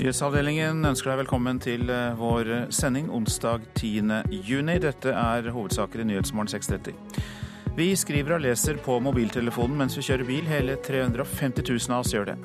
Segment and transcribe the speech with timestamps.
[0.00, 4.70] Nyhetsavdelingen ønsker deg velkommen til eh, vår sending onsdag 10.6.
[4.80, 7.20] Dette er hovedsaker i Nyhetsmorgen 6.30.
[7.76, 10.48] Vi skriver og leser på mobiltelefonen mens vi kjører bil.
[10.48, 12.38] Hele 350 000 av oss gjør det.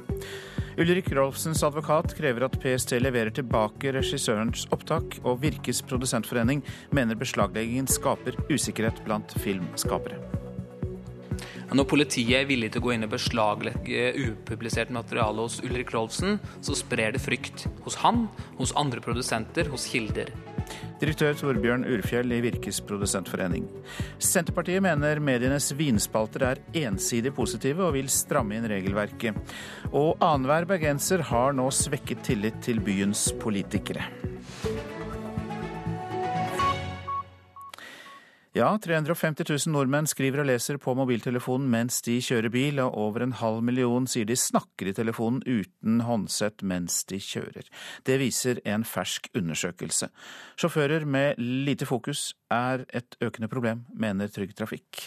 [0.83, 6.59] Ulrik Rolfsens advokat krever at PST leverer tilbake regissørens opptak, og Virkes produsentforening
[6.91, 10.19] mener beslagleggingen skaper usikkerhet blant filmskapere.
[11.73, 16.37] Når politiet er villig til å gå inn og beslaglegge upublisert materiale hos Ulrik Rolfsen,
[16.61, 17.65] så sprer det frykt.
[17.85, 18.27] Hos han,
[18.59, 20.29] hos andre produsenter, hos kilder.
[21.01, 23.67] Direktør Torbjørn Urfjell i Virkes produsentforening.
[24.21, 29.37] Senterpartiet mener medienes vinspalter er ensidig positive og vil stramme inn regelverket.
[29.91, 34.07] Og annenhver bergenser har nå svekket tillit til byens politikere.
[38.55, 43.25] Ja, 350 000 nordmenn skriver og leser på mobiltelefonen mens de kjører bil, og over
[43.25, 47.67] en halv million sier de snakker i telefonen uten håndsett mens de kjører.
[48.07, 50.07] Det viser en fersk undersøkelse.
[50.55, 51.35] Sjåfører med
[51.67, 55.03] lite fokus er et økende problem, mener Trygg Trafikk.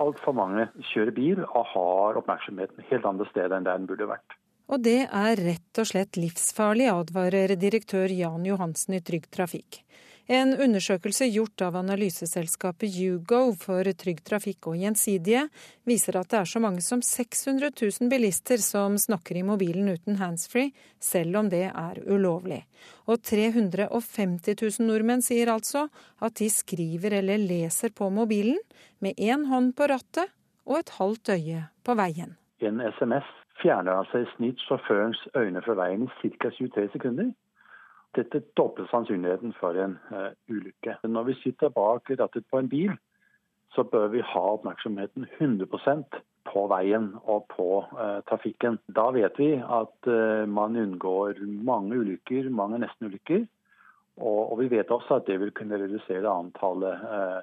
[0.00, 4.40] Altfor mange kjører bil og har oppmerksomheten helt andre steder enn der den burde vært.
[4.72, 9.83] Og det er rett og slett livsfarlig, advarer direktør Jan Johansen i Trygg Trafikk.
[10.26, 15.42] En undersøkelse gjort av analyseselskapet Hugo for Trygg Trafikk og Gjensidige
[15.84, 20.16] viser at det er så mange som 600 000 bilister som snakker i mobilen uten
[20.16, 22.62] handsfree, selv om det er ulovlig.
[23.04, 25.90] Og 350 000 nordmenn sier altså
[26.24, 28.56] at de skriver eller leser på mobilen
[29.04, 30.32] med én hånd på rattet
[30.64, 32.38] og et halvt øye på veien.
[32.64, 33.28] En SMS
[33.60, 36.48] fjerner altså i snitt sjåførens øyne fra veien i ca.
[36.48, 37.34] 23 sekunder.
[38.14, 40.98] Dette dobler sannsynligheten for en uh, ulykke.
[41.02, 42.94] Når vi sitter bak rattet på en bil,
[43.74, 48.78] så bør vi ha oppmerksomheten 100% på veien og på uh, trafikken.
[48.86, 53.46] Da vet vi at uh, man unngår mange ulykker, mange nestenulykker.
[54.22, 57.00] Og, og vi vet også at det vil kunne redusere antallet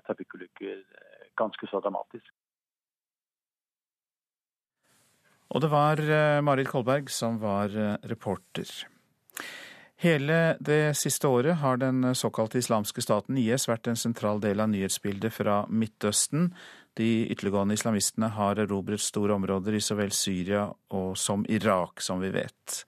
[0.08, 0.78] trafikkulykker
[1.36, 2.30] ganske så dramatisk.
[5.52, 6.00] Og det var
[6.48, 7.76] Marit Kolberg som var
[8.08, 8.72] reporter.
[10.02, 14.72] Hele det siste året har den såkalte islamske staten IS vært en sentral del av
[14.72, 16.48] nyhetsbildet fra Midtøsten.
[16.98, 20.66] De ytterliggående islamistene har erobret store områder i så vel Syria
[20.98, 22.82] og som Irak, som vi vet.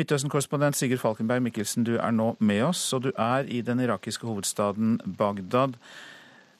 [0.00, 4.24] Midtøsten-korrespondent Sigurd Falkenberg Mikkelsen, du er nå med oss, og du er i den irakiske
[4.24, 5.76] hovedstaden Bagdad.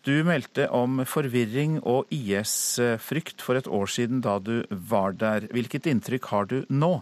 [0.04, 5.48] Du meldte om forvirring og IS-frykt for et år siden da du var der.
[5.56, 6.98] Hvilket inntrykk har du nå?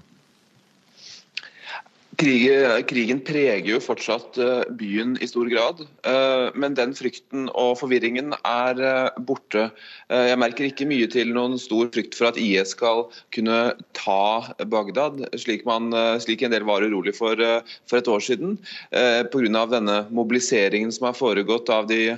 [2.19, 8.35] Krigen preger jo fortsatt eh, byen i stor grad, eh, men den frykten og forvirringen
[8.45, 9.69] er eh, borte.
[10.13, 13.59] Jeg merker ikke mye til noen stor frykt for at IS skal kunne
[13.97, 15.91] ta Bagdad, slik, man,
[16.23, 17.41] slik en del var urolig for
[17.89, 18.57] for et år siden,
[18.93, 19.65] pga.
[19.71, 22.17] denne mobiliseringen som har foregått de,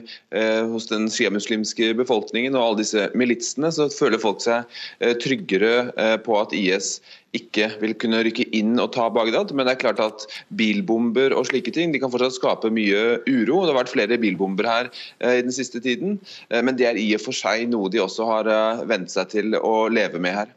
[0.72, 3.70] hos den sjiamuslimske befolkningen og alle disse militsene.
[3.72, 4.66] Så føler folk seg
[5.22, 6.96] tryggere på at IS
[7.36, 9.52] ikke vil kunne rykke inn og ta Bagdad.
[9.56, 10.26] Men det er klart at
[10.58, 13.62] bilbomber og slike ting de kan fortsatt skape mye uro.
[13.62, 16.18] Det har vært flere bilbomber her eh, i den siste tiden,
[16.50, 19.32] eh, men det er i og for seg noe de også har eh, vent seg
[19.34, 20.54] til å leve med her.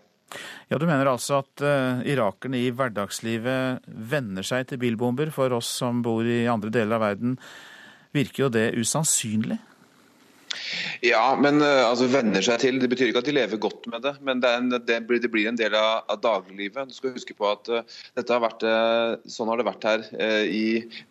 [0.70, 1.64] Ja, Du mener altså at
[2.06, 5.32] irakerne i hverdagslivet venner seg til bilbomber?
[5.34, 7.40] For oss som bor i andre deler av verden,
[8.14, 9.58] virker jo det usannsynlig?
[11.06, 12.80] Ja, men uh, altså venner seg til.
[12.82, 15.32] Det betyr ikke at de lever godt med det, men det, en, det, blir, det
[15.32, 16.90] blir, en del av, av, dagliglivet.
[16.90, 20.06] Du skal huske på at uh, dette har vært, uh, sånn har det vært her
[20.50, 20.66] i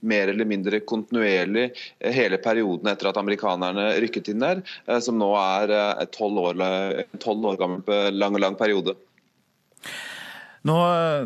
[0.08, 1.68] mer eller mindre kontinuerlig
[2.14, 4.62] hele perioden etter at amerikanerne rykket inn der,
[5.04, 5.72] som nå er
[6.14, 6.62] tolv år,
[7.24, 8.96] år gammel lang, lang periode.
[10.68, 10.78] Nå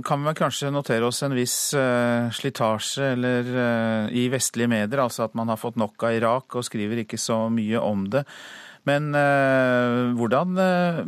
[0.06, 5.34] kan vi kanskje notere oss en viss uh, slitasje uh, i vestlige medier, altså at
[5.38, 8.22] man har fått nok av Irak og skriver ikke så mye om det.
[8.86, 10.54] Men uh, hvordan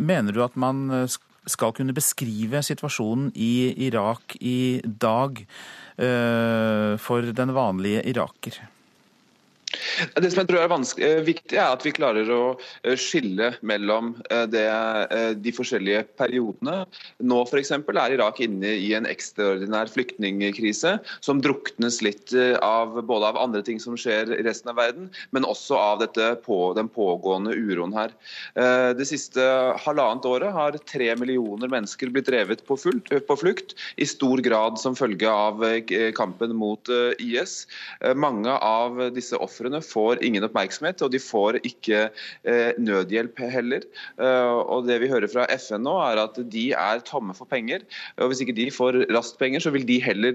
[0.01, 1.07] mener du at man
[1.47, 5.45] skal kunne beskrive situasjonen i Irak i dag
[5.95, 8.57] for den vanlige iraker?
[10.15, 10.73] Det som jeg tror er
[11.05, 12.41] eh, viktig, er at vi klarer å
[12.85, 14.65] eh, skille mellom eh, det,
[15.43, 16.85] de forskjellige periodene.
[17.25, 17.73] Nå f.eks.
[17.77, 22.33] er Irak inne i en ekstraordinær flyktningkrise som druknes litt
[22.65, 26.05] av både av andre ting som skjer i resten av verden, men også av
[26.45, 28.13] på, den pågående uroen her.
[28.99, 29.45] Det siste
[29.85, 34.81] halvannet året har tre millioner mennesker blitt drevet på, fullt, på flukt, i stor grad
[34.81, 35.63] som følge av
[36.19, 36.91] kampen mot
[37.23, 37.65] IS.
[38.19, 42.09] Mange av disse ofrene får ingen oppmerksomhet, og de får ikke
[42.79, 43.87] nødhjelp heller.
[44.19, 47.85] Og Det vi hører fra FN nå, er at de er tomme for penger.
[48.19, 50.35] og Hvis ikke de får raskt penger, så vil de heller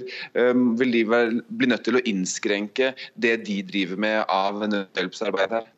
[0.79, 5.69] vil de bli nødt til å innskrenke det de driver med av nødhjelpsarbeid her.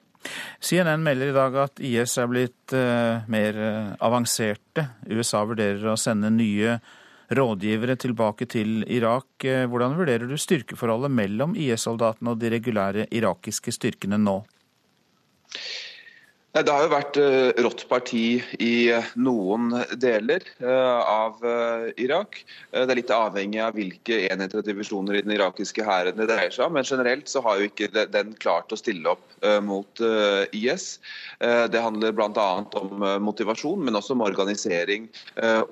[0.61, 2.75] CNN melder i dag at IS er blitt
[3.33, 3.61] mer
[3.99, 4.85] avanserte.
[5.09, 6.77] USA vurderer å sende nye
[7.31, 9.29] rådgivere tilbake til Irak.
[9.45, 14.41] Uh, hvordan vurderer du styrkeforholdet mellom IS-soldatene og de regulære irakiske styrkene nå?
[16.51, 19.69] Det har jo vært uh, rått parti i noen
[20.03, 21.45] deler uh, av
[21.95, 22.41] Irak.
[22.73, 26.51] Det er litt avhengig av hvilke enheter og divisjoner i den irakiske hæren det dreier
[26.51, 26.75] seg om.
[26.75, 29.23] Men generelt så har jo ikke den klart å stille opp
[29.65, 30.01] mot
[30.53, 30.85] IS.
[31.41, 32.45] Det handler bl.a.
[32.77, 35.07] om motivasjon, men også om organisering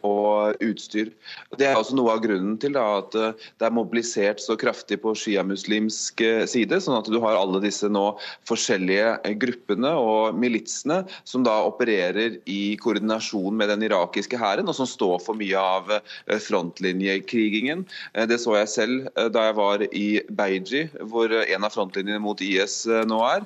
[0.08, 1.12] og utstyr.
[1.60, 6.24] Det er også noe av grunnen til at det er mobilisert så kraftig på sjiamuslimsk
[6.50, 8.08] side, sånn at du har alle disse nå
[8.50, 14.76] forskjellige gruppene og militsene militsene, som da opererer i koordinasjon med den irakiske hæren, og
[14.76, 17.86] som står for mye av eh, frontlinjekrigingen.
[18.14, 22.22] Eh, det så jeg selv eh, da jeg var i Beiji, hvor en av frontlinjene
[22.22, 23.46] mot IS nå er.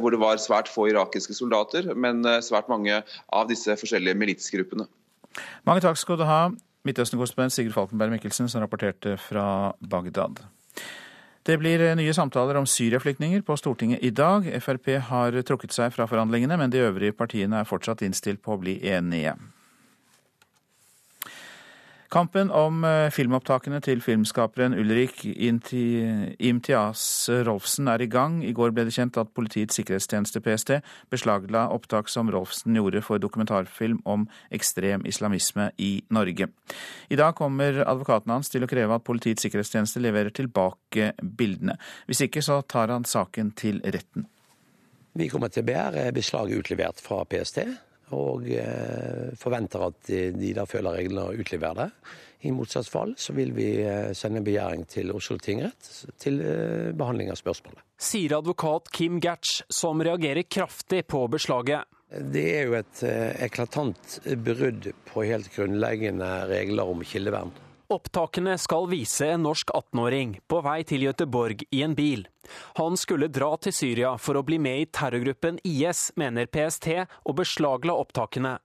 [0.00, 3.00] Hvor det var svært få irakiske soldater, men svært mange
[3.32, 4.86] av disse forskjellige militsgruppene.
[5.68, 6.40] Mange takk skal du ha,
[6.88, 10.40] Midtøsten-korrespondent Sigurd Falkenberg Mikkelsen, som rapporterte fra Bagdad.
[11.42, 14.44] Det blir eh, nye samtaler om syriaflyktninger på Stortinget i dag.
[14.60, 18.60] Frp har trukket seg fra forhandlingene, men de øvrige partiene er fortsatt innstilt på å
[18.60, 19.36] bli enige.
[22.10, 27.02] Kampen om eh, filmopptakene til filmskaperen Ulrik Imtias
[27.46, 28.40] Rolfsen er i gang.
[28.42, 30.72] I går ble det kjent at Politiets sikkerhetstjeneste, PST,
[31.14, 36.48] beslagla opptak som Rolfsen gjorde for dokumentarfilm om ekstrem islamisme i Norge.
[37.14, 41.78] I dag kommer advokaten hans til å kreve at Politiets sikkerhetstjeneste leverer tilbake bildene.
[42.10, 44.26] Hvis ikke så tar han saken til retten.
[45.14, 47.62] Vi kommer til å begjære beslaget utlevert fra PST
[48.16, 51.88] og eh, forventer at de da følger reglene og utleverer det.
[52.48, 55.90] I motsatt fall så vil vi eh, sende en begjæring til Oslo tingrett
[56.22, 57.84] til eh, behandling av spørsmålet.
[58.00, 61.88] Sier advokat Kim Gertz, som reagerer kraftig på beslaget.
[62.10, 63.02] Det er jo et
[63.44, 67.52] eklatant brudd på helt grunnleggende regler om kildevern.
[67.90, 72.22] Opptakene skal vise en norsk 18-åring på vei til Gøteborg i en bil.
[72.78, 76.86] Han skulle dra til Syria for å bli med i terrorgruppen IS, mener PST,
[77.26, 78.60] og beslagla opptakene.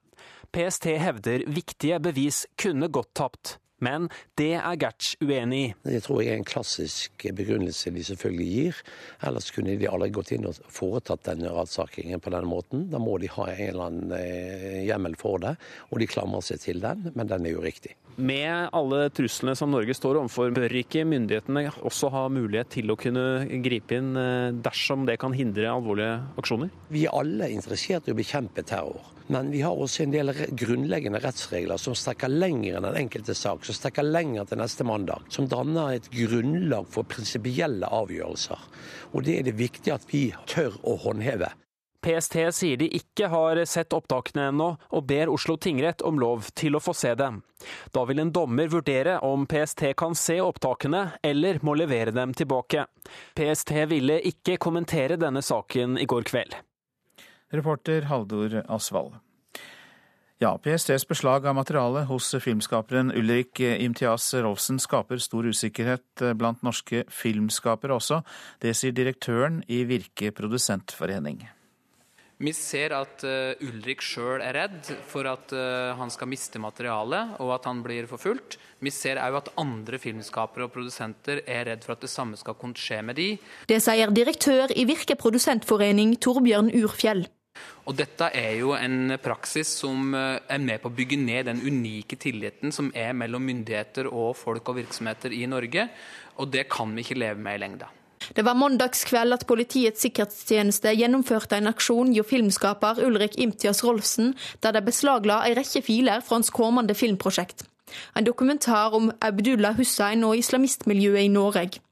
[0.54, 3.56] PST hevder viktige bevis kunne gått tapt.
[3.84, 4.08] Men
[4.40, 5.72] det er Gertz uenig i.
[5.84, 8.80] Det tror jeg er en klassisk begrunnelse de selvfølgelig gir.
[9.28, 12.86] Ellers kunne de aldri gått inn og foretatt denne radsakingen på denne måten.
[12.92, 15.56] Da må de ha en eller annen eh, hjemmel for det,
[15.90, 17.96] og de klamrer seg til den, men den er jo riktig.
[18.16, 22.96] Med alle truslene som Norge står overfor, bør ikke myndighetene også ha mulighet til å
[22.96, 26.72] kunne gripe inn eh, dersom det kan hindre alvorlige aksjoner?
[26.88, 29.15] Vi er alle interessert i å bekjempe terror.
[29.26, 33.64] Men vi har også en del grunnleggende rettsregler som strekker lenger enn den enkelte sak,
[33.66, 35.26] som strekker lenger til neste mandag.
[35.34, 38.66] Som danner et grunnlag for prinsipielle avgjørelser.
[39.12, 41.50] Og det er det viktig at vi tør å håndheve.
[42.06, 46.78] PST sier de ikke har sett opptakene ennå, og ber Oslo tingrett om lov til
[46.78, 47.40] å få se dem.
[47.90, 52.86] Da vil en dommer vurdere om PST kan se opptakene, eller må levere dem tilbake.
[53.34, 56.54] PST ville ikke kommentere denne saken i går kveld.
[57.50, 59.18] Reporter Haldor Asvald.
[60.36, 67.06] Ja, PSTs beslag av materiale hos filmskaperen Ulrik Imtias Rolfsen skaper stor usikkerhet blant norske
[67.08, 68.18] filmskapere også.
[68.60, 71.40] Det sier direktøren i Virke produsentforening.
[72.36, 75.54] Vi ser at uh, Ulrik sjøl er redd for at
[75.96, 78.58] han skal miste materialet, og at han blir forfulgt.
[78.84, 82.58] Vi ser òg at andre filmskapere og produsenter er redd for at det samme skal
[82.60, 83.30] kunne skje med de.
[83.72, 87.24] Det sier direktør i Virke produsentforening Torbjørn Urfjell.
[87.86, 91.62] Og Dette er jo en praksis som eh, er med på å bygge ned den
[91.62, 95.86] unike tilliten som er mellom myndigheter og folk og virksomheter i Norge.
[96.42, 97.92] Og det kan vi ikke leve med i lengda.
[98.34, 104.34] Det var mandagskveld at Politiets sikkerhetstjeneste gjennomførte en aksjon hos filmskaper Ulrik Imtias Rolfsen,
[104.64, 107.68] der de beslagla en rekke filer fra hans kommende filmprosjekt.
[108.18, 111.85] En dokumentar om Abdullah Hussein og islamistmiljøet i Norge.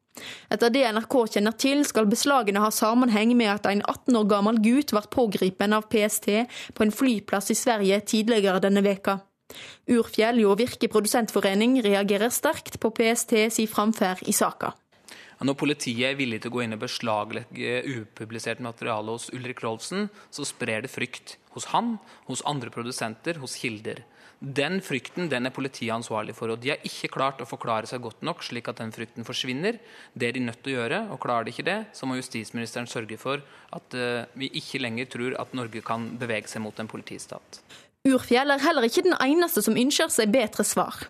[0.52, 4.60] Etter det NRK kjenner til, skal beslagene ha sammenheng med at en 18 år gammel
[4.62, 6.28] gutt ble pågrepet av PST
[6.76, 9.18] på en flyplass i Sverige tidligere denne veka.
[9.90, 14.72] Urfjell og Virke produsentforening reagerer sterkt på PST si framferd i saka.
[15.44, 20.06] Når politiet er villig til å gå inn og beslaglegge upublisert materiale hos Ulrik Rolfsen,
[20.32, 21.98] så sprer det frykt hos han,
[22.30, 24.00] hos andre produsenter, hos kilder.
[24.44, 26.52] Den frykten den er politiet ansvarlig for.
[26.52, 29.78] og De har ikke klart å forklare seg godt nok slik at den frykten forsvinner.
[30.12, 31.00] Det er de nødt til å gjøre.
[31.14, 33.40] og Klarer de ikke det, så må justisministeren sørge for
[33.72, 37.62] at uh, vi ikke lenger tror at Norge kan bevege seg mot en politistat.
[38.04, 41.06] Urfjell er heller ikke den eneste som ønsker seg bedre svar.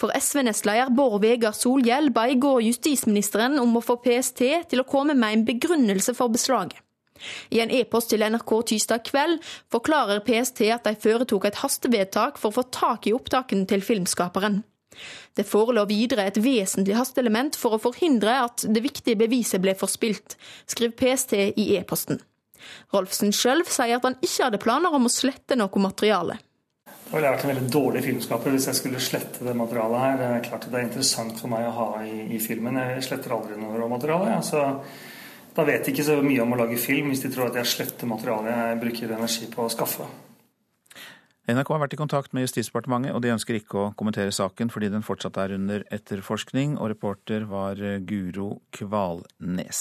[0.00, 4.88] For SV-nestleder Bård Vegar Solhjell ba i går justisministeren om å få PST til å
[4.88, 6.80] komme med en begrunnelse for beslaget.
[7.54, 9.38] I en e-post til NRK tirsdag kveld
[9.72, 14.62] forklarer PST at de foretok et hastevedtak for å få tak i opptakene til filmskaperen.
[15.38, 20.34] Det forelå videre et vesentlig hasteelement for å forhindre at det viktige beviset ble forspilt,
[20.66, 22.18] skriver PST i e-posten.
[22.94, 26.40] Rolfsen sjøl sier at han ikke hadde planer om å slette noe materiale.
[27.08, 30.18] Det ville vært en veldig dårlig filmskaper hvis jeg skulle slette det materialet her.
[30.18, 32.76] Det er klart at det er interessant for meg å ha i, i filmen.
[32.82, 34.34] Jeg sletter aldri noe råmateriale.
[34.34, 34.66] Ja.
[35.58, 37.66] Da vet de ikke så mye om å lage film hvis de tror at jeg
[37.72, 40.06] sletter materialet jeg bruker energi på å skaffe.
[41.48, 44.90] NRK har vært i kontakt med Justisdepartementet, og de ønsker ikke å kommentere saken fordi
[44.92, 49.80] den fortsatt er under etterforskning, og reporter var Guro Kvalnes.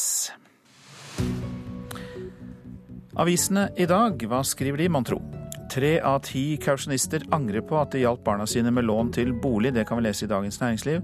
[3.19, 5.19] Avisene i dag, hva skriver de, mon tro?
[5.67, 9.75] Tre av ti kausjonister angrer på at de hjalp barna sine med lån til bolig,
[9.75, 11.03] det kan vi lese i Dagens Næringsliv.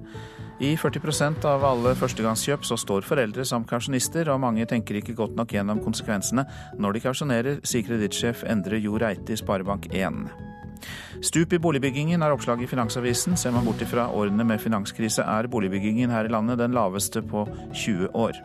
[0.64, 5.34] I 40% av alle førstegangskjøp så står foreldre som kausjonister, og mange tenker ikke godt
[5.36, 6.46] nok gjennom konsekvensene
[6.80, 10.22] når de kausjonerer, sier kredittsjef Endre Jo Reite i Sparebank1.
[11.24, 13.36] Stup i boligbyggingen er oppslaget i Finansavisen.
[13.40, 17.44] Ser man bort ifra årene med finanskrise, er boligbyggingen her i landet den laveste på
[17.74, 18.40] 20 år.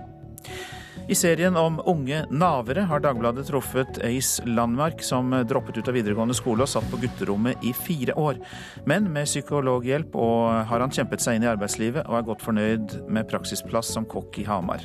[1.09, 6.37] I serien om unge navere har Dagbladet truffet Ace Landmark, som droppet ut av videregående
[6.37, 8.37] skole og satt på gutterommet i fire år.
[8.85, 12.99] Men med psykologhjelp og har han kjempet seg inn i arbeidslivet og er godt fornøyd
[13.09, 14.85] med praksisplass som kokk i Hamar.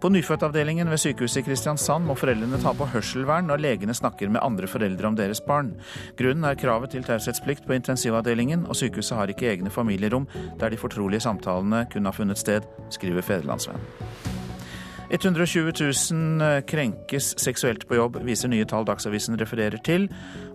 [0.00, 4.44] På nyfødtavdelingen ved sykehuset i Kristiansand må foreldrene ta på hørselvern når legene snakker med
[4.46, 5.74] andre foreldre om deres barn.
[6.16, 10.30] Grunnen er kravet til taushetsplikt på intensivavdelingen, og sykehuset har ikke egne familierom
[10.62, 14.38] der de fortrolige samtalene kunne ha funnet sted, skriver Federlandsvennen.
[15.10, 15.72] 120
[16.12, 20.06] 000 eh, krenkes seksuelt på jobb, viser nye tall Dagsavisen refererer til.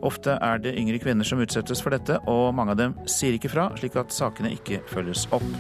[0.06, 3.52] Ofte er det yngre kvinner som utsettes for dette, og mange av dem sier ikke
[3.52, 5.52] fra, slik at sakene ikke følges opp.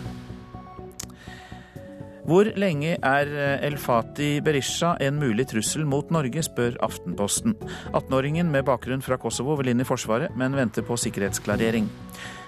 [2.26, 7.54] Hvor lenge er eh, El Fati Berisha en mulig trussel mot Norge, spør Aftenposten.
[7.92, 11.86] 18-åringen med bakgrunn fra Kosovo vil inn i Forsvaret, men venter på sikkerhetsklarering.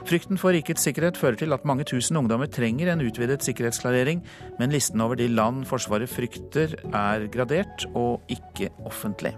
[0.07, 4.23] Frykten for rikets sikkerhet fører til at mange tusen ungdommer trenger en utvidet sikkerhetsklarering,
[4.57, 9.35] men listen over de land Forsvaret frykter er gradert og ikke offentlig.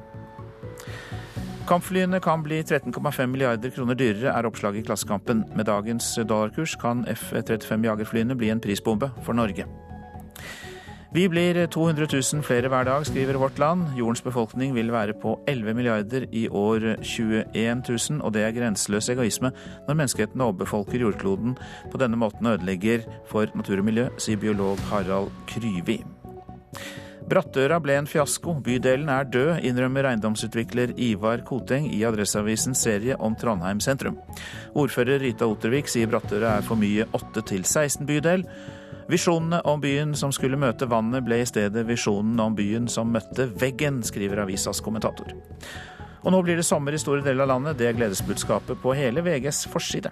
[1.67, 5.43] Kampflyene kan bli 13,5 milliarder kroner dyrere, er oppslaget i Klassekampen.
[5.51, 9.67] Med dagens dollarkurs kan F-35 jagerflyene bli en prisbombe for Norge.
[11.09, 13.95] Vi blir 200 000 flere hver dag, skriver Vårt Land.
[13.97, 19.09] Jordens befolkning vil være på 11 milliarder i år 21 000, og det er grenseløs
[19.09, 19.49] egoisme
[19.87, 21.57] når menneskeheten overbefolker jordkloden
[21.89, 25.97] på denne måten og ødelegger for natur og miljø, sier biolog Harald Kryvi.
[27.29, 28.59] Brattøra ble en fiasko.
[28.65, 34.21] Bydelen er død, innrømmer eiendomsutvikler Ivar Koteng i Adresseavisens serie om Trondheim sentrum.
[34.77, 38.45] Ordfører Rita Ottervik sier Brattøra er for mye 8 16 bydel.
[39.09, 43.47] Visjonene om byen som skulle møte vannet, ble i stedet visjonen om byen som møtte
[43.57, 45.31] veggen, skriver avisas kommentator.
[46.21, 47.79] Og nå blir det sommer i store deler av landet.
[47.79, 50.11] Det er gledesbudskapet på hele VGs forside.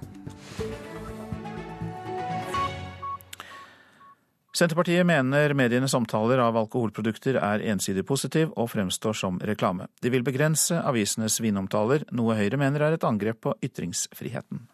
[4.57, 9.85] Senterpartiet mener medienes omtaler av alkoholprodukter er ensidig positiv og fremstår som reklame.
[10.01, 14.65] De vil begrense avisenes vinomtaler, noe Høyre mener er et angrep på ytringsfriheten.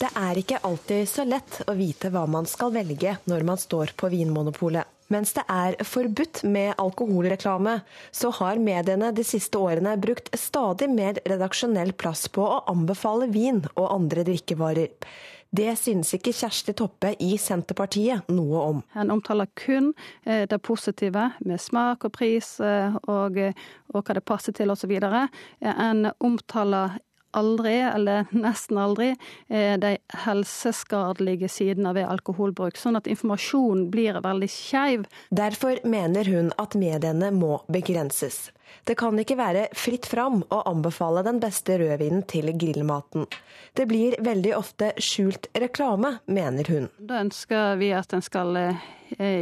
[0.00, 3.92] Det er ikke alltid så lett å vite hva man skal velge når man står
[4.00, 4.88] på Vinmonopolet.
[5.12, 7.80] Mens det er forbudt med alkoholreklame,
[8.14, 13.60] så har mediene de siste årene brukt stadig mer redaksjonell plass på å anbefale vin
[13.74, 14.94] og andre drikkevarer.
[15.50, 18.82] Det synes ikke Kjersti Toppe i Senterpartiet noe om.
[18.94, 19.90] En omtaler kun
[20.22, 23.40] eh, det positive, med smak og pris eh, og,
[23.90, 24.94] og hva det passer til osv.
[25.60, 27.00] En omtaler
[27.36, 29.10] aldri, eller nesten aldri,
[29.48, 32.78] eh, de helseskadelige sidene ved alkoholbruk.
[32.80, 35.06] Sånn at informasjonen blir veldig skeiv.
[35.30, 38.50] Derfor mener hun at mediene må begrenses.
[38.84, 43.26] Det kan ikke være fritt fram å anbefale den beste rødvinen til grillmaten.
[43.76, 46.88] Det blir veldig ofte skjult reklame, mener hun.
[46.98, 48.80] Da ønsker vi at en skal eh,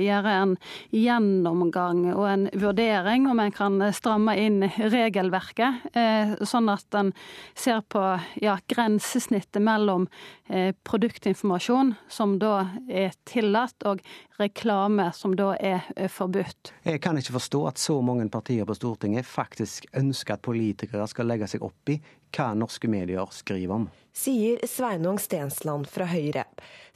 [0.04, 0.54] gjøre en
[0.94, 7.14] gjennomgang og en vurdering om en kan stramme inn regelverket, eh, sånn at en
[7.56, 8.04] ser på
[8.42, 10.08] ja, grensesnittet mellom
[10.48, 14.04] eh, produktinformasjon, som da er tillatt, og
[14.40, 16.72] reklame som da er forbudt.
[16.84, 21.28] Jeg kan ikke forstå at så mange partier på Stortinget faktisk ønsker at politikere skal
[21.30, 21.98] legge seg opp i
[22.36, 26.44] hva norske medier skriver om sier Sveinung Stensland fra Høyre.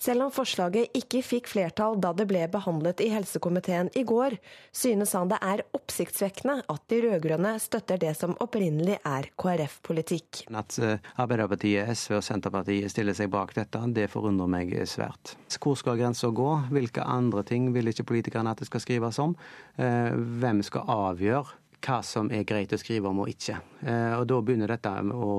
[0.03, 4.35] Selv om forslaget ikke fikk flertall da det ble behandlet i helsekomiteen i går,
[4.75, 10.43] synes han det er oppsiktsvekkende at de rød-grønne støtter det som opprinnelig er KrF-politikk.
[10.51, 15.37] At eh, Arbeiderpartiet, SV og Senterpartiet stiller seg bak dette, det forundrer meg svært.
[15.63, 16.51] Hvor skal grensa gå?
[16.75, 19.39] Hvilke andre ting vil ikke politikerne at det skal skrives om?
[19.79, 20.11] Eh,
[20.43, 23.59] hvem skal avgjøre hva som er greit å skrive om og ikke.
[23.83, 25.33] Eh, og Da begynner dette å,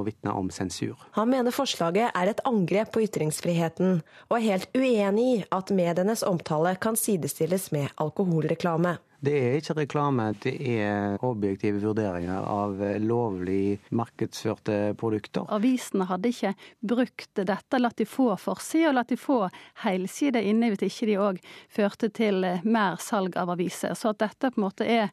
[0.00, 0.96] å vitne om sensur.
[1.18, 6.24] Han mener forslaget er et angrep på ytringsfriheten, og er helt uenig i at medienes
[6.26, 8.98] omtale kan sidestilles med alkoholreklame.
[9.20, 15.44] Det er ikke reklame, det er objektive vurderinger av lovlig markedsførte produkter.
[15.52, 19.42] Avisene hadde ikke brukt dette, latt de få forside og latt de få
[19.82, 23.92] helside inne hvis ikke de òg førte til mer salg av aviser.
[23.92, 25.10] Så at dette på en måte er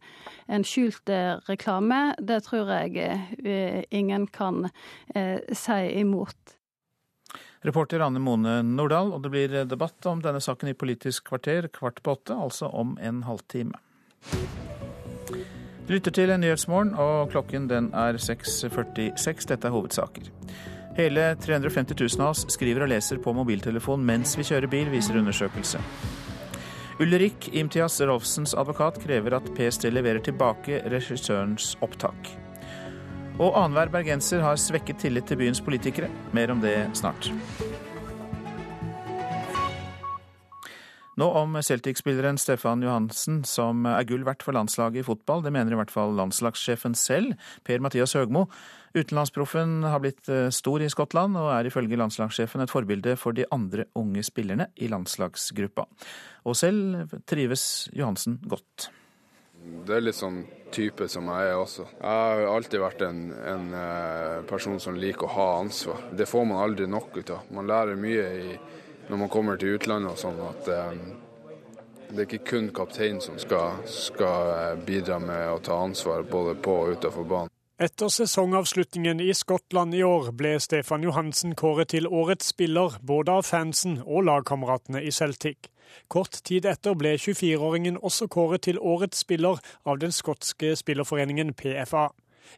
[0.48, 2.96] en skjult eh, reklame, det tror jeg
[3.44, 4.70] eh, ingen kan
[5.16, 6.56] eh, si imot.
[7.68, 12.00] Reporter Anne Mone Nordahl, og det blir debatt om denne saken i Politisk kvarter kvart
[12.06, 13.76] på åtte, altså om en halvtime.
[15.88, 19.48] Du lytter til Nyhetsmorgen, og klokken den er 6.46.
[19.48, 20.28] Dette er hovedsaker.
[20.98, 25.20] Hele 350 000 av oss skriver og leser på mobiltelefon mens vi kjører bil, viser
[25.20, 25.80] undersøkelse.
[27.00, 32.32] Ulrik Imtias Rolfsens advokat krever at PST leverer tilbake regissørens opptak.
[33.38, 36.10] Og annenhver bergenser har svekket tillit til byens politikere.
[36.34, 37.30] Mer om det snart.
[41.18, 45.42] Nå om Celtic-spilleren Stefan Johansen, som er gull verdt for landslaget i fotball.
[45.42, 47.34] Det mener i hvert fall landslagssjefen selv,
[47.66, 48.44] Per-Mathias Høgmo.
[48.94, 53.48] Utenlandsproffen har blitt eh, stor i Skottland, og er ifølge landslagssjefen et forbilde for de
[53.54, 55.88] andre unge spillerne i landslagsgruppa.
[56.46, 58.92] Og selv trives Johansen godt.
[59.58, 61.88] Det er litt sånn type som jeg er også.
[61.98, 66.12] Jeg har alltid vært en, en eh, person som liker å ha ansvar.
[66.14, 67.50] Det får man aldri nok ut av.
[67.58, 68.60] Man lærer mye i
[69.10, 70.96] når man kommer til utlandet og sånn, at eh,
[72.10, 76.56] det er ikke kun kapteinen som skal, skal, eh, bidra med å ta ansvar både
[76.64, 77.54] på og utenfor banen.
[77.78, 83.46] Etter sesongavslutningen i Skottland i år ble Stefan Johansen kåret til årets spiller, både av
[83.46, 85.70] fansen og lagkameratene i Celtic.
[86.10, 92.08] Kort tid etter ble 24-åringen også kåret til årets spiller av den skotske spillerforeningen PFA.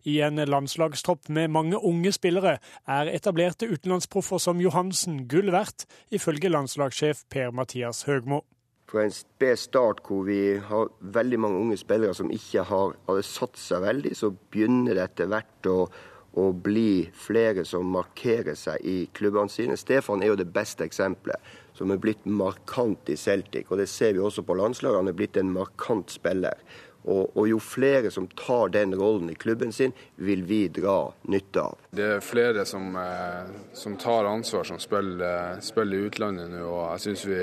[0.03, 6.51] I en landslagstropp med mange unge spillere er etablerte utenlandsproffer som Johansen gull verdt, ifølge
[6.51, 8.43] landslagssjef Per-Mathias Høgmo.
[8.89, 13.25] Fra en sped start hvor vi har veldig mange unge spillere som ikke har, hadde
[13.27, 15.77] satt seg veldig, så begynner det etter hvert å,
[16.41, 19.77] å bli flere som markerer seg i klubbene sine.
[19.77, 21.37] Stefan er jo det beste eksempelet,
[21.77, 23.69] som er blitt markant i Celtic.
[23.69, 25.03] Og det ser vi også på landslaget.
[25.03, 26.57] Han er blitt en markant spiller.
[27.03, 31.63] Og, og, jo flere som tar den rollen i klubben sin, vil vi dra nytte
[31.63, 31.77] av.
[31.95, 36.65] Det er flere som, eh, som tar ansvar, som spiller, spiller i utlandet nå.
[36.67, 37.39] og jeg synes vi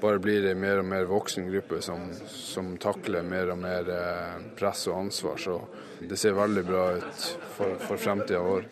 [0.00, 4.48] bare blir ei mer og mer voksen gruppe som, som takler mer og mer eh,
[4.58, 5.38] press og ansvar.
[5.40, 5.60] Så
[6.00, 8.66] det ser veldig bra ut for, for fremtida vår.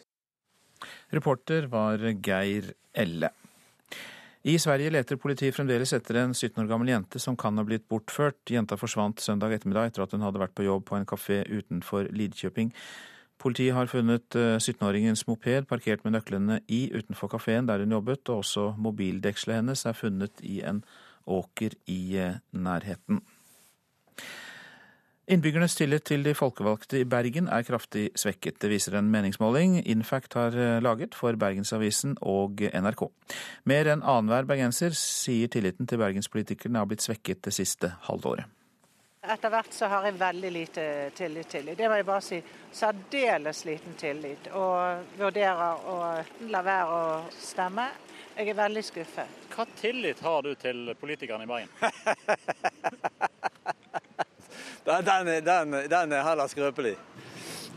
[1.13, 3.31] Reporter var Geir Elle.
[4.43, 7.85] I Sverige leter politiet fremdeles etter en 17 år gammel jente som kan ha blitt
[7.87, 8.41] bortført.
[8.51, 12.09] Jenta forsvant søndag ettermiddag etter at hun hadde vært på jobb på en kafé utenfor
[12.11, 12.73] Lidkjøping.
[13.39, 18.27] Politiet har funnet 17-åringens eh, moped parkert med nøklene i utenfor kafeen der hun jobbet,
[18.35, 20.83] og også mobildekselet hennes er funnet i en
[21.31, 23.23] åker i eh, nærheten.
[25.31, 28.57] Innbyggernes tillit til de folkevalgte i Bergen er kraftig svekket.
[28.59, 33.05] Det viser en meningsmåling Infact har eh, laget for Bergensavisen og NRK.
[33.71, 38.51] Mer enn annenhver bergenser sier tilliten til bergenspolitikerne har blitt svekket det siste halvåret.
[39.23, 41.79] Etter hvert så har jeg veldig lite tillit til dem.
[41.79, 42.41] Det må jeg bare si.
[42.75, 44.51] Særdeles liten tillit.
[44.59, 46.19] Og vurderer å
[46.51, 47.05] la være å
[47.39, 47.87] stemme.
[48.35, 49.39] Jeg er veldig skuffet.
[49.55, 51.71] Hva tillit har du til politikerne i Bergen?
[54.85, 56.97] Den, den, den er heller skrøpelig.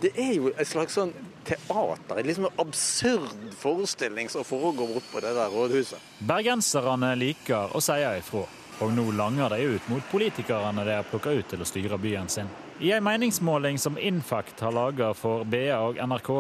[0.02, 1.14] Det er jo et slags sånn
[1.46, 6.02] teater, en liksom absurd forestilling som foregår oppe på det der rådhuset.
[6.26, 8.44] Bergenserne liker å si ifra,
[8.82, 12.30] og nå langer de ut mot politikerne de har plukka ut til å styre byen
[12.30, 12.50] sin.
[12.82, 16.32] I en meningsmåling som Infact har laga for BA og NRK,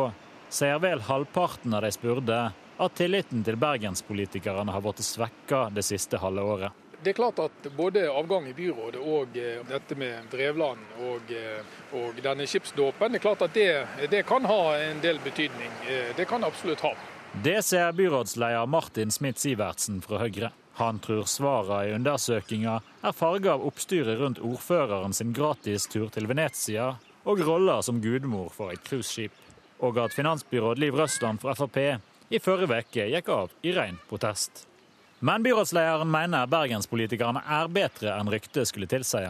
[0.49, 2.39] sier vel halvparten av de spurte
[2.75, 6.84] at tilliten til bergenspolitikerne har blitt svekka det siste halve året.
[7.05, 11.75] Det er klart at både avgang i byrådet og eh, dette med Drevland og, eh,
[11.93, 13.67] og denne skipsdåpen, det er klart at det,
[14.09, 15.69] det, kan ha en del betydning.
[15.85, 16.95] Eh, det kan absolutt ha.
[17.45, 20.49] Det ser byrådsleder Martin Smith Sivertsen fra Høyre.
[20.81, 26.95] Han tror svarene i undersøkinga er farga av oppstyret rundt ordføreren sin gratistur til Venezia
[27.21, 29.37] og rolla som gudmor for et cruiseskip.
[29.85, 31.83] Og at finansbyråd Liv Røsland fra Frp
[32.33, 34.65] i forrige uke gikk av i ren protest.
[35.25, 39.23] Men byrådslederen mener bergenspolitikerne er bedre enn ryktet skulle tilsi.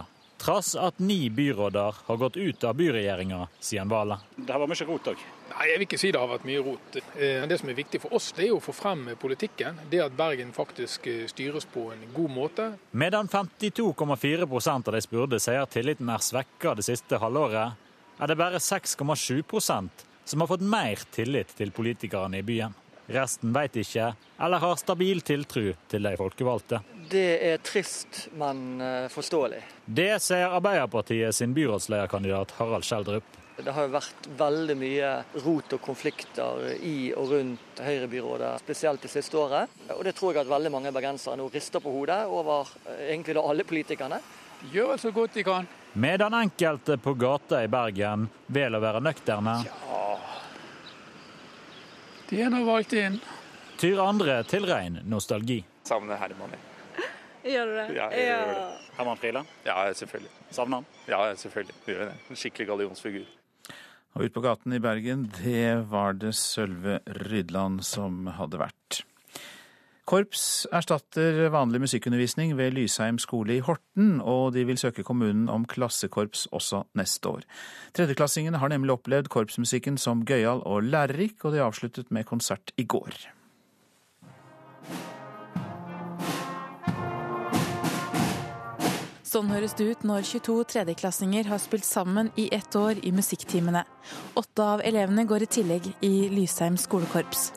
[0.43, 4.25] Trass at ni byråder har gått ut av byregjeringa siden valget.
[4.35, 5.23] Det har vært mye rot òg.
[5.53, 6.99] Nei, Jeg vil ikke si det har vært mye rot.
[7.15, 9.79] Eh, det som er viktig for oss, det er å få frem politikken.
[9.87, 12.69] Det at Bergen faktisk eh, styres på en god måte.
[12.91, 17.79] Medan 52,4% av de spurte sier tilliten er svekka det siste halvåret,
[18.19, 22.75] er det bare 6,7% som har fått mer tillit til politikerne i byen.
[23.07, 26.81] Resten veit ikke, eller har stabil tiltro til de folkevalgte.
[27.09, 29.61] Det er trist, men eh, forståelig.
[29.85, 33.27] Det sier Arbeiderpartiet sin byrådslederkandidat Harald Skjeldrup.
[33.55, 35.11] Det har jo vært veldig mye
[35.45, 39.77] rot og konflikter i og rundt Høyre-byrådet, spesielt det siste året.
[39.95, 43.37] Og det tror jeg at veldig mange bergensere nå rister på hodet over eh, egentlig
[43.37, 44.19] da alle politikerne.
[44.73, 45.69] Gjør så godt de kan.
[45.93, 49.59] Medan enkelte på gata i Bergen velger å være nøkterne.
[49.69, 50.14] Ja,
[52.29, 53.19] de er nå valgt inn.
[53.77, 55.59] Tyr andre til rein nostalgi.
[55.85, 56.53] Savner Herman.
[57.45, 57.87] Gjør du det?
[57.93, 58.37] Ja, jeg ja.
[58.39, 58.91] gjør det.
[58.97, 59.41] Herman Friele?
[59.67, 60.31] Ja, selvfølgelig.
[60.55, 60.87] Savner han?
[61.11, 61.75] Ja, selvfølgelig.
[61.85, 62.13] Gjør det.
[62.29, 63.27] En skikkelig gallionsfigur.
[64.15, 69.01] Og ute på gaten i Bergen, det var det Sølve Rydland som hadde vært.
[70.05, 75.65] Korps erstatter vanlig musikkundervisning ved Lysheim skole i Horten, og de vil søke kommunen om
[75.65, 77.47] klassekorps også neste år.
[77.97, 82.85] Tredjeklassingene har nemlig opplevd korpsmusikken som gøyal og lærerik, og de avsluttet med konsert i
[82.85, 83.17] går.
[89.25, 93.81] Sånn høres det ut når 22 tredjeklassinger har spilt sammen i ett år i musikktimene.
[94.37, 97.49] Åtte av elevene går i tillegg i Lysheim skolekorps.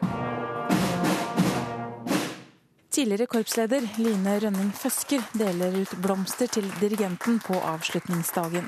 [2.99, 8.67] Tidligere korpsleder Line Rønning Føsker deler ut blomster til dirigenten på avslutningsdagen.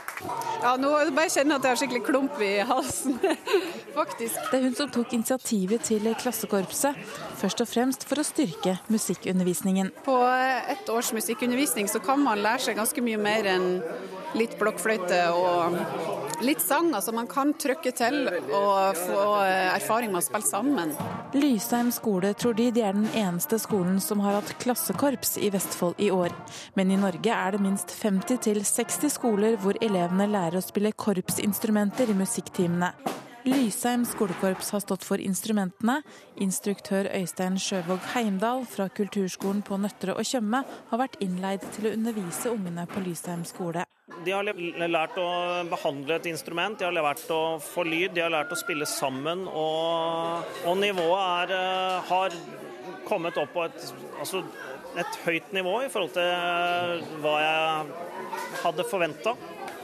[0.63, 3.17] Ja, nå bare kjenner jeg at jeg har skikkelig klump i halsen,
[3.99, 4.39] faktisk.
[4.53, 7.03] Det er hun som tok initiativet til klassekorpset,
[7.43, 9.91] først og fremst for å styrke musikkundervisningen.
[10.07, 10.21] På
[10.77, 13.71] ett års musikkundervisning så kan man lære seg ganske mye mer enn
[14.39, 15.75] litt blokkfløyte og
[16.45, 16.93] litt sang.
[16.95, 19.25] Altså man kan trykke til og få
[19.75, 20.95] erfaring med å spille sammen.
[21.35, 26.01] Lysheim skole tror de de er den eneste skolen som har hatt klassekorps i Vestfold
[26.03, 26.35] i år.
[26.75, 32.19] Men i Norge er det minst 50-60 skoler hvor elevene lærer å spille korpsinstrumenter i
[32.19, 32.95] musikktimene.
[33.45, 36.01] Lysheim skolekorps har stått for instrumentene.
[36.45, 41.95] Instruktør Øystein Sjøvåg Heimdal fra kulturskolen på Nøtterøy og Tjøme har vært innleid til å
[41.97, 43.87] undervise ungene på Lysheim skole.
[44.27, 45.29] De har lært å
[45.71, 49.47] behandle et instrument, de har lært å få lyd, de har lært å spille sammen.
[49.49, 52.37] Og, og nivået er, har
[53.11, 54.45] kommet opp på et, altså
[54.99, 59.35] et høyt nivå i forhold til hva jeg hadde forventa.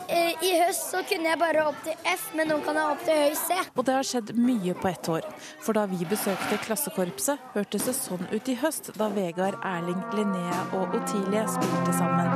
[0.07, 3.17] I høst så kunne jeg bare opp til F, men nå kan jeg opp til
[3.19, 3.57] høy C.
[3.75, 5.27] Og det har skjedd mye på ett år.
[5.65, 10.63] For da vi besøkte klassekorpset, hørtes det sånn ut i høst da Vegard, Erling, Linnea
[10.79, 12.31] og Otilie spilte sammen.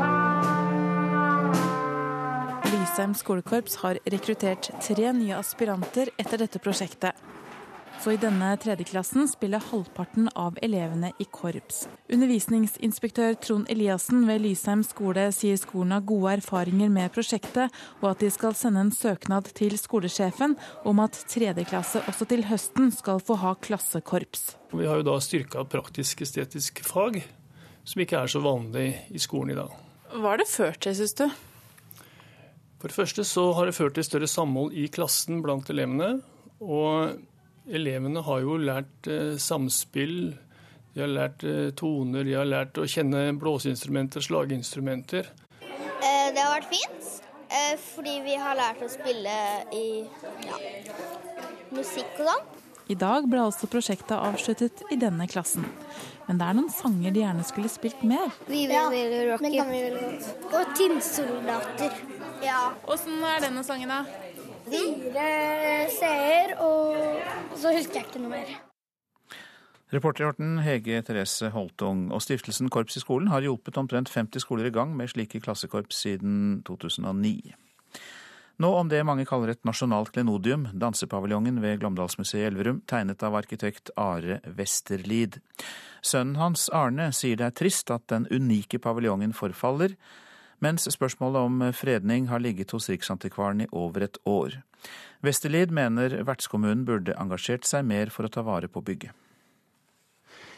[2.70, 7.14] Lysheim skolekorps har rekruttert tre nye aspiranter etter dette prosjektet.
[8.00, 11.82] Så i denne tredjeklassen spiller halvparten av elevene i korps.
[12.08, 17.68] Undervisningsinspektør Trond Eliassen ved Lysheim skole sier skolen har gode erfaringer med prosjektet,
[18.00, 20.56] og at de skal sende en søknad til skolesjefen
[20.88, 24.54] om at tredjeklasse også til høsten skal få ha klassekorps.
[24.72, 27.20] Vi har jo da styrka praktisk-estetisk fag,
[27.84, 29.76] som ikke er så vanlig i skolen i dag.
[30.16, 31.26] Hva har det ført til, syns du?
[32.80, 36.14] For det første så har det ført til større samhold i klassen blant elevene.
[36.60, 37.20] Og
[37.70, 40.36] elevene har jo lært eh, samspill,
[40.94, 45.30] de har lært eh, toner, de har lært å kjenne blåseinstrumenter, slaginstrumenter.
[45.62, 47.10] Eh, det har vært fint,
[47.48, 49.36] eh, fordi vi har lært å spille
[49.76, 49.84] i
[50.46, 50.58] ja,
[51.70, 52.48] musikk og sånn.
[52.90, 55.62] I dag ble altså prosjektet avsluttet i denne klassen.
[56.26, 58.32] Men det er noen sanger de gjerne skulle spilt mer.
[58.48, 60.30] Vi vil, ja, vil rocke.
[60.50, 61.94] Og tinnsoldater.
[62.42, 62.72] Ja.
[62.90, 64.02] Åssen er denne sangen, da?
[64.70, 65.28] Fire
[65.90, 68.52] seere, og så husker jeg ikke noe mer.
[69.90, 72.04] Reporter i Horten Hege Therese Holtung.
[72.14, 76.04] Og stiftelsen Korps i skolen har hjulpet omtrent 50 skoler i gang med slike klassekorps
[76.04, 77.56] siden 2009.
[78.60, 83.38] Nå om det mange kaller et nasjonalt klenodium, dansepaviljongen ved Glåmdalsmuseet i Elverum, tegnet av
[83.38, 85.40] arkitekt Are Westerlid.
[86.04, 89.96] Sønnen hans Arne sier det er trist at den unike paviljongen forfaller,
[90.64, 94.60] mens spørsmålet om fredning har ligget hos Riksantikvaren i over et år.
[95.24, 99.12] Westerlid mener vertskommunen burde engasjert seg mer for å ta vare på bygget.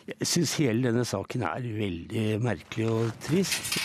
[0.07, 3.79] Jeg syns hele denne saken er veldig merkelig og trist.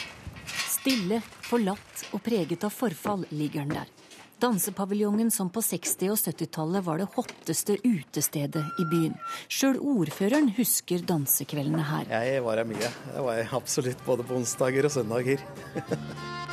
[0.47, 3.93] Stille, forlatt og preget av forfall ligger den der.
[4.37, 9.15] Dansepaviljongen som på 60- og 70-tallet var det hotteste utestedet i byen.
[9.49, 12.05] Sjøl ordføreren husker dansekveldene her.
[12.11, 12.91] Jeg var her mye.
[13.15, 15.41] Jeg var absolutt både på onsdager og søndager.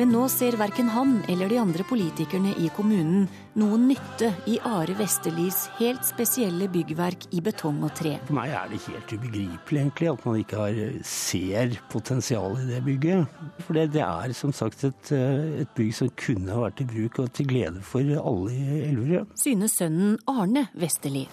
[0.00, 3.26] Men nå ser verken han eller de andre politikerne i kommunen
[3.60, 8.14] noen nytte i Are Vesterlis helt spesielle byggverk i betong og tre.
[8.24, 12.80] For meg er det helt ubegripelig egentlig at man ikke har, ser potensialet i det
[12.86, 13.36] bygget.
[13.66, 17.28] For det, det, er som sagt et, et, bygg som kunne vært i bruk og
[17.36, 19.28] til glede for alle i Elverum.
[19.36, 21.26] Synes sønnen Arne Vesterli.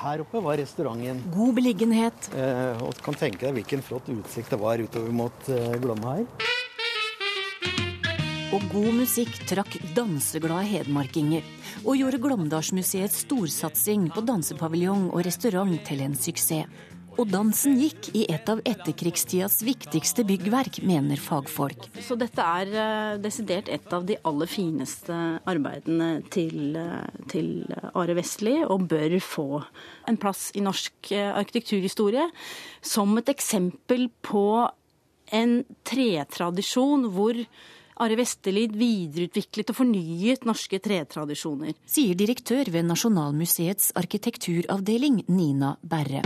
[0.00, 1.20] Her oppe var restauranten.
[1.36, 2.32] God beliggenhet.
[2.32, 6.53] Eh, og kan tenke deg hvilken flott utsikt det var utover mot eh, Glomma her
[8.54, 11.42] og god musikk trakk danseglade hedmarkinger,
[11.82, 16.68] og gjorde Glåmdalsmuseets storsatsing på dansepaviljong og restaurant til en suksess.
[17.18, 21.86] Og dansen gikk i et av etterkrigstidas viktigste byggverk, mener fagfolk.
[22.02, 25.18] Så dette er uh, desidert et av de aller fineste
[25.50, 29.48] arbeidene til, uh, til Are Vestli, og bør få
[30.10, 32.26] en plass i norsk uh, arkitekturhistorie
[32.82, 34.46] som et eksempel på
[35.34, 37.38] en tretradisjon hvor
[38.02, 41.76] Are Vesterlid videreutviklet og fornyet norske tretradisjoner.
[41.86, 46.24] Sier direktør ved Nasjonalmuseets arkitekturavdeling, Nina Berre.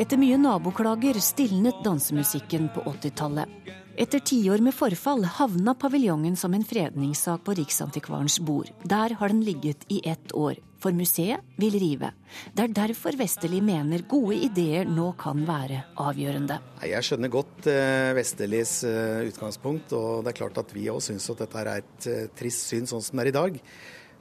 [0.00, 3.52] Etter mye naboklager stilnet dansemusikken på 80-tallet.
[3.96, 8.72] Etter tiår med forfall havna paviljongen som en fredningssak på Riksantikvarens bord.
[8.84, 12.12] Der har den ligget i ett år, for museet vil rive.
[12.52, 16.58] Det er derfor Vesterli mener gode ideer nå kan være avgjørende.
[16.86, 17.68] Jeg skjønner godt
[18.16, 22.08] Vesterlis uh, utgangspunkt, og det er klart at vi òg syns at dette er et
[22.10, 23.60] uh, trist syn sånn som det er i dag.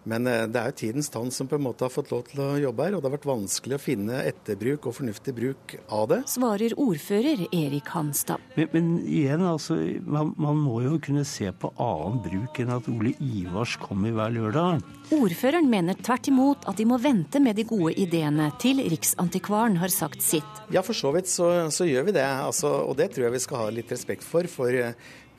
[0.10, 2.42] Men eh, det er jo tidens tann som på en måte har fått lov til
[2.44, 6.08] å jobbe her, og det har vært vanskelig å finne etterbruk og fornuftig bruk av
[6.12, 6.20] det.
[6.30, 8.44] Svarer ordfører Erik Hanstad.
[8.56, 12.90] Men, men igjen, altså, man, man, må jo kunne se på annen bruk enn at
[12.92, 14.86] Ole Ivars kommer hver lørdag.
[15.16, 19.94] Ordføreren mener tvert imot at de må vente med de gode ideene til Riksantikvaren har
[19.94, 20.64] sagt sitt.
[20.74, 23.46] Ja, for så vidt så, så gjør vi det, altså, og det tror jeg vi
[23.46, 24.50] skal ha litt respekt for.
[24.50, 24.94] for eh,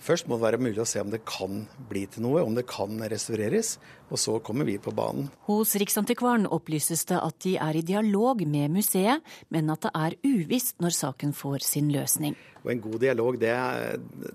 [0.06, 2.62] Først må det være mulig å se om det kan bli til noe, om det
[2.70, 3.72] kan restaureres.
[4.06, 5.32] Og så kommer vi på banen.
[5.48, 10.18] Hos Riksantikvaren opplyses det at de er i dialog med museet, men at det er
[10.22, 12.38] uvisst når saken får sin løsning.
[12.62, 13.54] Og En god dialog, det,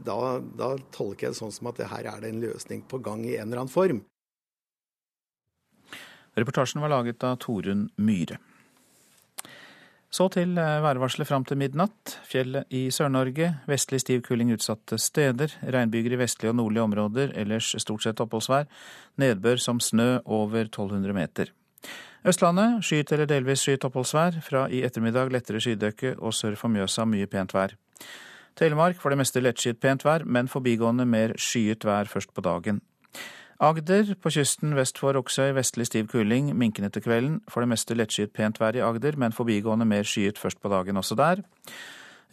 [0.03, 0.19] da,
[0.59, 3.37] da tolker jeg det sånn som at her er det en løsning på gang i
[3.37, 4.03] en eller annen form.
[6.35, 8.39] Reportasjen var laget av Torunn Myhre.
[10.11, 12.17] Så til eh, værvarselet fram til midnatt.
[12.27, 13.47] Fjellet i Sør-Norge.
[13.67, 15.53] Vestlig stiv kuling utsatte steder.
[15.63, 17.31] Regnbyger i vestlige og nordlige områder.
[17.39, 18.67] Ellers stort sett oppholdsvær.
[19.23, 21.53] Nedbør som snø over 1200 meter.
[22.27, 24.41] Østlandet skyet eller delvis skyet oppholdsvær.
[24.43, 27.77] Fra i ettermiddag lettere skydekke og sør for Mjøsa mye pent vær.
[28.59, 32.83] Telemark for det meste lettskyet pent vær, men forbigående mer skyet vær først på dagen.
[33.61, 37.35] Agder på kysten vest for Oksøy vestlig stiv kuling, minkende til kvelden.
[37.45, 40.97] For det meste lettskyet pent vær i Agder, men forbigående mer skyet først på dagen
[40.97, 41.43] også der.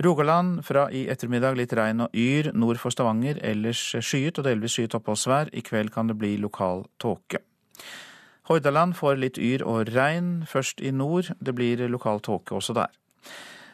[0.01, 4.79] Rogaland fra i ettermiddag litt regn og yr nord for Stavanger, ellers skyet og delvis
[4.79, 5.53] skyet oppholdsvær.
[5.53, 7.45] I kveld kan det bli lokal tåke.
[8.49, 11.35] Hordaland får litt yr og regn, først i nord.
[11.45, 12.95] Det blir lokal tåke også der.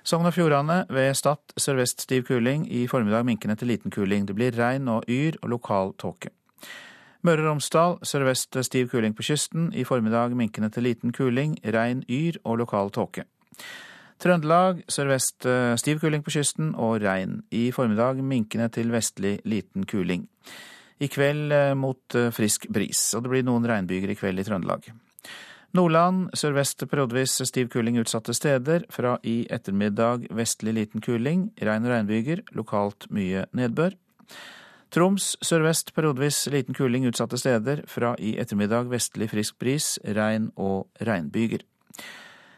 [0.02, 4.26] Sogn og Fjordane ved Stad sørvest stiv kuling, i formiddag minkende til liten kuling.
[4.26, 6.34] Det blir regn og yr og lokal tåke.
[7.24, 9.70] Møre og Romsdal sørvest stiv kuling på kysten.
[9.72, 13.24] I formiddag minkende til liten kuling, regn, yr og lokal tåke.
[14.20, 17.38] Trøndelag sørvest eh, stiv kuling på kysten og regn.
[17.48, 20.26] I formiddag minkende til vestlig liten kuling.
[21.00, 24.44] I kveld eh, mot eh, frisk bris, og det blir noen regnbyger i kveld i
[24.44, 24.90] Trøndelag.
[25.74, 28.84] Nordland sørvest periodevis stiv kuling utsatte steder.
[28.92, 33.96] Fra i ettermiddag vestlig liten kuling, regn og regnbyger, lokalt mye nedbør.
[34.94, 37.80] Troms sørvest periodevis liten kuling utsatte steder.
[37.90, 41.64] Fra i ettermiddag vestlig frisk bris, regn og regnbyger.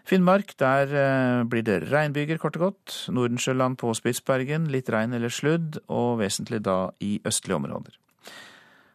[0.06, 2.96] Finnmark, der eh, blir det regnbyger, kort og godt.
[3.08, 7.96] Nordensjøland på Spitsbergen, litt regn eller sludd, og vesentlig da i østlige områder.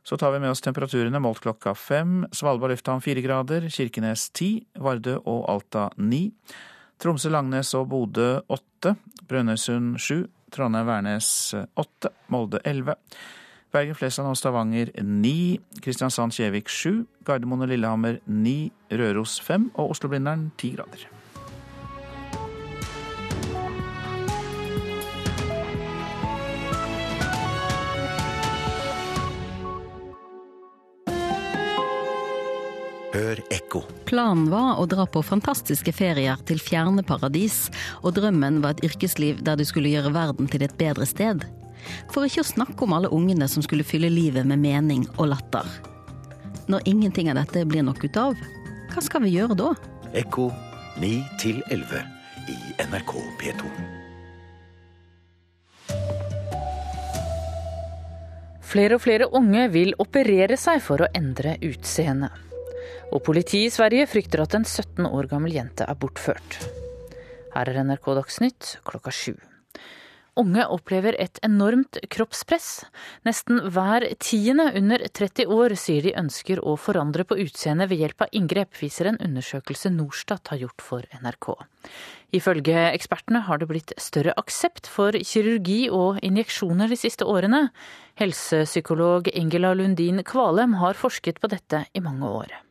[0.06, 2.22] Så tar vi med oss temperaturene målt klokka fem.
[2.34, 6.28] Svalbard lufthavn fire grader, Kirkenes ti, Vardø og Alta ni.
[7.02, 8.94] Tromsø, Langnes og Bodø åtte,
[9.26, 12.96] Brønnøysund sju, Trondheim-Værnes 8, Molde 11.
[13.72, 20.76] Bergen-Flesland og Stavanger 9, Kristiansand-Kjevik 7, Gardermoen og Lillehammer 9, Røros 5 og Oslo-Blindern 10
[20.76, 21.21] grader.
[33.12, 33.82] Hør ekko.
[34.08, 37.66] Planen var å dra på fantastiske ferier til fjerne paradis,
[38.06, 41.44] og drømmen var et yrkesliv der du skulle gjøre verden til et bedre sted.
[42.14, 45.68] For ikke å snakke om alle ungene som skulle fylle livet med mening og latter.
[46.72, 48.38] Når ingenting av dette blir nok ut av,
[48.94, 49.74] hva skal vi gjøre da?
[50.16, 50.48] Ekko
[51.02, 51.12] 9
[51.68, 52.06] 11
[52.52, 53.74] i NRK P2.
[58.72, 62.32] Flere og flere unge vil operere seg for å endre utseende.
[63.12, 66.60] Og politiet i Sverige frykter at en 17 år gammel jente er bortført.
[67.52, 69.34] Her er NRK Dagsnytt klokka sju.
[70.40, 72.86] Unge opplever et enormt kroppspress.
[73.28, 78.24] Nesten hver tiende under 30 år sier de ønsker å forandre på utseendet ved hjelp
[78.24, 81.52] av inngrep, viser en undersøkelse Norstat har gjort for NRK.
[82.40, 87.66] Ifølge ekspertene har det blitt større aksept for kirurgi og injeksjoner de siste årene.
[88.16, 92.62] Helsepsykolog Ingela Lundin Kvalem har forsket på dette i mange år.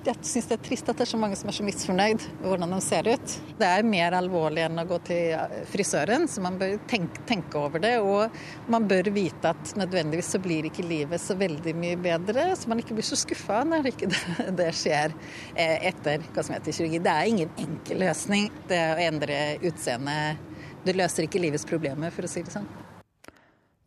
[0.00, 2.46] Jeg syns det er trist at det er så mange som er så misfornøyd med
[2.48, 3.34] hvordan de ser ut.
[3.58, 7.82] Det er mer alvorlig enn å gå til frisøren, så man bør tenke, tenke, over
[7.84, 7.92] det.
[8.00, 12.72] Og man bør vite at nødvendigvis så blir ikke livet så veldig mye bedre, så
[12.72, 15.12] man ikke blir så skuffa når ikke det, det skjer
[15.54, 17.04] etter kosmetisk kirurgi.
[17.04, 20.46] Det er ingen enkel løsning, det å endre utseendet.
[20.86, 22.68] Det løser ikke livets problemer, for å si det sånn.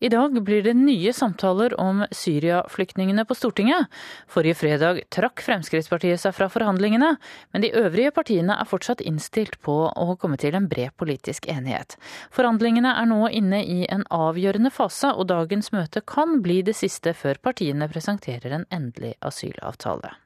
[0.04, 3.88] I dag blir det nye samtaler om Syria-flyktningene på Stortinget.
[4.28, 7.14] Forrige fredag trakk Fremskrittspartiet seg fra forhandlingene,
[7.56, 11.96] men de øvrige partiene er fortsatt innstilt på å komme til en bred politisk enighet.
[12.36, 17.16] Forhandlingene er nå inne i en avgjørende fase, og dagens møte kan bli det siste
[17.16, 20.18] før partiene presenterer en endelig asylavtale.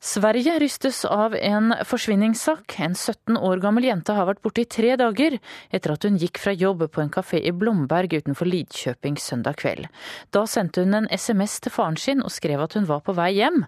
[0.00, 2.74] Sverige rystes av en forsvinningssak.
[2.80, 5.38] En 17 år gammel jente har vært borte i tre dager
[5.72, 9.88] etter at hun gikk fra jobb på en kafé i Blomberg utenfor Lidkjøping søndag kveld.
[10.36, 13.32] Da sendte hun en SMS til faren sin og skrev at hun var på vei
[13.38, 13.64] hjem.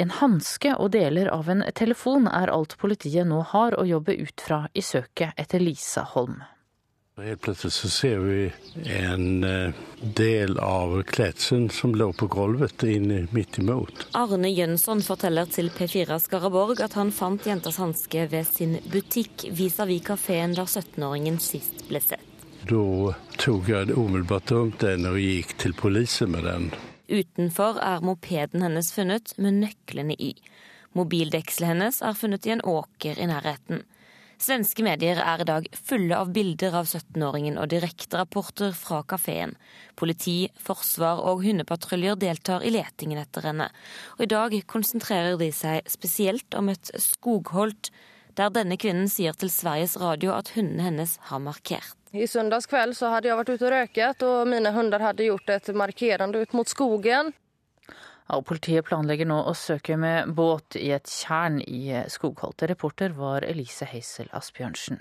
[0.00, 4.42] En hanske og deler av en telefon er alt politiet nå har å jobbe ut
[4.42, 6.40] fra i søket etter Lisa Holm.
[7.18, 8.52] Helt plutselig så ser vi
[8.84, 14.06] en eh, del av kletsen som lå på gulvet inne midt imot.
[14.16, 20.06] Arne Jønsson forteller til P4 Skaraborg at han fant jentas hanske ved sin butikk vis-à-vis
[20.06, 22.24] kafeen der 17-åringen sist ble sett.
[22.70, 26.70] Da tok jeg umiddelbart opp den og gikk til politiet med den.
[27.10, 30.34] Utenfor er mopeden hennes funnet med nøklene i.
[30.96, 33.82] Mobildekselet hennes er funnet i en åker i nærheten.
[34.40, 39.52] Svenske medier er i dag fulle av bilder av 17-åringen og direkterapporter fra kafeen.
[40.00, 43.66] Politi, forsvar og hundepatruljer deltar i letingen etter henne.
[44.16, 47.92] Og i dag konsentrerer de seg spesielt om et skogholt,
[48.40, 51.98] der denne kvinnen sier til Sveriges Radio at hundene hennes har markert.
[52.16, 55.52] I søndags kveld så hadde jeg vært ute og røket, og mine hunder hadde gjort
[55.52, 57.34] et markerende ut mot skogen.
[58.30, 62.68] Og politiet planlegger nå å søke med båt i et tjern i skogholtet.
[62.70, 65.00] Reporter var Elise Heisel Asbjørnsen.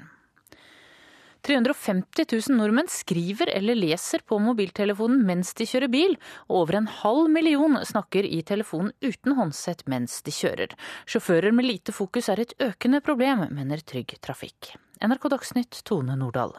[1.42, 6.18] 350 000 nordmenn skriver eller leser på mobiltelefonen mens de kjører bil,
[6.50, 10.76] og over en halv million snakker i telefonen uten håndsett mens de kjører.
[11.08, 14.74] Sjåfører med lite fokus er et økende problem, mener Trygg Trafikk.
[15.00, 16.58] NRK Dagsnytt, Tone Nordahl.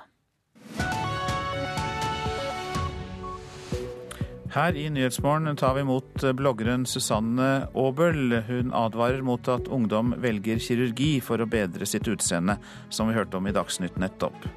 [4.50, 8.40] Her i Nyhetsmorgen tar vi imot bloggeren Susanne Aabel.
[8.48, 12.56] Hun advarer mot at ungdom velger kirurgi for å bedre sitt utseende,
[12.90, 14.48] som vi hørte om i Dagsnytt nettopp.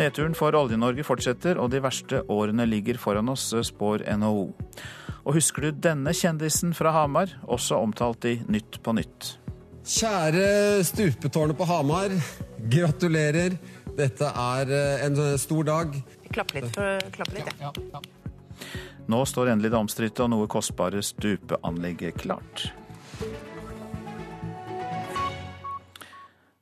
[0.00, 4.48] Nedturen for Olje-Norge fortsetter, og de verste årene ligger foran oss, spår NHO.
[5.28, 9.34] Og husker du denne kjendisen fra Hamar, også omtalt i Nytt på nytt?
[9.84, 12.16] Kjære stupetårnet på Hamar.
[12.64, 13.60] Gratulerer.
[13.98, 14.72] Dette er
[15.04, 16.00] en stor dag.
[16.32, 16.72] Klapp litt.
[17.12, 17.74] Klapp litt, ja.
[17.76, 18.06] ja, ja.
[19.08, 22.66] Nå står endelig det omstridte og noe kostbare stupeanlegget klart.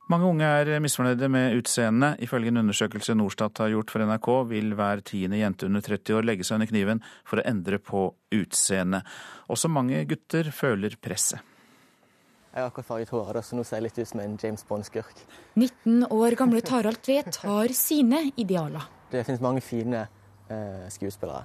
[0.07, 2.21] Mange unge er misfornøyde med utseendet.
[2.23, 6.29] Ifølge en undersøkelse Norstat har gjort for NRK, vil hver tiende jente under 30 år
[6.29, 9.03] legge seg under kniven for å endre på utseendet.
[9.51, 11.43] Også mange gutter føler presset.
[12.53, 15.19] Jeg har akkurat farget håret, så nå ser jeg litt ut som en James Bond-skurk.
[15.59, 18.87] 19 år gamle Tarald Tvedt har sine idealer.
[19.11, 20.07] Det finnes mange fine
[20.47, 21.43] eh, skuespillere.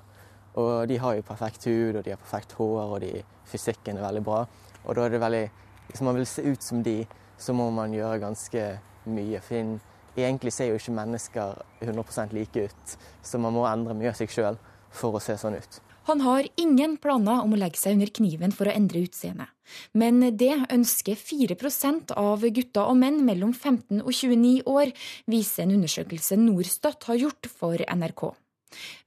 [0.61, 4.07] Og de har jo perfekt hud, og de har perfekt hår, og de, fysikken er
[4.07, 4.43] veldig bra.
[4.85, 5.45] Og da er det veldig
[5.93, 7.07] Hvis man vil se ut som de,
[7.37, 8.61] så må man gjøre ganske
[9.05, 9.41] mye.
[9.45, 9.79] For
[10.17, 14.31] egentlig ser jo ikke mennesker 100% like ut, så man må endre mye av seg
[14.33, 14.57] sjøl
[14.93, 15.81] for å se sånn ut.
[16.09, 19.53] Han har ingen planer om å legge seg under kniven for å endre utseendet.
[19.95, 24.91] Men det ønsker 4% av gutter og menn mellom 15 og 29 år,
[25.31, 28.25] viser en undersøkelse Norstat har gjort for NRK.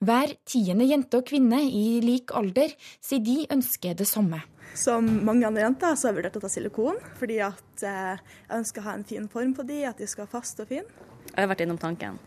[0.06, 4.42] Hver tiende jente og kvinne i lik alder sier de ønsker det samme.
[4.76, 8.58] Som mange andre jenter så har jeg vurdert å ta silikon, fordi at eh, jeg
[8.60, 11.06] ønsker å ha en fin form på de, at de skal være faste og fine.
[11.30, 12.18] Jeg har vært innom tanken,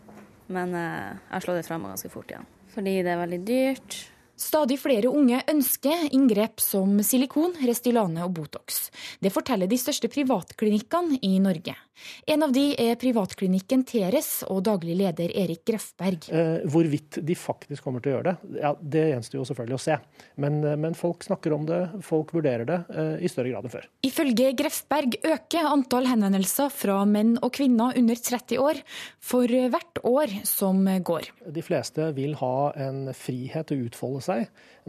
[0.49, 2.47] men eh, jeg har slått det fra meg ganske fort igjen.
[2.73, 3.99] Fordi det er veldig dyrt.
[4.39, 8.85] Stadig flere unge ønsker inngrep som silikon, Restylane og Botox.
[9.19, 11.75] Det forteller de største privatklinikkene i Norge.
[12.25, 16.29] En av de er privatklinikken Teres og daglig leder Erik Grefberg.
[16.31, 19.83] Eh, hvorvidt de faktisk kommer til å gjøre det, ja, det gjenstår jo selvfølgelig å
[19.83, 19.97] se.
[20.39, 23.73] Men, eh, men, folk snakker om det, folk vurderer det eh, i større grad enn
[23.73, 23.87] før.
[24.07, 28.81] Ifølge Grefberg øker antall henvendelser fra menn og kvinner under 30 år
[29.19, 31.29] for hvert år som går.
[31.59, 34.28] De fleste vil ha en frihet til å utfolde seg.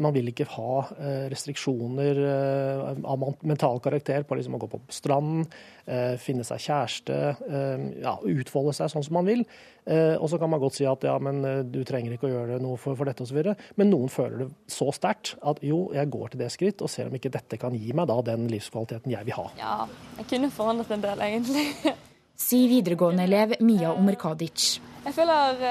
[0.00, 4.80] Man vil ikke ha eh, restriksjoner eh, av mental karakter på liksom å gå på
[4.92, 5.44] stranden,
[5.84, 7.18] eh, finne seg kjæreste,
[8.00, 9.44] ja, utfolde seg sånn som man vil.
[9.90, 11.40] Og så kan man godt si at ja, men
[11.72, 13.40] du trenger ikke å gjøre noe for, for dette osv.
[13.80, 17.10] Men noen føler det så sterkt at jo, jeg går til det skritt og ser
[17.10, 19.48] om ikke dette kan gi meg da den livskvaliteten jeg vil ha.
[19.58, 19.74] Ja,
[20.20, 21.96] jeg kunne forandret en del, egentlig.
[22.40, 24.68] Sier videregående-elev Mia Omerkadic.
[25.08, 25.66] Jeg føler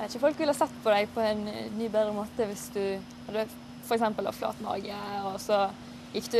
[0.00, 1.42] jeg vet ikke, Folk ville sett på deg på en
[1.76, 2.82] ny, bedre måte hvis du
[3.26, 3.44] hadde
[3.84, 4.36] f.eks.
[4.38, 5.66] flat mage, og så
[6.14, 6.38] gikk du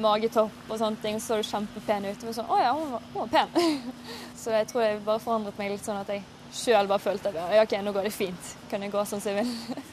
[0.00, 2.24] magetopp og sånne ting, så du kjempepen ut.
[2.24, 3.82] Og sånn, Å ja, hun var, hun var pen.
[4.40, 6.24] så jeg tror jeg bare forandret meg litt sånn at jeg
[6.56, 8.56] sjøl bare følte at ja, OK, nå går det fint.
[8.70, 9.84] Kan jeg gå sånn som jeg vil?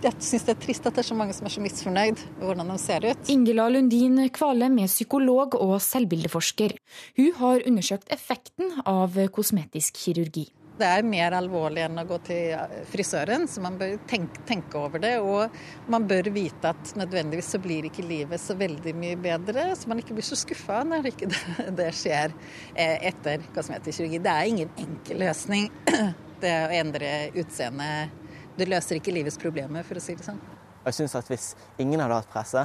[0.00, 2.44] Jeg syns det er trist at det er så mange som er så misfornøyd med
[2.48, 3.26] hvordan de ser ut.
[3.28, 6.72] Ingela Lundin Kvalem er psykolog og selvbildeforsker.
[7.20, 10.46] Hun har undersøkt effekten av kosmetisk kirurgi.
[10.80, 12.54] Det er mer alvorlig enn å gå til
[12.88, 15.12] frisøren, så man bør tenke, tenke, over det.
[15.20, 19.90] Og man bør vite at nødvendigvis så blir ikke livet så veldig mye bedre, så
[19.90, 21.42] man ikke blir så skuffa når ikke det,
[21.82, 22.32] det skjer
[22.72, 24.22] eh, etter kosmetisk kirurgi.
[24.24, 25.68] Det er ingen enkel løsning,
[26.44, 27.12] det å endre
[27.42, 28.16] utseendet.
[28.56, 30.40] Det løser ikke livets problemer, for å si det sånn.
[30.86, 32.64] Jeg syns at hvis ingen hadde hatt presse,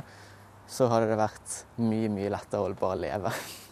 [0.71, 3.35] så hadde det vært mye, mye lettere å bare leve.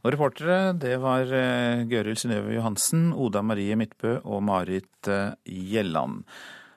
[0.00, 6.22] Og reportere det var eh, Gøril Synnøve Johansen, Oda Marie Midtbø og Marit eh, Gjelland.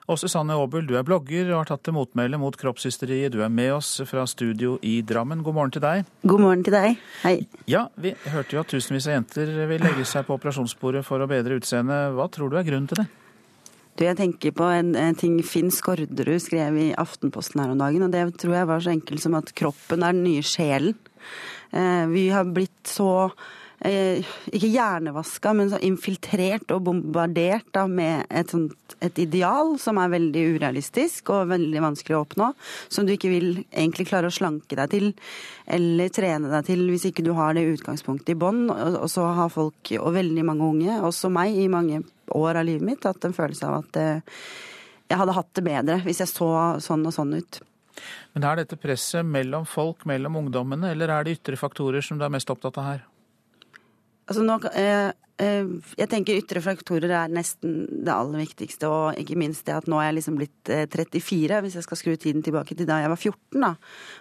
[0.04, 3.32] Og Susanne Aabel, du er blogger og har tatt til motmæle mot kroppshysteriet.
[3.32, 5.40] Du er med oss fra studio i Drammen.
[5.40, 6.04] God morgen til deg.
[6.28, 7.00] God morgen til deg.
[7.22, 7.38] Hei.
[7.70, 11.30] Ja, Vi hørte jo at tusenvis av jenter vil legge seg på operasjonsbordet for å
[11.30, 12.12] bedre utseendet.
[12.18, 13.08] Hva tror du er grunnen til det?
[13.94, 18.02] Du, jeg tenker på en, en ting Finn Skårderud skrev i Aftenposten her om dagen,
[18.02, 20.96] og det tror jeg var så enkelt som at kroppen er den nye sjelen.
[21.70, 23.30] Eh, vi har blitt så
[23.84, 30.12] ikke hjernevaska, men så infiltrert og bombardert da, med et, sånt, et, ideal som er
[30.14, 32.48] veldig urealistisk og veldig vanskelig å oppnå.
[32.88, 35.10] Som du ikke vil egentlig klare å slanke deg til
[35.68, 38.66] eller trene deg til hvis ikke du har det utgangspunktet i bånn.
[38.72, 42.00] Og så har folk, og veldig mange unge, også meg i mange
[42.32, 44.42] år av livet mitt, hatt en følelse av at eh,
[45.10, 47.60] jeg hadde hatt det bedre hvis jeg så sånn og sånn ut.
[48.32, 52.24] Men er dette presset mellom folk, mellom ungdommene, eller er det ytre faktorer som du
[52.26, 53.04] er mest opptatt av her?
[54.24, 55.10] Altså nå, eh,
[55.42, 58.88] eh, jeg tenker ytre faktorer er nesten det aller viktigste.
[58.88, 62.00] Og ikke minst det at nå er jeg liksom blitt eh, 34, hvis jeg skal
[62.00, 63.60] skru tiden tilbake til da jeg var 14.
[63.60, 63.74] da.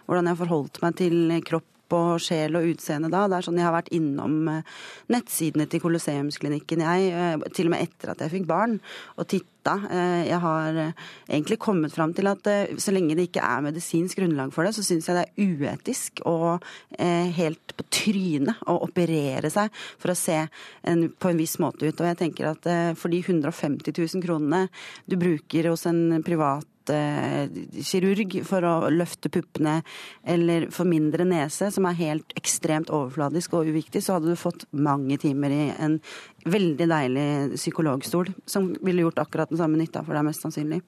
[0.08, 3.26] Hvordan jeg forholdt meg til kropp og sjel og utseende da.
[3.30, 4.76] Det er sånn Jeg har vært innom eh,
[5.14, 8.80] nettsidene til Colosseumsklinikken, jeg, eh, til og med etter at jeg fikk barn,
[9.18, 9.78] og titta.
[9.88, 12.50] Eh, jeg har egentlig kommet fram til at
[12.82, 16.24] så lenge det ikke er medisinsk grunnlag for det, så syns jeg det er uetisk
[16.28, 16.66] og
[17.00, 19.72] helt på trynet å operere seg
[20.02, 21.96] for å se en, på en viss måte ut.
[21.96, 22.68] Og jeg tenker at
[23.00, 24.68] for de 150 000 kronene
[25.08, 29.78] du bruker hos en privat kirurg for å løfte puppene
[30.24, 34.66] eller for mindre nese, som er helt ekstremt overfladisk og uviktig, så hadde du fått
[34.72, 36.00] mange timer i en
[36.44, 40.82] veldig deilig psykologstol, som ville gjort akkurat den samme nytta for deg, mest sannsynlig.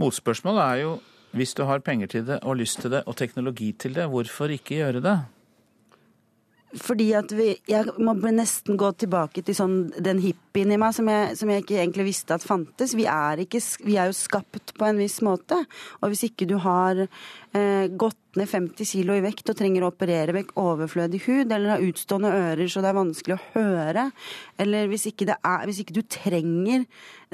[0.00, 0.92] Motspørsmålet er jo,
[1.38, 4.54] hvis du har penger til det og lyst til det og teknologi til det, hvorfor
[4.54, 5.18] ikke gjøre det?
[6.76, 11.08] Fordi at vi Jeg må nesten gå tilbake til sånn den hippien i meg som
[11.08, 12.92] jeg, som jeg ikke egentlig visste at fantes.
[12.98, 15.62] Vi er, ikke, vi er jo skapt på en viss måte.
[16.02, 19.90] Og hvis ikke du har eh, gått ned 50 kilo i vekt og trenger å
[19.92, 24.08] operere vekk overflødig hud, eller har utstående ører så det er vanskelig å høre,
[24.62, 26.86] eller hvis ikke, er, hvis ikke du trenger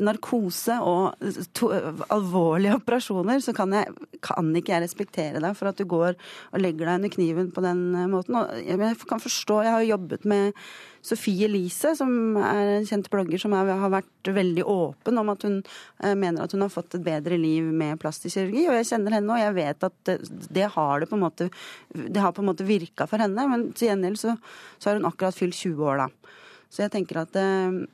[0.02, 1.20] narkose og
[1.54, 1.70] to,
[2.12, 3.92] alvorlige operasjoner, så kan, jeg,
[4.24, 7.64] kan, ikke jeg respektere deg for at du går og legger deg under kniven på
[7.64, 8.40] den måten.
[8.40, 10.64] Og jeg kan forstå, jeg har jobbet med
[11.04, 15.44] Sofie Elise, som er en kjent blogger som er, har vært veldig åpen om at
[15.44, 18.62] hun eh, mener at hun har fått et bedre liv med plastisk kirurgi.
[18.70, 20.16] Og jeg kjenner henne, og jeg vet at det,
[20.48, 21.50] det har det på en måte
[21.92, 23.44] det har på en måte virka for henne.
[23.50, 24.38] Men til gjengjeld så,
[24.78, 26.34] så, har hun akkurat fylt 20 år, da.
[26.72, 27.84] Så jeg tenker at eh,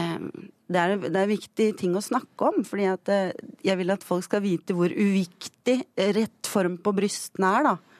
[0.00, 0.18] eh
[0.72, 2.62] det er, det er viktige ting å snakke om.
[2.64, 5.82] fordi at eh, jeg vil at folk skal vite hvor uviktig
[6.16, 7.68] rett form på brystene er.
[7.68, 7.91] da.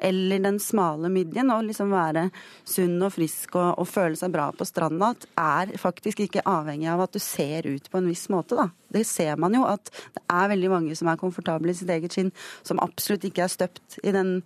[0.00, 1.52] Eller den smale midjen.
[1.52, 2.28] Å liksom være
[2.64, 7.04] sunn og frisk og, og, føle seg bra på stranda er faktisk ikke avhengig av
[7.04, 8.56] at du ser ut på en viss måte.
[8.58, 8.70] da.
[8.90, 12.16] Det ser man jo at det er veldig mange som er komfortable i sitt eget
[12.16, 12.32] skinn,
[12.66, 14.40] som absolutt ikke er støpt i den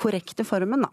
[0.00, 0.88] korrekte formen.
[0.88, 0.92] da.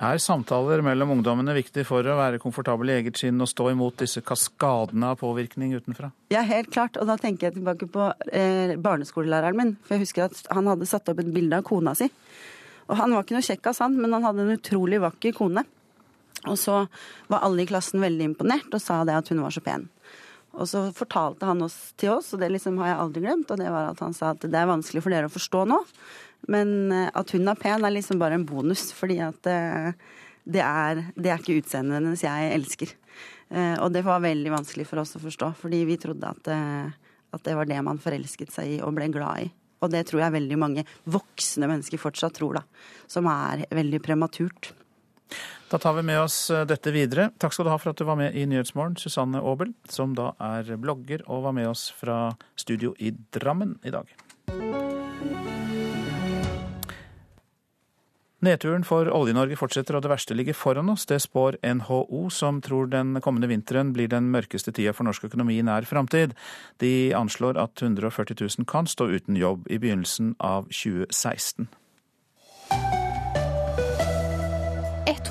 [0.00, 4.00] Er samtaler mellom ungdommene viktig for å være komfortabel i eget skinn og stå imot
[4.00, 6.08] disse kaskadene av påvirkning utenfra?
[6.32, 6.96] Ja, helt klart.
[6.96, 9.74] Og da tenker jeg tilbake på eh, barneskolelæreren min.
[9.84, 12.08] For jeg husker at han hadde satt opp et bilde av kona si.
[12.92, 15.64] Og han var ikke noe kjekkas, han, men han hadde en utrolig vakker kone.
[16.50, 16.82] Og så
[17.30, 19.86] var alle i klassen veldig imponert og sa det at hun var så pen.
[20.52, 23.60] Og så fortalte han oss til oss, og det liksom har jeg aldri glemt, og
[23.60, 25.78] det var at han sa at det er vanskelig for dere å forstå nå,
[26.52, 29.94] men eh, at hun er pen, er liksom bare en bonus, fordi at eh,
[30.44, 32.92] det er, det er ikke utseendet hennes jeg elsker.
[33.48, 36.52] Eh, og det var veldig vanskelig for oss å forstå, fordi vi trodde at,
[37.32, 39.50] at det var det man forelsket seg i og ble glad i.
[39.82, 42.62] Og det tror jeg veldig mange voksne mennesker fortsatt tror, da.
[43.10, 44.72] Som er veldig prematurt.
[45.72, 47.30] Da tar vi med oss dette videre.
[47.40, 50.34] Takk skal du ha for at du var med i Nyhetsmorgen, Susanne Aabel, som da
[50.52, 52.26] er blogger og var med oss fra
[52.60, 54.12] studio i Drammen i dag.
[58.42, 61.04] Nedturen for Olje-Norge fortsetter, og det verste ligger foran oss.
[61.06, 65.60] Det spår NHO, som tror den kommende vinteren blir den mørkeste tida for norsk økonomi
[65.60, 66.34] i nær framtid.
[66.82, 71.70] De anslår at 140 000 kan stå uten jobb i begynnelsen av 2016.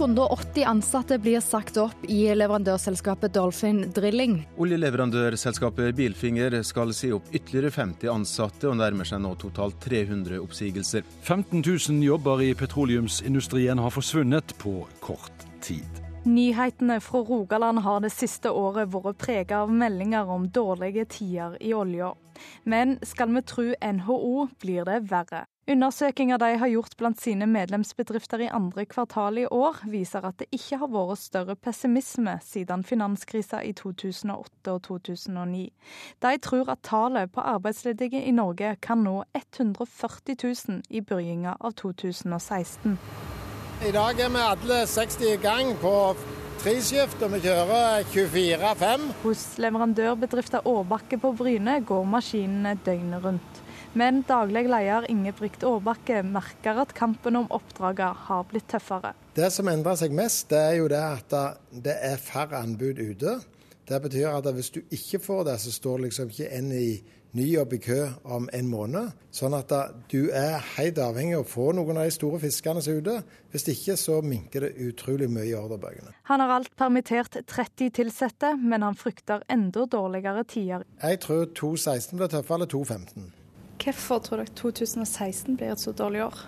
[0.02, 4.40] 180 ansatte blir sagt opp i leverandørselskapet Dolphin Drilling.
[4.58, 11.06] Oljeleverandørselskapet Bilfinger skal si opp ytterligere 50 ansatte, og nærmer seg nå totalt 300 oppsigelser.
[11.22, 16.02] 15 000 jobber i petroleumsindustrien har forsvunnet på kort tid.
[16.26, 21.76] Nyhetene fra Rogaland har det siste året vært preget av meldinger om dårlige tider i
[21.78, 22.16] olja.
[22.66, 25.46] Men skal vi tro NHO, blir det verre.
[25.72, 30.50] Undersøkelser de har gjort blant sine medlemsbedrifter i andre kvartal i år, viser at det
[30.52, 35.62] ikke har vært større pessimisme siden finanskrisa i 2008 og 2009.
[36.26, 41.72] De tror at tallet på arbeidsledige i Norge kan nå 140 000 i begynnelsen av
[41.80, 43.00] 2016.
[43.88, 45.96] I dag er vi alle 60 i gang på
[46.66, 49.08] treskift, og vi kjører 24-5.
[49.24, 53.68] Hos leverandørbedriften Årbakke på Bryne går maskinene døgnet rundt.
[53.94, 59.12] Men daglig leder Ingebrigt Aabakke merker at kampen om oppdragene har blitt tøffere.
[59.36, 61.34] Det som endrer seg mest, det er jo det at
[61.84, 63.40] det er færre anbud ute.
[63.88, 67.02] Det betyr at hvis du ikke får det, så står liksom ikke en i
[67.36, 69.12] ny jobb i kø om en måned.
[69.36, 69.72] Sånn at
[70.12, 73.18] du er helt avhengig av å få noen av de store fiskene som er ute.
[73.52, 76.16] Hvis ikke så minker det utrolig mye i ordrebøkene.
[76.32, 80.88] Han har alt permittert 30 ansatte, men han frykter enda dårligere tider.
[81.04, 83.32] Jeg tror 2016 blir tøffere eller 2015.
[83.82, 86.42] Hvorfor tror dere 2016 blir et så dårlig år?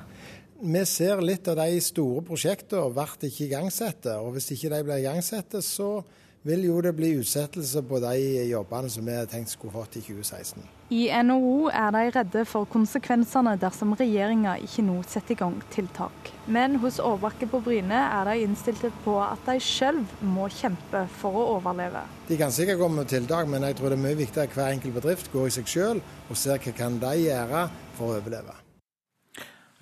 [0.64, 4.14] Vi ser litt av de store prosjektene blir ikke igangsatte.
[4.22, 6.04] Og hvis ikke de blir igangsatte, så
[6.44, 8.16] vil jo det bli utsettelse på de
[8.50, 10.66] jobbene som vi har tenkt skulle fått i 2016.
[10.94, 16.34] I NHO er de redde for konsekvensene dersom regjeringa ikke nå setter i gang tiltak.
[16.46, 20.04] Men hos Årbakke på Bryne er de innstilte på at de sjøl
[20.36, 22.04] må kjempe for å overleve.
[22.28, 24.76] De kan sikkert komme med tiltak, men jeg tror det er mye viktigere at hver
[24.76, 27.66] enkelt bedrift går i seg sjøl og ser hva kan de gjøre
[27.98, 28.60] for å overleve.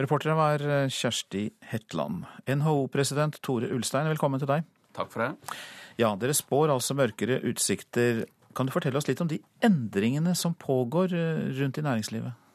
[0.01, 2.23] Reportere var Kjersti Hetland.
[2.49, 4.69] NHO-president Tore Ulstein, velkommen til deg.
[4.95, 5.57] Takk for det.
[6.01, 8.23] Ja, Dere spår altså mørkere utsikter
[8.55, 12.47] kan du fortelle oss litt om de endringene som pågår eh, rundt i næringslivet?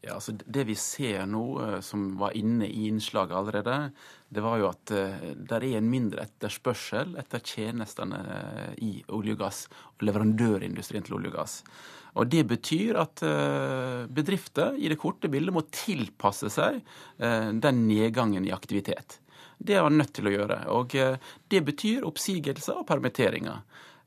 [0.00, 3.78] Ja, altså Det vi ser nå, eh, som var inne i innslaget allerede,
[4.28, 8.20] det var jo at eh, det er en mindre etterspørsel etter tjenestene
[8.84, 9.64] i olje og gass,
[9.96, 11.56] og leverandørindustrien til olje og gass.
[12.20, 13.20] Og Det betyr at
[14.10, 16.80] bedrifter i det korte bildet må tilpasse seg
[17.22, 19.20] den nedgangen i aktivitet.
[19.60, 20.58] Det er han nødt til å gjøre.
[20.72, 20.96] Og
[21.52, 23.60] det betyr oppsigelser og permitteringer.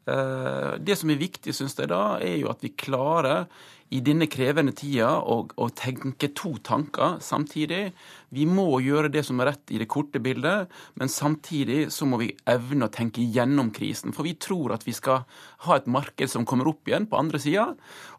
[0.03, 3.45] Eh, det som er viktig, syns jeg da, er jo at vi klarer
[3.93, 7.91] i denne krevende tida å, å, tenke to tanker samtidig.
[8.33, 12.17] Vi må gjøre det som er rett i det korte bildet, men samtidig så må
[12.23, 14.15] vi evne å tenke gjennom krisen.
[14.15, 15.27] For vi tror at vi skal
[15.67, 17.67] ha et marked som kommer opp igjen på andre sida.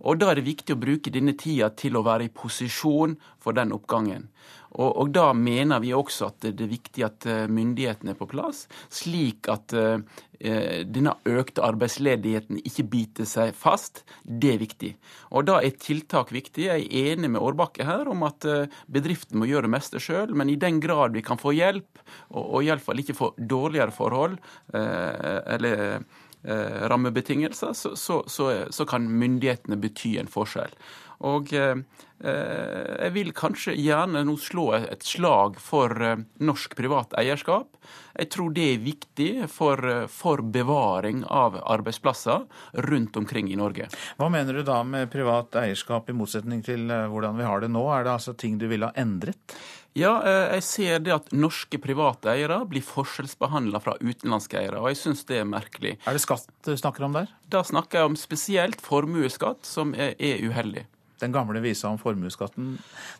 [0.06, 3.58] Og da er det viktig å bruke denne tida til å være i posisjon for
[3.58, 4.30] den oppgangen.
[4.74, 8.28] Og, og, da mener vi også at det er viktig at eh, myndighetene er på
[8.30, 10.00] plass, slik at uh,
[10.44, 14.02] denne økte arbeidsledigheten ikke biter seg fast.
[14.24, 14.90] Det er viktig.
[15.30, 16.66] Og da er tiltak viktig.
[16.66, 20.34] Jeg er enig med Årbakke her om at uh, bedriften må gjøre det meste sjøl,
[20.34, 22.02] men i den grad vi kan få hjelp,
[22.34, 24.38] og, og iallfall ikke få dårligere forhold,
[24.74, 26.02] uh, eller
[26.44, 30.74] rammebetingelser, så, så, så, så kan myndighetene bety en forskjell.
[31.22, 31.76] Og eh,
[32.24, 37.70] jeg vil kanskje gjerne nå slå et slag for eh, norsk privat eierskap.
[38.14, 42.44] Jeg tror det er viktig for, eh, for, bevaring av arbeidsplasser
[42.88, 43.88] rundt omkring i Norge.
[44.18, 47.86] Hva mener du da med privat eierskap, i motsetning til hvordan vi har det nå?
[47.92, 49.56] Er det altså ting du ville ha endret?
[49.94, 50.16] Ja,
[50.50, 55.22] jeg ser det at norske private eiere blir forskjellsbehandla fra utenlandske eiere, og jeg syns
[55.28, 55.92] det er merkelig.
[56.02, 57.30] Er det skatt du snakker om der?
[57.46, 60.88] Da snakker jeg om spesielt formuesskatt, som er, er uheldig.
[61.24, 62.74] Den gamle visa om formuesskatten,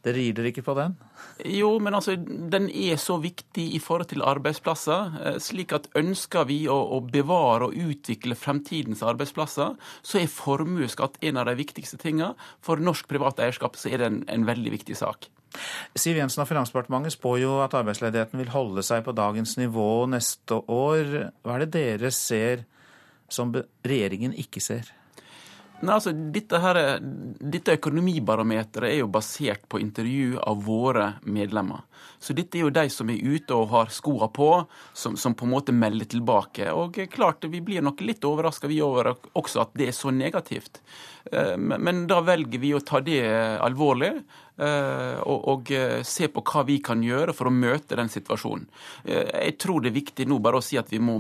[0.05, 0.97] dere gir dere ikke på den?
[1.49, 5.15] Jo, men altså, den er så viktig i forhold til arbeidsplasser.
[5.25, 11.17] Eh, slik at ønsker vi å, å bevare og utvikle fremtidens arbeidsplasser, så er formuesskatt
[11.25, 12.35] en av de viktigste tingene.
[12.65, 15.31] For norsk privat eierskap så er det en, en veldig viktig sak.
[15.95, 20.59] Siv Jensen av Finansdepartementet spår jo at arbeidsledigheten vil holde seg på dagens nivå neste
[20.71, 21.31] år.
[21.47, 22.67] Hva er det dere ser
[23.33, 24.91] som regjeringen ikke ser?
[25.85, 26.79] Nei, altså, dette, her,
[27.55, 31.83] dette økonomibarometeret er jo basert på intervju av våre medlemmer.
[32.19, 34.49] Så dette er jo de som er ute og har skoa på,
[34.97, 36.71] som, som, på en måte melder tilbake.
[36.73, 40.81] Og klart, vi blir nok litt overraska vi over også at det er så negativt.
[41.33, 43.23] Eh, men da velger vi å ta det
[43.63, 44.15] alvorlig.
[44.55, 48.69] Eh, og, og, eh, se på hva vi kan gjøre for å møte den situasjonen.
[49.03, 51.17] Eh, jeg tror det er viktig nå bare å si at vi må,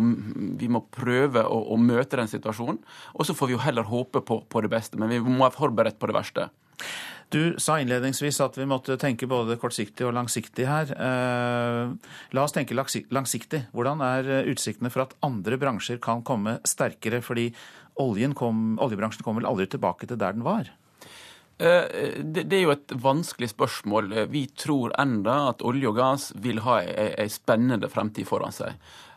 [0.60, 2.78] vi må prøve å, å, møte den situasjonen.
[3.18, 5.56] Og så får vi jo heller håpe på, på det beste, men vi må være
[5.58, 6.46] forberedt på det verste.
[7.34, 10.92] Du sa innledningsvis at vi måtte tenke både kortsiktig og langsiktig her.
[10.94, 13.64] La oss tenke langsiktig.
[13.74, 17.24] Hvordan er utsiktene for at andre bransjer kan komme sterkere?
[17.24, 17.48] Fordi
[18.34, 20.70] kom, oljebransjen kommer vel aldri tilbake til der den var?
[21.58, 24.26] Eh, det er jo et vanskelig spørsmål.
[24.32, 28.74] Vi tror enda at olje og gass vil ha ei spennende fremtid foran seg.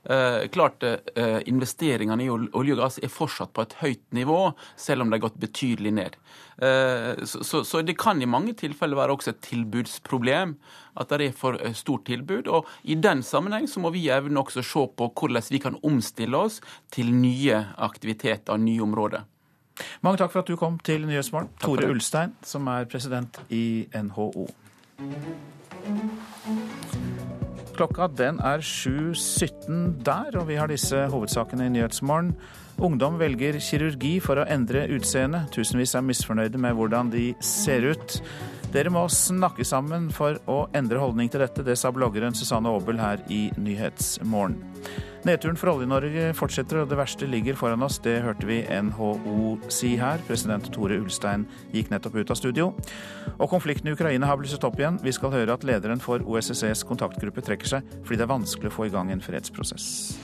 [0.09, 4.39] Eh, klart eh, Investeringene i olje og gass er fortsatt på et høyt nivå,
[4.79, 6.19] selv om det har gått betydelig ned.
[6.57, 10.55] Så, så, så, det kan i mange tilfeller være også et tilbudsproblem.
[10.97, 12.49] At det er for stort tilbud.
[12.49, 16.39] Og i den sammenheng så må vi evne også se på hvordan vi kan omstille
[16.47, 16.57] oss
[16.89, 19.27] til nye aktiviteter og nye områder.
[20.01, 21.51] Mange takk for at du kom til Nyhetsmorgen.
[21.61, 24.47] Tore Ulstein, som er president i NHO.
[27.77, 32.31] Klokka den er 7.17 der, og vi har disse hovedsakene i Nyhetsmorgen.
[32.81, 35.43] Ungdom velger kirurgi for å endre utseende.
[35.53, 38.17] Tusenvis er misfornøyde med hvordan de ser ut.
[38.67, 41.63] Dere må snakke sammen for å endre holdning til dette.
[41.63, 44.57] Det sa bloggeren Susanne Aabel her i Nyhetsmorgen.
[45.27, 47.97] Nedturen for Olje-Norge fortsetter, og det verste ligger foran oss.
[48.03, 50.19] Det hørte vi NHO si her.
[50.27, 52.69] President Tore Ulstein gikk nettopp ut av studio.
[53.37, 54.99] Og konflikten i Ukraina har blusset opp igjen.
[55.03, 58.77] Vi skal høre at lederen for OSSEs kontaktgruppe trekker seg fordi det er vanskelig å
[58.81, 60.17] få i gang en fredsprosess.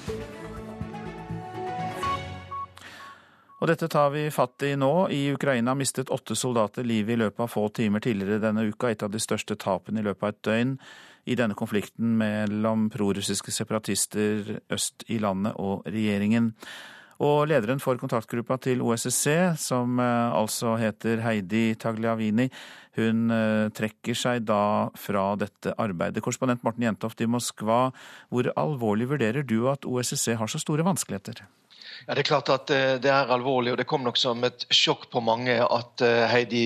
[3.64, 5.08] Og dette tar vi fatt i nå.
[5.08, 9.06] I Ukraina mistet åtte soldater livet i løpet av få timer tidligere denne uka, et
[9.08, 10.74] av de største tapene i løpet av et døgn
[11.32, 16.52] i denne konflikten mellom prorussiske separatister øst i landet og regjeringen.
[17.24, 22.50] Og lederen for kontaktgruppa til OSSE, som eh, altså heter Heidi Tagliavini,
[22.98, 26.24] hun eh, trekker seg da fra dette arbeidet.
[26.26, 27.86] Korrespondent Morten Jentoft i Moskva,
[28.34, 31.46] hvor alvorlig vurderer du at OSSE har så store vanskeligheter?
[32.08, 34.68] Ja, Det er klart at eh, det er alvorlig, og det kom nok som et
[34.74, 36.04] sjokk på mange at
[36.34, 36.66] Heidi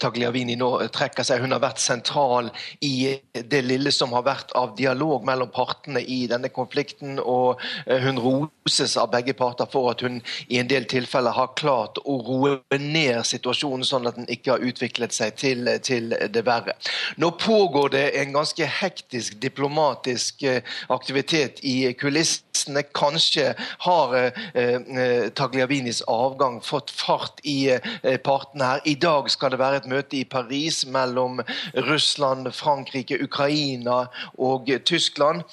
[0.00, 1.42] Tagliavini nå trekker seg.
[1.44, 2.50] Hun har vært sentral
[2.84, 7.18] i det lille som har vært av dialog mellom partene i denne konflikten.
[7.20, 11.54] Og eh, hun roses av begge parter for at hun i en del tilfeller har
[11.60, 16.44] klart å roe ned situasjonen, sånn at den ikke har utviklet seg til, til det
[16.46, 16.76] verre.
[17.20, 22.48] Nå pågår det en ganske hektisk diplomatisk eh, aktivitet i kulissene.
[22.94, 23.54] Kanskje
[23.86, 24.12] har
[25.36, 27.72] Tagliavinis avgang fått fart i
[28.24, 28.82] partene her.
[28.84, 31.40] I dag skal det være et møte i Paris mellom
[31.88, 34.06] Russland, Frankrike, Ukraina
[34.38, 35.44] og Tyskland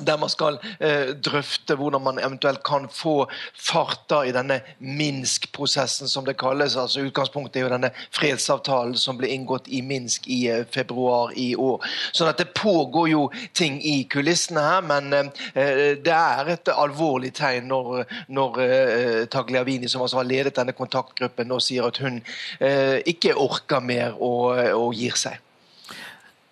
[0.00, 6.24] der man skal eh, drøfte hvordan man eventuelt kan få farta i denne Minsk-prosessen, som
[6.24, 6.76] det kalles.
[6.76, 11.54] altså Utgangspunktet er jo denne fredsavtalen som ble inngått i Minsk i eh, februar i
[11.56, 11.84] år.
[12.12, 13.22] Sånn at det pågår jo
[13.56, 19.88] ting i kulissene her, men eh, det er et alvorlig tegn når, når eh, Tagliavini,
[19.88, 22.20] som altså har ledet denne kontaktgruppen, nå sier at hun
[22.60, 25.40] eh, ikke orker mer og, og gir seg.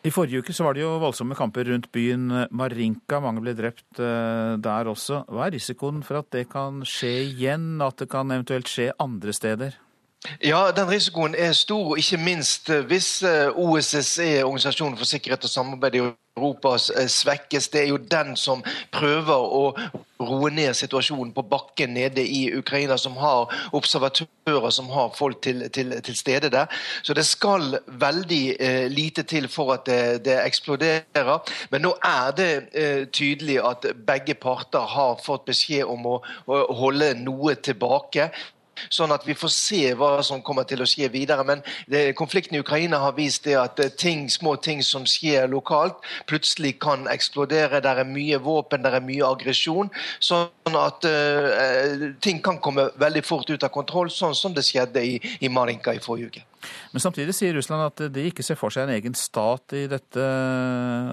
[0.04, 3.22] I forrige uke så var det jo voldsomme kamper rundt byen Marinka.
[3.24, 5.22] Mange ble drept eh, der også.
[5.32, 9.32] Hva er risikoen for at det kan skje igjen, at det kan eventuelt skje andre
[9.32, 9.78] steder?
[10.44, 15.52] Ja, den risikoen er stor, ikke minst eh, hvis eh, OSSE, Organisasjonen for sikkerhet og
[15.52, 16.04] samarbeid i
[16.36, 16.78] Europa
[17.08, 17.68] svekkes.
[17.68, 19.68] Det er jo den som prøver å
[20.24, 25.68] roe ned situasjonen på bakken nede i Ukraina, som har observatører, som har folk til,
[25.70, 26.66] til, til stede der.
[27.02, 31.54] Så det skal veldig eh, lite til for at det, det, eksploderer.
[31.70, 36.18] Men nå er det eh, tydelig at begge parter har fått beskjed om å,
[36.50, 38.30] å holde noe tilbake.
[38.92, 41.44] Sånn at vi får se hva som kommer til å skje videre.
[41.46, 45.48] Men det, konflikten i Ukraina har vist det at eh, ting, små ting som skjer
[45.50, 46.00] lokalt,
[46.30, 47.82] plutselig kan eksplodere.
[47.84, 49.92] Der er mye våpen, der er mye aggresjon.
[50.22, 55.02] Sånn at uh, ting kan komme veldig fort ut av kontroll, sånn som det skjedde
[55.04, 55.14] i,
[55.44, 56.44] i Marinka i forrige uke.
[56.94, 60.28] Men samtidig sier Russland at de ikke ser for seg en egen stat i dette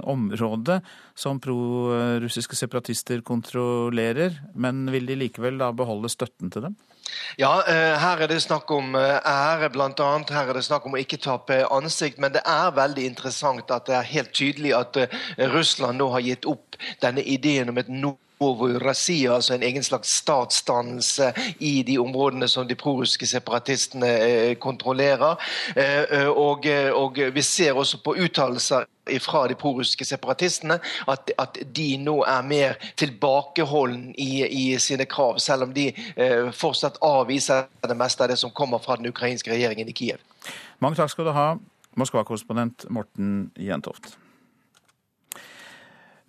[0.10, 0.80] området
[1.18, 4.38] som pro-russiske separatister kontrollerer.
[4.56, 6.78] Men vil de likevel da beholde støtten til dem?
[7.38, 10.10] Ja, eh, her er det snakk om eh, ære, bl.a.
[10.30, 12.20] Her er det snakk om å ikke tape ansikt.
[12.22, 15.16] Men det er veldig interessant at det er helt tydelig at eh,
[15.54, 20.16] Russland nå har gitt opp denne ideen om et nord Novorossiya, altså en egen slags
[20.22, 25.36] statsdannelse i de områdene som de prorussiske separatistene kontrollerer.
[26.36, 26.66] Og,
[26.96, 28.86] og vi ser også på uttalelser
[29.20, 35.40] fra de prorussiske separatistene at, at, de nå er mer tilbakeholden i, i sine krav,
[35.40, 39.52] selv om de eh, fortsatt avviser det meste av det som kommer fra den ukrainske
[39.52, 40.22] regjeringen i Kiev.
[40.80, 41.48] Mange takk skal du ha,
[42.00, 44.16] Moskva-korrespondent Morten Jentoft.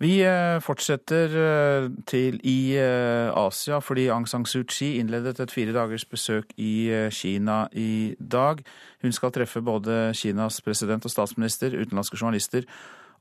[0.01, 5.53] Vi eh, fortsetter eh, til i eh, Asia fordi Aung San Suu Kyi innledet et
[5.53, 8.63] fire dagers besøk i Kina i dag.
[9.03, 12.65] Hun skal treffe både Kinas president og statsminister, utenlandske journalister,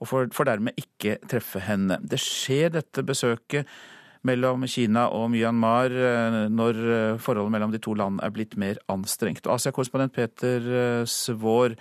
[0.00, 2.00] og får, dermed ikke treffe henne.
[2.02, 3.68] Det skjer dette besøket
[4.26, 5.92] mellom Kina og Myanmar
[6.50, 6.78] når
[7.22, 9.46] forholdet mellom de to land er blitt mer anstrengt.
[9.46, 10.66] Asia-korrespondent Peter
[11.06, 11.74] Svår,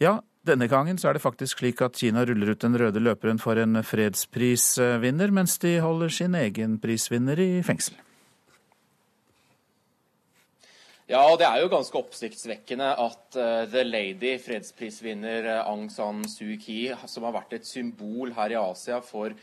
[0.00, 3.40] ja, denne gangen så er det faktisk slik at Kina ruller ut den røde løperen
[3.42, 7.98] for en fredsprisvinner, mens de holder sin egen prisvinner i fengsel.
[11.06, 16.24] Ja, og det er jo ganske oppsiktsvekkende at uh, The Lady, fredsprisvinner uh, Aung San
[16.26, 19.36] Suu Kyi, som har vært et symbol her i Asia for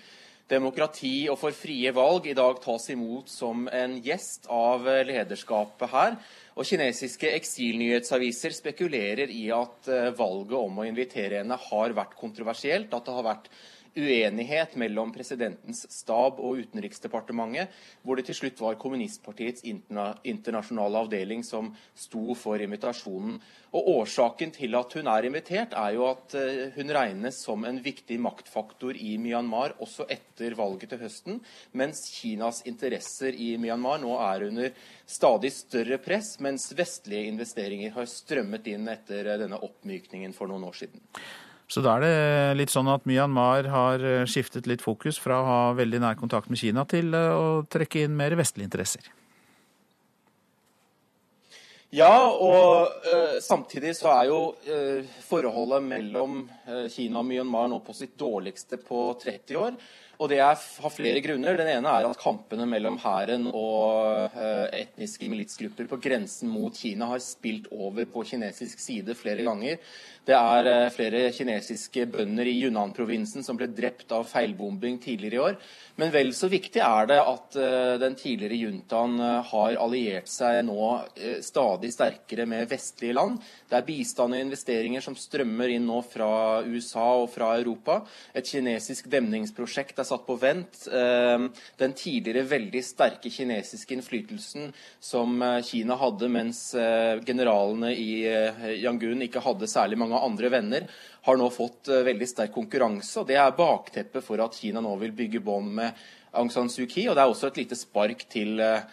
[0.52, 5.94] demokrati og for frie valg, i dag tas imot som en gjest av uh, lederskapet
[5.96, 6.20] her.
[6.54, 12.94] Og kinesiske eksilnyhetsaviser spekulerer i at eh, valget om å invitere henne har vært kontroversielt.
[12.94, 13.50] At det har vært
[13.96, 17.70] uenighet mellom presidentens stab og Utenriksdepartementet,
[18.02, 23.38] hvor det til slutt var kommunistpartiets internasjonale avdeling som sto for invitasjonen.
[23.74, 27.80] Og Årsaken til at hun er invitert, er jo at eh, hun regnes som en
[27.84, 31.40] viktig maktfaktor i Myanmar også etter valget til høsten,
[31.74, 38.10] mens Kinas interesser i Myanmar nå er under stadig større press, mens vestlige investeringer har
[38.10, 41.02] strømmet inn etter denne oppmykningen for noen år siden.
[41.74, 45.48] Så da er det litt sånn at Myanmar har eh, skiftet litt fokus fra å
[45.48, 49.10] ha veldig nær kontakt med Kina til eh, å trekke inn mer vestlige interesser.
[51.94, 57.78] Ja, og uh, samtidig så er jo uh, forholdet mellom uh, Kina og Myanmar nå
[57.86, 59.78] på sitt dårligste på 30 år.
[60.18, 61.58] Og det er, har flere grunner.
[61.60, 64.34] Den ene er at kampene mellom hæren og
[64.78, 69.82] etniske militsgrupper på grensen mot Kina har spilt over på kinesisk side flere ganger.
[70.24, 75.42] Det er eh, flere kinesiske bønder i Yunnan-provinsen som ble drept av feilbombing tidligere i
[75.50, 75.58] år.
[76.00, 80.62] Men vel så viktig er det at eh, den tidligere juntaen eh, har alliert seg
[80.64, 80.86] nå
[81.44, 83.42] stadig sterkere med vestlige land.
[83.68, 88.00] Det er bistand og investeringer som strømmer inn nå fra USA og fra Europa.
[88.32, 90.86] Et kinesisk demningsprosjekt er satt på vent.
[90.88, 94.72] Den tidligere veldig sterke kinesiske innflytelsen
[95.04, 96.62] som Kina hadde mens
[97.26, 98.10] generalene i
[98.84, 100.90] Yangon ikke hadde særlig mange mange andre venner,
[101.24, 103.20] har nå fått eh, veldig sterk konkurranse.
[103.20, 106.04] og Det er bakteppet for at Kina nå vil bygge bånd med
[106.34, 107.10] Aung San Suu Kyi.
[107.10, 108.84] Og det er også et lite spark til eh,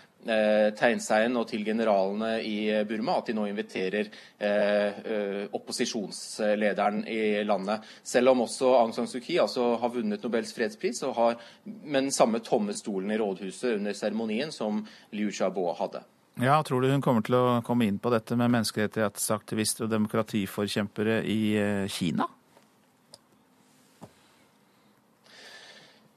[0.76, 7.88] Tegnseien og til generalene i Burma at de nå inviterer eh, opposisjonslederen i landet.
[8.04, 12.04] Selv om også Aung San Suu Kyi altså har vunnet Nobels fredspris og har med
[12.04, 14.84] den samme tomme stolen i rådhuset under seremonien som
[15.16, 16.04] Liu Xiaobo hadde.
[16.39, 21.20] Ja, Tror du hun kommer til å komme inn på dette med menneskerettighetsaktivister og demokratiforkjempere
[21.28, 22.28] i eh, Kina?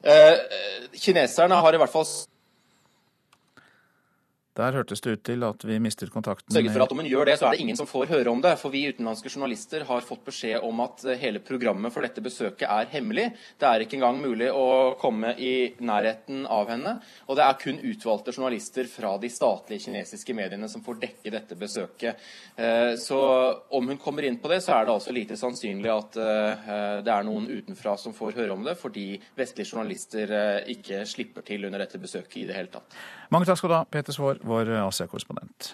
[0.04, 0.38] Eh,
[1.00, 2.08] kineserne har i hvert fall
[4.54, 7.26] Der hørtes det ut til at vi mistet kontakten Sørget for at om hun gjør
[7.26, 8.52] det, så er det ingen som får høre om det.
[8.62, 12.68] For vi utenlandske journalister har fått beskjed om at eh, hele programmet for dette besøket
[12.70, 13.32] er hemmelig.
[13.58, 17.00] Det er ikke engang mulig å komme i nærheten av henne.
[17.26, 21.58] Og det er kun utvalgte journalister fra de statlige kinesiske mediene som får dekke dette
[21.58, 22.22] besøket.
[22.54, 23.20] Eh, så
[23.74, 26.70] om hun kommer inn på det, så er det altså lite sannsynlig at eh,
[27.02, 30.38] det er noen utenfra som får høre om det, fordi vestlige journalister
[30.70, 33.02] ikke slipper til under dette besøket i det hele tatt.
[33.34, 35.74] Mange takk skal du ha, Peter Svaar vår Asia-korrespondent.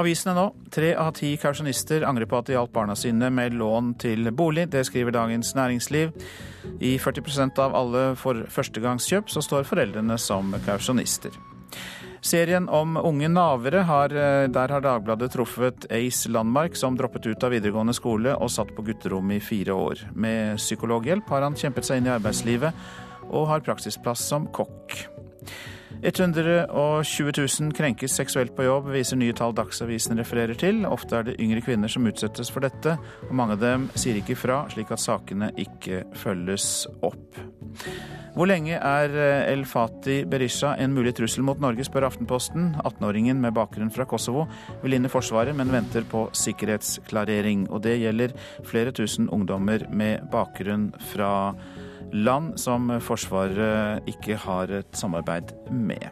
[0.00, 0.46] Avisene nå.
[0.72, 4.64] Tre av ti kausjonister angrer på at de hjalp barna sine med lån til bolig.
[4.72, 6.10] Det skriver Dagens Næringsliv.
[6.80, 11.36] I 40% av alle for førstegangskjøp så står foreldrene som kausjonister.
[12.22, 14.12] Serien om unge navere har,
[14.54, 18.84] der har Dagbladet truffet Ace Landmark, som droppet ut av videregående skole og satt på
[18.86, 20.06] gutterom i fire år.
[20.14, 22.86] Med psykologhjelp har han kjempet seg inn i arbeidslivet,
[23.32, 25.21] og har praksisplass som kokk.
[26.02, 30.82] 120 000 krenkes seksuelt på jobb, viser nye tall Dagsavisen refererer til.
[30.88, 32.96] Ofte er det yngre kvinner som utsettes for dette,
[33.28, 37.38] og mange av dem sier ikke fra, slik at sakene ikke følges opp.
[38.32, 39.12] Hvor lenge er
[39.44, 42.70] El Fati Berisha en mulig trussel mot Norge, spør Aftenposten.
[42.80, 44.46] 18-åringen med bakgrunn fra Kosovo
[44.80, 47.66] vil inn i Forsvaret, men venter på sikkerhetsklarering.
[47.68, 48.32] Og det gjelder
[48.64, 51.71] flere tusen ungdommer med bakgrunn fra Kosovo
[52.12, 56.08] land som Forsvaret ikke har et samarbeid med.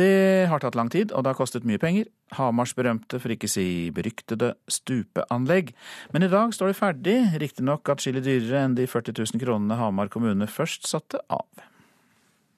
[0.00, 2.06] Det har tatt lang tid, og det har kostet mye penger.
[2.38, 5.74] Hamars berømte, for ikke si beryktede, stupeanlegg.
[6.14, 10.08] Men i dag står det ferdig, riktignok atskillig dyrere enn de 40 000 kronene Hamar
[10.12, 11.66] kommune først satte av.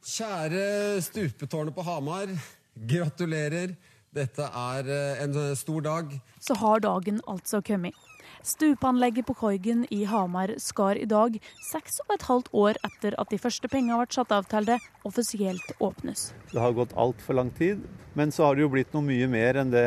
[0.06, 2.30] Kjære stupetårnet på Hamar.
[2.76, 3.74] Gratulerer.
[4.12, 6.12] Dette er eh, en stor dag.
[6.38, 7.96] Så har dagen altså kommet.
[8.42, 13.30] Stupeanlegget på Koigen i Hamar skar i dag, seks og et halvt år etter at
[13.30, 16.32] de første pengene ble satt av til det, offisielt åpnes.
[16.50, 17.84] Det har gått altfor lang tid,
[18.18, 19.86] men så har det jo blitt noe mye mer enn det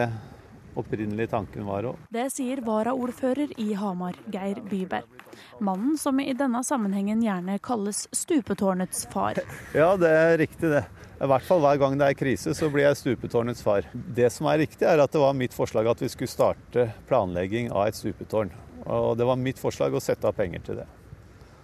[0.79, 1.99] opprinnelig tanken var òg.
[2.11, 5.11] Det sier varaordfører i Hamar, Geir Byberg.
[5.59, 9.39] Mannen som i denne sammenhengen gjerne kalles stupetårnets far.
[9.75, 10.85] Ja, det er riktig det.
[11.15, 13.87] I hvert fall hver gang det er krise, så blir jeg stupetårnets far.
[13.93, 17.71] Det som er riktig, er at det var mitt forslag at vi skulle starte planlegging
[17.71, 18.51] av et stupetårn.
[18.85, 20.87] Og det var mitt forslag å sette av penger til det.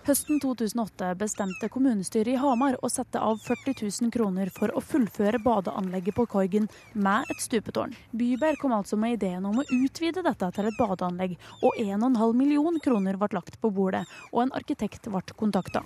[0.01, 5.37] Høsten 2008 bestemte kommunestyret i Hamar å sette av 40 000 kroner for å fullføre
[5.43, 7.93] badeanlegget på Koigen med et stupetårn.
[8.17, 12.79] Byberg kom altså med ideen om å utvide dette til et badeanlegg, og 1,5 million
[12.81, 15.83] kroner ble lagt på bordet, og en arkitekt ble kontakta.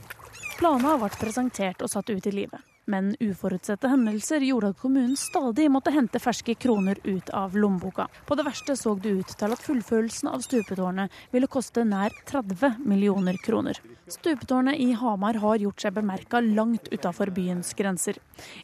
[0.61, 2.75] Planene ble presentert og satt ut i livet.
[2.92, 8.08] Men uforutsette hendelser gjorde at kommunen stadig måtte hente ferske kroner ut av lommeboka.
[8.28, 12.84] På det verste så det ut til at fullførelsen av stupetårnet ville koste nær 30
[12.86, 13.80] millioner kroner.
[14.12, 18.20] Stupetårnet i Hamar har gjort seg bemerka langt utafor byens grenser.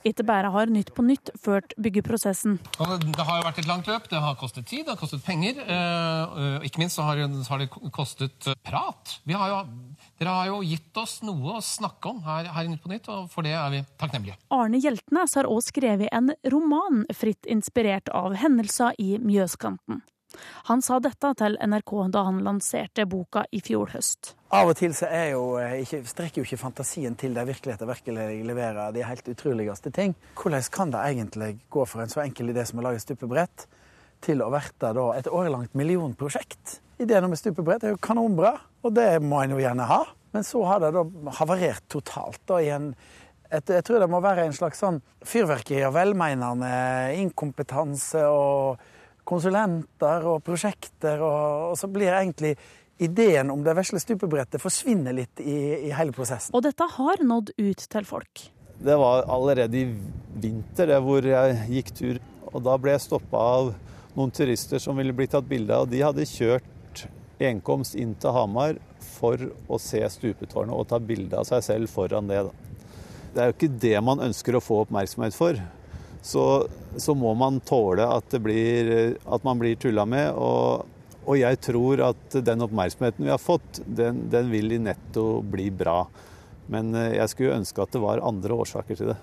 [0.06, 2.60] Ikke bare har Nytt på Nytt ført byggeprosessen.
[2.62, 4.06] Det har jo vært et langt løp.
[4.12, 5.58] Det har kostet tid, det har kostet penger.
[5.66, 7.18] Eh, ikke minst så har
[7.58, 9.18] det kostet prat.
[9.26, 9.60] Vi Har jo,
[10.22, 13.08] dere har jo gitt oss noe å snakke om her, her i Nytt på Nytt,
[13.10, 14.38] og for det er vi takknemlige.
[14.54, 20.04] Arne Hjeltnes har også skrevet en roman fritt inspirert av hendelser i Mjøskanten.
[20.70, 24.36] Han sa dette til NRK da han lanserte boka i fjor høst.
[24.54, 28.46] Av og til så jo, eh, ikke, strekker jo ikke fantasien til der virkeligheten virkelig
[28.48, 30.16] leverer de helt utroligste ting.
[30.38, 33.66] Hvordan kan det egentlig gå for en så enkel idé som å lage stupebrett,
[34.22, 36.78] til å verte et årelangt millionprosjekt?
[37.02, 38.54] Ideen om et stupebrett er jo kanonbra,
[38.86, 40.04] og det må en jo gjerne ha.
[40.32, 41.04] Men så har det da
[41.40, 42.94] havarert totalt da, i en
[43.52, 46.70] jeg tror det må være en slags sånn fyrverkeri av velmeinende
[47.20, 48.80] inkompetanse og
[49.28, 52.54] konsulenter og prosjekter, og, og så blir egentlig
[53.02, 55.58] ideen om det vesle stupebrettet forsvinner litt i,
[55.90, 56.56] i, hele prosessen.
[56.56, 58.48] Og dette har nådd ut til folk.
[58.82, 59.88] Det var allerede i
[60.42, 62.22] vinter det hvor jeg gikk tur,
[62.52, 63.74] og da ble jeg stoppa av
[64.16, 65.90] noen turister som ville bli tatt bilde av.
[65.92, 66.71] De hadde kjørt
[67.50, 72.30] enkomst inn til Hamar for å se stupetårnet og ta bilde av seg selv foran
[72.30, 72.44] det.
[72.48, 72.72] da.
[73.32, 75.60] Det er jo ikke det man ønsker å få oppmerksomhet for.
[76.22, 76.46] Så,
[77.02, 80.34] så må man tåle at, blir, at man blir tulla med.
[80.36, 80.86] Og,
[81.24, 85.70] og, jeg tror at den oppmerksomheten vi har fått, den, den vil i netto bli
[85.74, 86.04] bra.
[86.72, 89.20] Men eh, jeg skulle ønske at det var andre årsaker til det.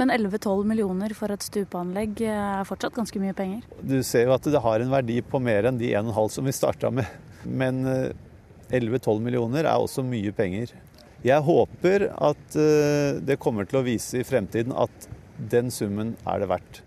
[0.00, 3.66] Men 11-12 millioner for et stupeanlegg er fortsatt ganske mye penger?
[3.84, 6.54] Du ser jo at det har en verdi på mer enn de 1,5 som vi
[6.56, 7.08] starta med.
[7.44, 10.72] Men 11-12 eh, millioner er også mye penger.
[11.20, 15.10] Jeg håper at eh, det kommer til å vise i fremtiden at
[15.52, 16.80] den summen er det verdt.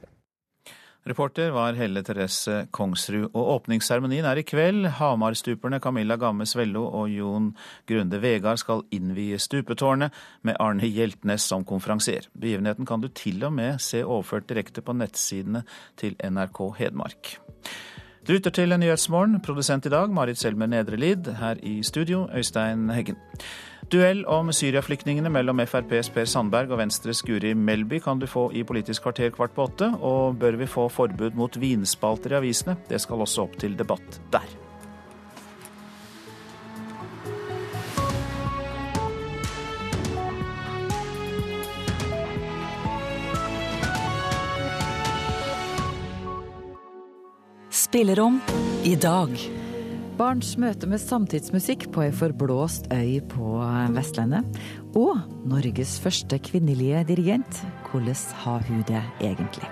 [1.05, 3.25] Reporter var Helle Therese Kongsrud.
[3.33, 4.85] Og åpningsseremonien er i kveld.
[4.99, 7.49] Hamarstuperne Camilla Gamme Svello og Jon
[7.89, 10.15] Grunde Vegard skal innvie stupetårnet,
[10.47, 12.29] med Arne Hjeltnes som konferansier.
[12.39, 15.65] Begivenheten kan du til og med se overført direkte på nettsidene
[15.99, 17.35] til NRK Hedmark.
[18.23, 21.27] Du lytter til Nyhetsmorgen, produsent i dag Marit Selmer Nedrelid.
[21.35, 23.19] Her i studio, Øystein Heggen.
[23.91, 28.63] Duell om Syria-flyktningene mellom FrPs Per Sandberg og Venstres Guri Melby kan du få i
[28.63, 29.89] Politisk kvarter kvart på åtte.
[29.99, 32.77] Og bør vi få forbud mot vinspalter i avisene?
[32.89, 34.47] Det skal også opp til debatt der.
[47.73, 48.39] Spillerom
[48.85, 49.62] i dag.
[50.13, 53.55] Barns møte med samtidsmusikk på ei forblåst øy på
[53.95, 54.59] Vestlandet.
[54.93, 55.17] Og
[55.49, 57.63] Norges første kvinnelige dirigent.
[57.89, 59.69] Hvordan har hun det egentlig?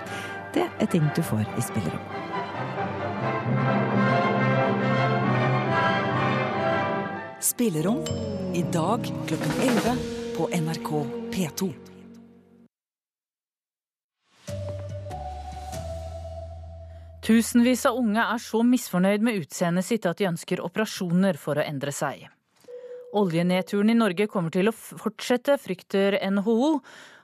[0.56, 2.02] Det er ting du får i spillerom.
[7.42, 8.02] Spillerom
[8.58, 9.96] i dag klokken 11
[10.38, 10.92] på NRK
[11.36, 11.72] P2.
[17.22, 21.66] Tusenvis av unge er så misfornøyd med utseendet sitt at de ønsker operasjoner for å
[21.66, 22.24] endre seg.
[23.14, 26.72] Oljenedturen i Norge kommer til å fortsette, frykter NHO.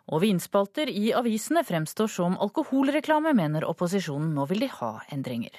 [0.07, 4.29] Og vinspalter i avisene fremstår som alkoholreklame, mener opposisjonen.
[4.37, 5.57] Nå vil de ha endringer.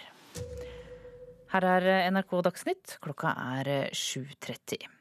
[1.53, 2.95] Her er NRK Dagsnytt.
[3.05, 4.98] Klokka er 7.30.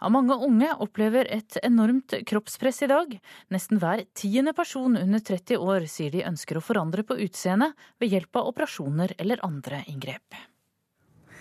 [0.00, 3.14] Ja, mange unge opplever et enormt kroppspress i dag.
[3.54, 8.14] Nesten hver tiende person under 30 år sier de ønsker å forandre på utseendet ved
[8.14, 10.38] hjelp av operasjoner eller andre inngrep.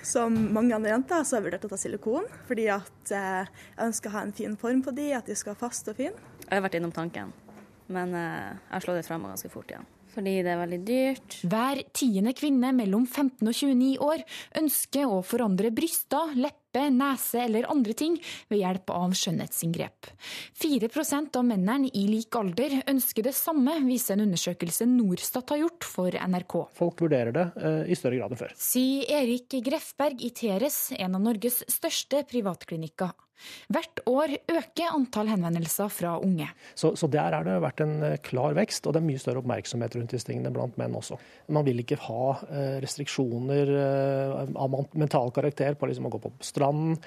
[0.07, 3.49] Som mange andre jenter så har jeg vurdert å ta silikon, fordi at jeg
[3.83, 6.15] ønsker å ha en fin form på de, at de skal være faste og fine.
[6.45, 7.35] Jeg har vært innom tanken,
[7.91, 11.35] men jeg har slått det fra meg ganske fort igjen fordi det er veldig dyrt.
[11.47, 14.23] Hver tiende kvinne mellom 15 og 29 år
[14.61, 18.17] ønsker å forandre bryster, leppe, nese eller andre ting
[18.51, 20.09] ved hjelp av skjønnhetsinngrep.
[20.61, 25.87] 4% av mennene i lik alder ønsker det samme, viser en undersøkelse Norstat har gjort
[25.89, 26.57] for NRK.
[26.77, 28.57] Folk vurderer det uh, i større grad enn før.
[28.57, 33.15] Sier Erik Grefberg i Teres, en av Norges største privatklinikker.
[33.73, 36.47] Hvert år øker antall henvendelser fra unge.
[36.75, 39.43] Så, så, der har det vært en eh, klar vekst, og det er mye større
[39.43, 41.19] oppmerksomhet rundt disse tingene blant menn også.
[41.53, 46.33] Man vil ikke ha eh, restriksjoner eh, av mental karakter på liksom å gå på
[46.45, 46.99] stranden,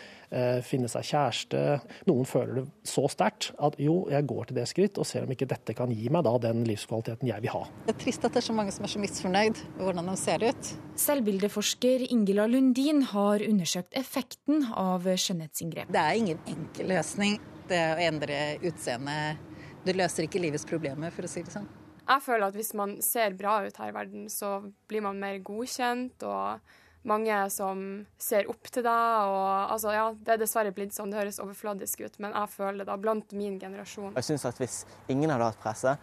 [0.62, 1.60] finne seg kjæreste.
[2.06, 5.32] Noen føler det så sterkt at jo, jeg går til det skritt og ser om
[5.34, 7.64] ikke dette kan gi meg da den livskvaliteten jeg vil ha.
[7.88, 10.14] Det er trist at det er så mange som er så misfornøyd med hvordan de
[10.20, 10.70] ser ut.
[11.00, 15.90] Selvbildeforsker Ingela Lundin har undersøkt effekten av skjønnhetsinngrep.
[15.90, 17.38] Det er ingen enkel løsning.
[17.70, 19.46] Det å endre utseendet
[19.80, 21.68] Det løser ikke livets problemer, for å si det sånn.
[22.04, 24.58] Jeg føler at hvis man ser bra ut her i verden, så
[24.90, 26.22] blir man mer godkjent.
[26.28, 26.60] og
[27.02, 27.84] mange som
[28.20, 29.28] ser opp til deg.
[29.28, 32.82] og altså, ja, Det er dessverre blitt sånn, det høres overfladisk ut, men jeg føler
[32.82, 34.12] det da, blant min generasjon.
[34.16, 35.96] Jeg synes at Hvis ingen hadde hatt presse,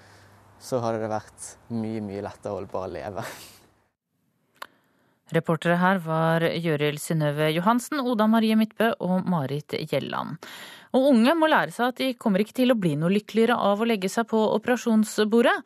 [0.59, 3.25] så hadde det vært mye mye lettere å bare leve.
[5.35, 10.37] Reportere her var Gjørild Synnøve Johansen, Oda Marie Midtbø og Marit Gjelland.
[10.95, 13.83] Og unge må lære seg at de kommer ikke til å bli noe lykkeligere av
[13.83, 15.57] å legge seg på operasjonsbordet.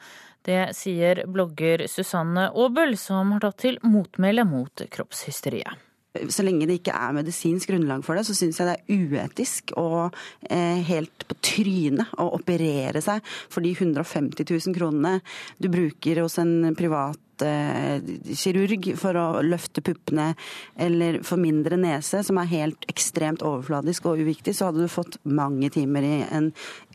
[0.42, 5.88] Det sier blogger Susanne Aabel, som har tatt til motmæle mot kroppshysteriet.
[6.12, 9.72] Så lenge det ikke er medisinsk grunnlag for det, så syns jeg det er uetisk
[9.80, 10.18] og
[10.50, 15.22] eh, helt på trynet å operere seg for de 150 000 kronene
[15.62, 20.32] du bruker hos en privat kirurg for å løfte puppene
[20.80, 25.20] eller for mindre nese, som er helt ekstremt overfladisk og uviktig, så hadde du fått
[25.24, 26.52] mange timer i en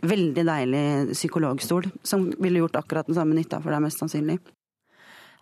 [0.06, 0.84] veldig deilig
[1.14, 4.40] psykologstol, som ville gjort akkurat den samme nytta for deg, mest sannsynlig.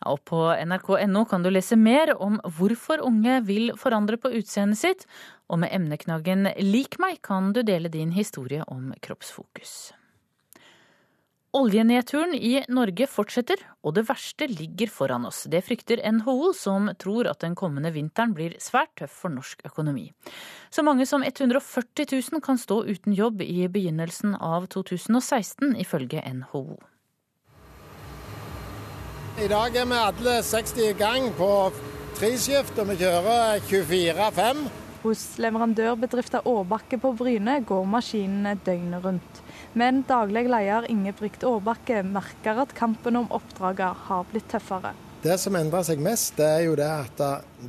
[0.05, 5.07] Og på nrk.no kan du lese mer om hvorfor unge vil forandre på utseendet sitt,
[5.49, 9.95] og med emneknaggen Lik meg kan du dele din historie om kroppsfokus.
[11.55, 15.45] Oljenedturen i Norge fortsetter, og det verste ligger foran oss.
[15.47, 20.09] Det frykter NHO, som tror at den kommende vinteren blir svært tøff for norsk økonomi.
[20.75, 26.65] Så mange som 140 000 kan stå uten jobb i begynnelsen av 2016, ifølge NHO.
[29.39, 31.53] I dag er vi alle 60 i gang på
[32.19, 34.67] treskift, og vi kjører 24-5.
[35.07, 39.44] Hos leverandørbedriften Årbakke på Bryne går maskinene døgnet rundt.
[39.75, 44.93] Men daglig leder Ingebrigt Årbakke merker at kampen om oppdraget har blitt tøffere.
[45.25, 47.23] Det som endrer seg mest, det er jo det at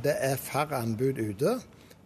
[0.04, 1.56] det er færre anbud ute.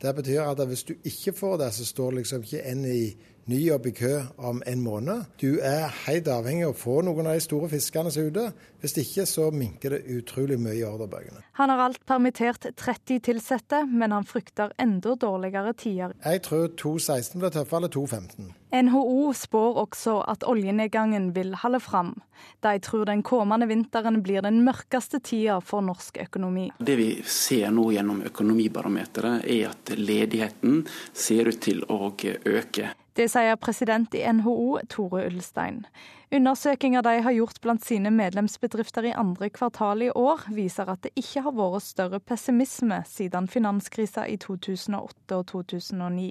[0.00, 3.02] Det betyr at hvis du ikke får det, så står liksom ikke en i
[3.50, 5.24] ny jobb i kø om en måned.
[5.42, 8.44] Du er helt avhengig av å få noen av de store fiskene som er ute.
[8.80, 11.42] Hvis ikke så minker det utrolig mye i ordrebøkene.
[11.58, 16.14] Han har alt permittert 30 ansatte, men han frykter enda dårligere tider.
[16.24, 18.54] Jeg tror 2.16 blir tøffere eller 2.15.
[18.70, 22.14] NHO spår også at oljenedgangen vil holde fram.
[22.62, 26.70] De tror den kommende vinteren blir den mørkeste tida for norsk økonomi.
[26.78, 32.94] Det vi ser nå gjennom økonomibarometeret, er at ledigheten ser ut til å øke.
[33.20, 35.82] Det sier president i NHO, Tore Ulstein.
[36.30, 41.10] Undersøkelser de har gjort blant sine medlemsbedrifter i andre kvartal i år, viser at det
[41.18, 46.28] ikke har vært større pessimisme siden finanskrisa i 2008 og 2009.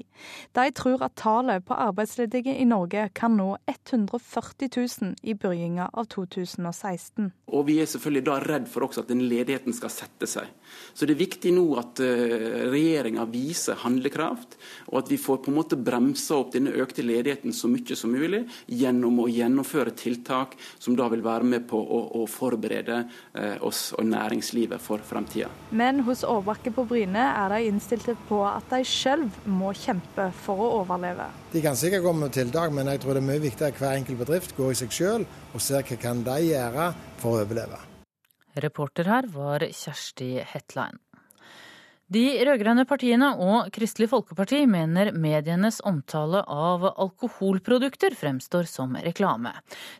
[0.55, 6.07] De tror at tallet på arbeidsledige i Norge kan nå 140 000 i begynnelsen av
[6.07, 7.33] 2016.
[7.51, 10.47] Og Vi er selvfølgelig da redd for også at den ledigheten skal sette seg.
[10.95, 14.55] Så det er viktig nå at eh, regjeringa viser handlekraft,
[14.93, 18.15] og at vi får på en måte bremsa opp denne økte ledigheten så mye som
[18.15, 23.07] mulig gjennom å gjennomføre gjennomføre tiltak som da vil være med på å, å forberede
[23.33, 25.49] eh, oss og næringslivet for fremtida.
[25.71, 30.59] Men hos Årbakke på Bryne er de innstilte på at de selv må kjempe for
[30.59, 31.29] å overleve.
[31.51, 33.97] De kan sikkert komme med tiltak, men jeg tror det er mye viktigere at hver
[33.97, 37.85] enkelt bedrift går i seg sjøl og ser hva kan de gjøre for å overleve.
[38.59, 40.97] Reporter her var Kjersti Hetlein.
[42.09, 49.51] De rød-grønne partiene og Kristelig Folkeparti mener medienes omtale av alkoholprodukter fremstår som reklame.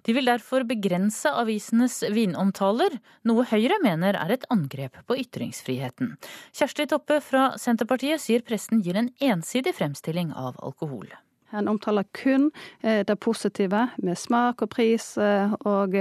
[0.01, 2.97] De vil derfor begrense avisenes vinomtaler,
[3.29, 6.15] noe Høyre mener er et angrep på ytringsfriheten.
[6.57, 11.13] Kjersti Toppe fra Senterpartiet sier pressen gir en ensidig fremstilling av alkohol.
[11.53, 12.49] En omtaler kun
[12.81, 15.93] eh, det positive, med smak og pris eh, og,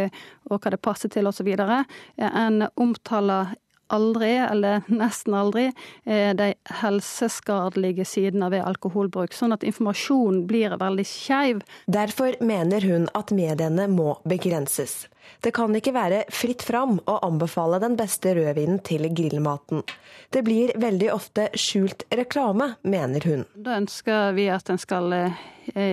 [0.48, 1.52] og hva det passer til osv.
[2.16, 3.56] En omtaler
[3.94, 5.66] aldri, eller nesten aldri,
[6.04, 9.34] eh, de helseskadelige sidene ved alkoholbruk.
[9.36, 11.62] Sånn at informasjonen blir veldig skeiv.
[11.86, 15.06] Derfor mener hun at mediene må begrenses.
[15.40, 19.84] Det kan ikke være fritt fram å anbefale den beste rødvinen til grillmaten.
[20.34, 23.46] Det blir veldig ofte skjult reklame, mener hun.
[23.54, 25.38] Da ønsker vi at en skal eh,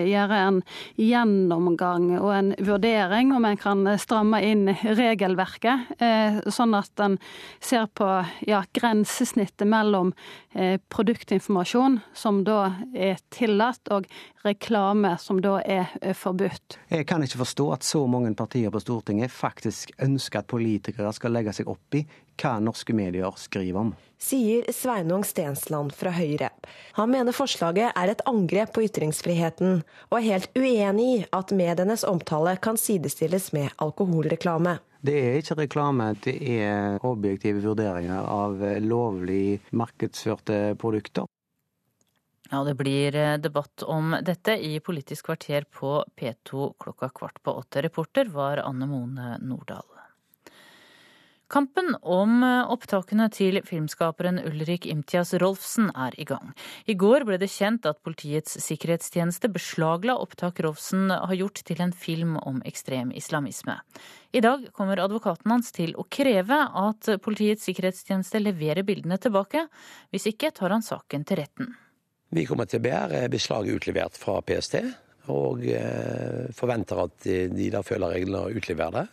[0.09, 0.57] gjøre en
[0.99, 7.19] gjennomgang og en vurdering om en kan stramme inn regelverket, eh, sånn at en
[7.63, 8.09] ser på
[8.49, 10.11] ja, grensesnittet mellom
[10.51, 14.09] eh, produktinformasjon, som da er tillatt, og
[14.45, 16.79] reklame, som da er forbudt.
[16.91, 21.36] Jeg kan ikke forstå at så mange partier på Stortinget faktisk ønsker at politikere skal
[21.36, 22.05] legge seg opp i
[22.41, 23.95] hva norske medier skriver om
[24.26, 26.49] sier Sveinung Stensland fra Høyre.
[26.97, 32.05] Han mener forslaget er et angrep på ytringsfriheten, og er helt uenig i at medienes
[32.07, 34.80] omtale kan sidestilles med alkoholreklame.
[35.05, 41.30] Det er ikke reklame, det er objektive vurderinger av lovlig markedsførte produkter.
[42.51, 47.51] Ja, Det blir eh, debatt om dette i Politisk kvarter på P2 klokka kvart på
[47.51, 47.81] åtte.
[47.81, 49.95] Reporter var Anne Mone Nordahl.
[51.49, 56.51] Kampen om eh, opptakene til filmskaperen Ulrik Imtias Rolfsen er i gang.
[56.85, 61.93] I går ble det kjent at Politiets sikkerhetstjeneste beslagla opptak Rolfsen har gjort til en
[61.93, 63.77] film om ekstrem islamisme.
[64.33, 69.65] I dag kommer advokaten hans til å kreve at Politiets sikkerhetstjeneste leverer bildene tilbake.
[70.13, 71.73] Hvis ikke tar han saken til retten.
[72.36, 74.75] Vi kommer til å begjære beslaget utlevert fra PST,
[75.31, 79.05] og eh, forventer at de da følger reglene og utleverer det.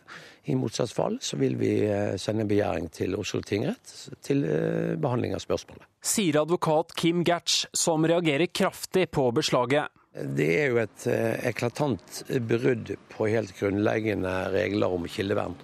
[0.51, 3.95] I motsatt fall så vil vi eh, sende en begjæring til Oslo tingrett
[4.27, 5.87] til eh, behandling av spørsmålet.
[6.03, 9.95] Sier advokat Kim Gatch, som reagerer kraftig på beslaget.
[10.13, 11.07] Det er jo et
[11.49, 15.55] eklatant brudd på helt grunnleggende regler om kildevern.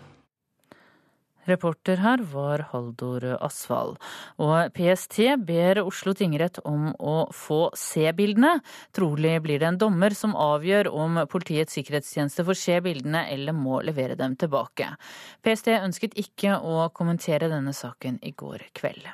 [1.49, 3.99] Reporter her var Haldor Asvald.
[4.43, 8.59] Og PST ber Oslo tingrett om å få se bildene.
[8.97, 13.81] Trolig blir det en dommer som avgjør om Politiets sikkerhetstjeneste får se bildene eller må
[13.87, 14.93] levere dem tilbake.
[15.45, 19.09] PST ønsket ikke å kommentere denne saken i går kveld.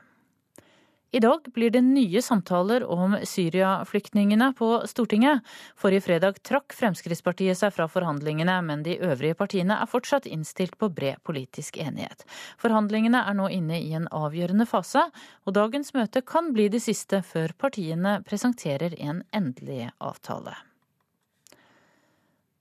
[1.15, 5.45] I dag blir det nye samtaler om Syria-flyktningene på Stortinget.
[5.79, 10.91] Forrige fredag trakk Fremskrittspartiet seg fra forhandlingene, men de øvrige partiene er fortsatt innstilt på
[10.91, 12.27] bred politisk enighet.
[12.59, 15.07] Forhandlingene er nå inne i en avgjørende fase,
[15.47, 20.59] og dagens møte kan bli det siste før partiene presenterer en endelig avtale.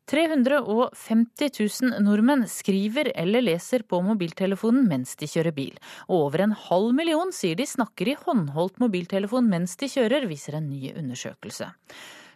[0.09, 1.51] 350
[1.81, 5.77] 000 nordmenn skriver eller leser på mobiltelefonen mens de kjører bil.
[6.09, 10.59] Og over en halv million sier de snakker i håndholdt mobiltelefon mens de kjører, viser
[10.59, 11.71] en ny undersøkelse.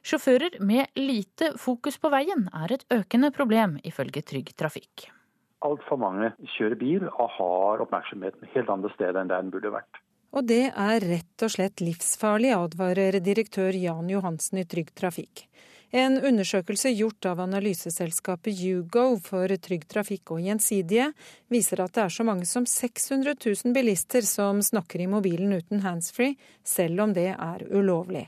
[0.07, 5.09] Sjåfører med lite fokus på veien er et økende problem, ifølge Trygg Trafikk.
[5.67, 9.99] Altfor mange kjører bil og har oppmerksomheten helt andre steder enn der den burde vært.
[10.37, 15.47] Og det er rett og slett livsfarlig, advarer direktør Jan Johansen i Trygg Trafikk.
[15.95, 21.13] En undersøkelse gjort av analyseselskapet Hugo for Trygg Trafikk og Gjensidige
[21.47, 25.85] viser at det er så mange som 600 000 bilister som snakker i mobilen uten
[25.85, 28.25] handsfree, selv om det er ulovlig.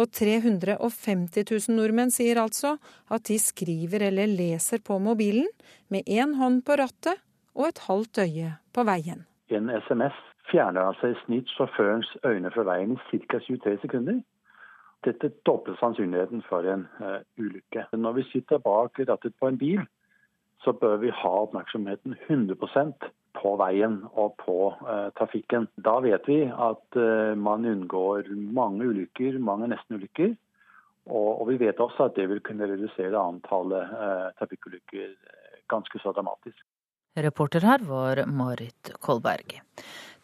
[0.00, 2.78] Og 350 000 nordmenn sier altså
[3.12, 5.50] at de skriver eller leser på mobilen
[5.92, 7.20] med én hånd på rattet
[7.52, 9.26] og et halvt øye på veien.
[9.52, 10.16] En SMS
[10.48, 13.36] fjerner altså i snitt sjåførens øyne fra veien i ca.
[13.36, 14.22] 23 sekunder.
[15.02, 17.88] Dette dobler sannsynligheten for en uh, ulykke.
[17.98, 19.82] Når vi sitter bak rattet på en bil,
[20.62, 25.66] så bør vi ha oppmerksomheten 100% på veien og på uh, trafikken.
[25.74, 30.36] Da vet vi at uh, man unngår mange ulykker, mange nestenulykker.
[31.10, 33.90] Og, og vi vet også at det vil kunne redusere antallet
[34.38, 35.08] trafikkulykker
[35.72, 36.62] ganske så dramatisk.
[37.18, 39.58] Reporter her var Marit Kolberg.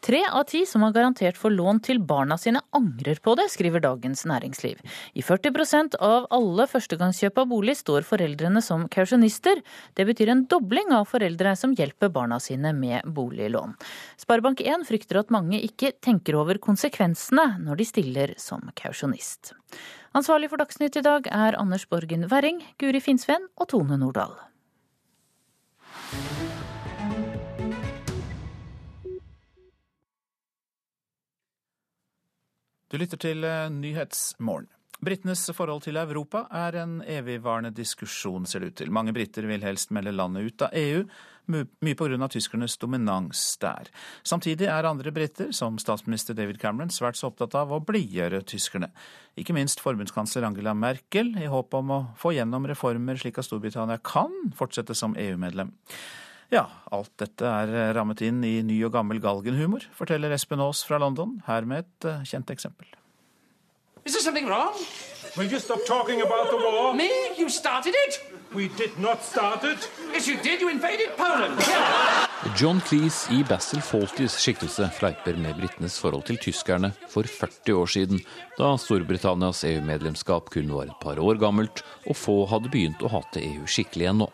[0.00, 3.82] Tre av ti som har garantert for lån til barna sine, angrer på det, skriver
[3.82, 4.78] Dagens Næringsliv.
[5.18, 9.58] I 40% av alle førstegangskjøp av bolig står foreldrene som kausjonister.
[9.98, 13.74] Det betyr en dobling av foreldre som hjelper barna sine med boliglån.
[14.22, 19.56] Sparebank1 frykter at mange ikke tenker over konsekvensene når de stiller som kausjonist.
[20.14, 24.38] Ansvarlig for Dagsnytt i dag er Anders Borgen Werring, Guri Finnsveen og Tone Nordahl.
[32.88, 34.70] Du lytter til eh, Nyhetsmorgen.
[34.98, 38.90] Britenes forhold til Europa er en evigvarende diskusjon, ser det ut til.
[38.90, 41.04] Mange briter vil helst melde landet ut av EU,
[41.54, 42.28] mye pga.
[42.32, 43.92] tyskernes dominans der.
[44.26, 48.90] Samtidig er andre briter, som statsminister David Cameron, svært så opptatt av å blidgjøre tyskerne.
[49.38, 54.00] Ikke minst forbundskansler Angela Merkel, i håp om å få gjennom reformer slik at Storbritannia
[54.02, 55.76] kan fortsette som EU-medlem.
[56.48, 60.80] Ja, alt dette er eh, rammet inn i ny og gammel galgenhumor, forteller Espen Aas
[60.88, 62.88] fra London, her med et uh, kjent eksempel.
[64.08, 64.72] Is there something wrong?
[65.36, 66.94] Will you stop talking about the war?
[66.94, 67.10] Me?
[67.36, 68.16] You started it?
[68.54, 69.90] We did not start it.
[70.14, 70.62] Yes, you did.
[70.62, 71.60] You invaded Poland.
[72.56, 77.92] John Cleese i Basil Fawltys skikkelse fleiper med britenes forhold til tyskerne for 40 år
[77.92, 78.24] siden,
[78.56, 83.44] da Storbritannias EU-medlemskap kun var et par år gammelt, og få hadde begynt å hate
[83.44, 84.32] EU skikkelig ennå.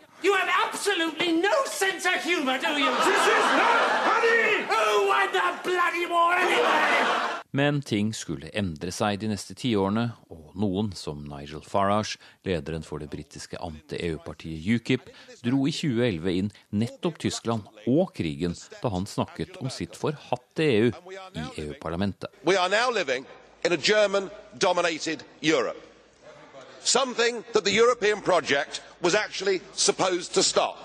[0.74, 2.90] Absolutely no sense of humor, do you?
[3.06, 4.66] This is not funny!
[4.70, 7.40] Oh, why the bloody war anyway?
[7.50, 12.98] Men ting skulle endre seg de neste tiårene, og noen, som Nigel Farage, lederen for
[12.98, 15.14] det britiske anti-EU-partiet UKIP,
[15.46, 20.90] dro i 2011 inn nettopp Tyskland og krigen da han snakket om sitt forhatte EU
[20.90, 22.34] i EU-parlamentet.
[26.84, 30.76] Something that the European project was actually supposed to stop.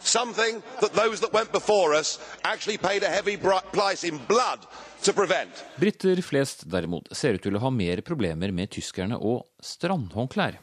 [0.00, 4.60] Something that those that went before us actually paid a heavy price in blood
[5.02, 5.50] to prevent.
[5.76, 10.62] Briter flest derimot ser ut til å ha mer problemer med tyskerne og strandhåndklær.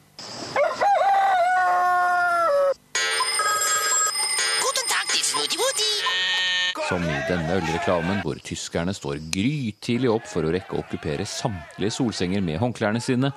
[6.86, 11.90] Som i denne ølreklamen, hvor tyskerne står grytidlig opp for å rekke å okkupere samtlige
[11.96, 13.32] solsenger med håndklærne sine,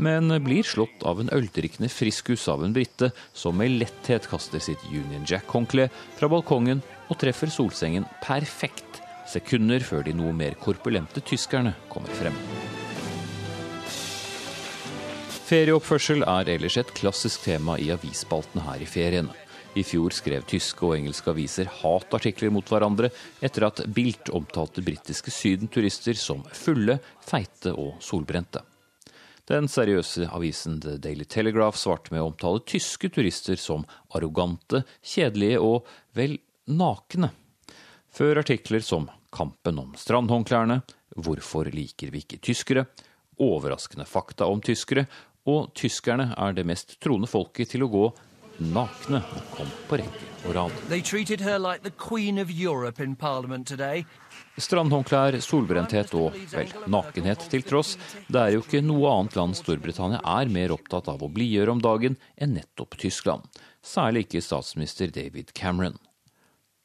[0.00, 4.80] men blir slått av en øldrikkende friskus av en brite som med letthet kaster sitt
[4.88, 11.76] Union Jack-håndkle fra balkongen og treffer solsengen perfekt, sekunder før de noe mer korpulente tyskerne
[11.92, 12.40] kommer frem.
[15.44, 19.43] Ferieoppførsel er ellers et klassisk tema i avisspalten her i feriene.
[19.74, 23.08] I fjor skrev tyske og engelske aviser hatartikler mot hverandre
[23.42, 28.62] etter at Bilt omtalte britiske sydenturister som fulle, feite og solbrente.
[29.50, 33.82] Den seriøse avisen The Daily Telegraph svarte med å omtale tyske turister som
[34.14, 36.38] arrogante, kjedelige og vel
[36.70, 37.32] nakne.
[38.14, 40.84] Før artikler som Kampen om strandhåndklærne,
[41.14, 42.86] Hvorfor liker vi ikke tyskere,
[43.42, 45.08] Overraskende fakta om tyskere
[45.50, 48.04] og Tyskerne er det mest troende folket til å gå
[48.58, 49.22] nakne
[49.54, 50.78] kom på rekke og rad.
[54.60, 57.96] Strandhåndklær, solbrenthet og vel, nakenhet til tross,
[58.28, 61.82] det er jo ikke noe annet land Storbritannia er mer opptatt av å blidgjøre om
[61.82, 63.46] dagen enn nettopp Tyskland.
[63.84, 65.98] Særlig ikke statsminister David Cameron.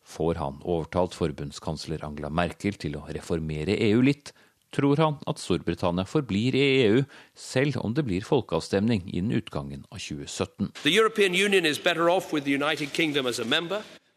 [0.10, 4.34] Får han overtalt forbundskansler Angela Merkel til å reformere EU litt,
[4.76, 7.04] tror han at Storbritannia forblir i EU,
[7.38, 10.70] selv om det blir folkeavstemning innen utgangen av 2017.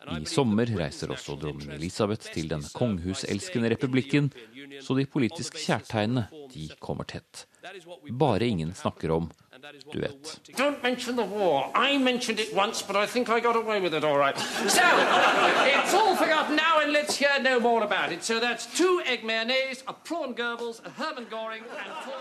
[0.03, 4.33] I sommer reiser også dronning Elisabeth til den konghuselskende republikken,
[4.83, 7.47] så de politiske kjærtegnene de kommer tett.
[8.11, 9.31] Bare ingen snakker om
[9.93, 10.41] du vet.
[10.57, 11.71] Don't mention the war.
[11.75, 14.37] I mentioned it once, but I think I got away with it all right.
[14.67, 14.83] So,
[15.79, 18.25] it's all forgotten now, and let's hear no more about it.
[18.25, 22.19] So that's two egg mayonnaise, a prawn Goebbels, a Hermann Goring, and four...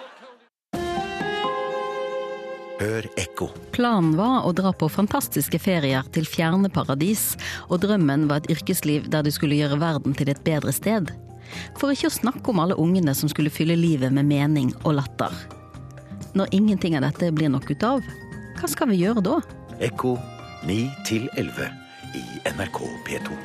[2.81, 3.45] Hør ekko.
[3.75, 7.35] Planen var å dra på fantastiske ferier til fjerne paradis,
[7.69, 11.13] og drømmen var et yrkesliv der du skulle gjøre verden til et bedre sted.
[11.77, 15.60] For ikke å snakke om alle ungene som skulle fylle livet med mening og latter.
[16.37, 18.05] Når ingenting av dette blir nok ut av,
[18.59, 19.41] hva skal vi gjøre da?
[19.83, 20.15] Ekko
[20.67, 20.77] 9
[21.35, 21.67] 11
[22.15, 23.35] i NRK P2.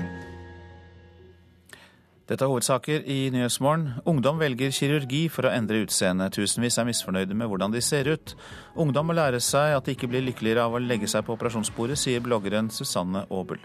[2.27, 4.01] Dette er hovedsaker i Nyhetsmorgen.
[4.11, 6.35] Ungdom velger kirurgi for å endre utseendet.
[6.35, 8.35] Tusenvis er misfornøyde med hvordan de ser ut.
[8.75, 11.99] Ungdom må lære seg at de ikke blir lykkeligere av å legge seg på operasjonsbordet,
[11.99, 13.63] sier bloggeren Susanne Aabel.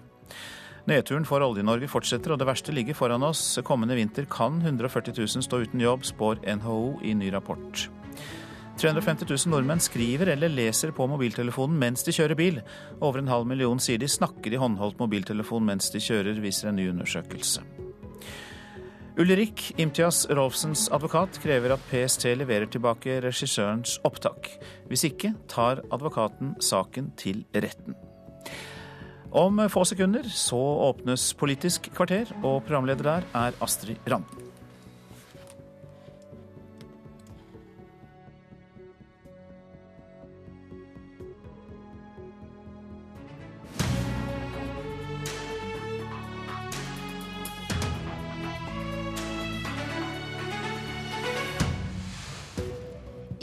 [0.90, 3.44] Nedturen for Olje-Norge fortsetter, og det verste ligger foran oss.
[3.66, 7.90] Kommende vinter kan 140 000 stå uten jobb, spår NHO i ny rapport.
[8.80, 12.60] 350 000 nordmenn skriver eller leser på mobiltelefonen mens de kjører bil.
[13.02, 16.80] Over en halv million sier de snakker i håndholdt mobiltelefon mens de kjører, viser en
[16.80, 17.66] ny undersøkelse.
[19.20, 24.48] Ulrik Imtias Rolfsens advokat krever at PST leverer tilbake regissørens opptak.
[24.88, 27.98] Hvis ikke tar advokaten saken til retten.
[29.32, 34.51] Om få sekunder så åpnes Politisk kvarter, og programleder der er Astrid Randen.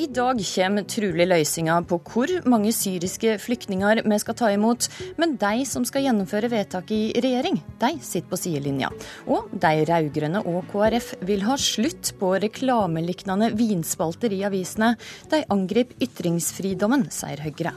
[0.08, 4.86] I dag kommer trolig løsninga på hvor mange syriske flyktninger vi skal ta imot.
[5.20, 8.88] Men de som skal gjennomføre vedtaket i regjering, de sitter på sidelinja.
[9.28, 14.94] Og de rød-grønne og KrF vil ha slutt på reklameliknende vinspalter i avisene.
[15.28, 17.76] De angriper ytringsfridommen, sier Høyre.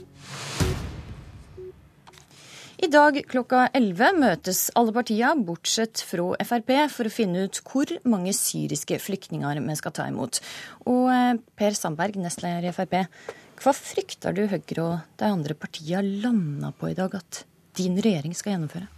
[2.81, 7.91] I dag klokka 11 møtes alle partiene, bortsett fra Frp, for å finne ut hvor
[8.09, 10.39] mange syriske flyktninger vi skal ta imot.
[10.89, 12.95] Og eh, Per Sandberg, nestleder i Frp,
[13.61, 17.43] hva frykter du Høyre og de andre partiene landa på i dag at
[17.77, 18.89] din regjering skal gjennomføre?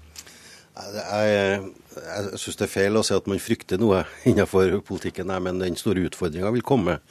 [1.04, 5.60] Jeg, jeg syns det er feil å si at man frykter noe innenfor politikken, men
[5.60, 7.02] den store utfordringa vil komme.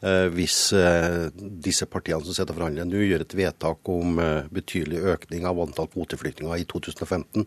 [0.00, 4.46] Eh, hvis eh, disse partiene som sitter og forhandler nå, gjør et vedtak om eh,
[4.48, 7.44] betydelig økning av antall kvoteflyktninger i 2015.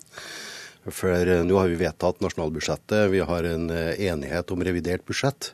[0.84, 5.54] For nå har vi vedtatt nasjonalbudsjettet, vi har en enighet om revidert budsjett.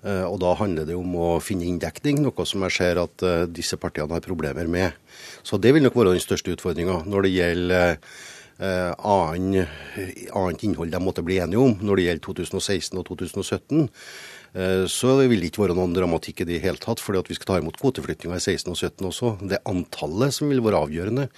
[0.00, 4.16] Og da handler det om å finne inndekning, noe som jeg ser at disse partiene
[4.16, 4.96] har problemer med.
[5.44, 7.02] Så det vil nok være den største utfordringa.
[7.04, 8.00] Når det gjelder
[9.04, 15.16] annet innhold de måtte bli enige om, når det gjelder 2016 og 2017, Eh, så
[15.18, 17.78] vil det ikke være noen dramatikk i det hele tatt, fordi vi skal ta imot
[17.80, 19.32] kvoteflyktninger i 16 og 17 også.
[19.42, 21.28] Det er antallet som vil være avgjørende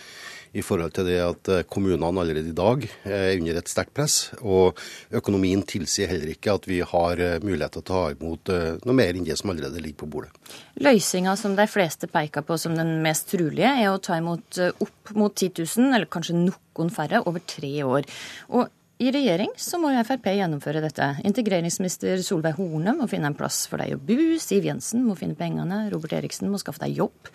[0.56, 4.16] i forhold til det at eh, kommunene allerede i dag er under et sterkt press.
[4.40, 4.78] Og
[5.16, 8.52] økonomien tilsier heller ikke at vi har eh, mulighet til å ta imot
[8.86, 10.54] noe mer enn det som allerede ligger på bordet.
[10.80, 15.14] Løsninga som de fleste peker på som den mest trulige, er å ta imot opp
[15.16, 18.08] mot 10 000, eller kanskje noen færre, over tre år.
[18.52, 18.68] Og
[18.98, 21.06] i regjering så må jo Frp gjennomføre dette.
[21.28, 24.16] Integreringsminister Solveig Horne må finne en plass for deg å bo.
[24.40, 25.86] Siv Jensen må finne pengene.
[25.92, 27.28] Robert Eriksen må skaffe deg jobb.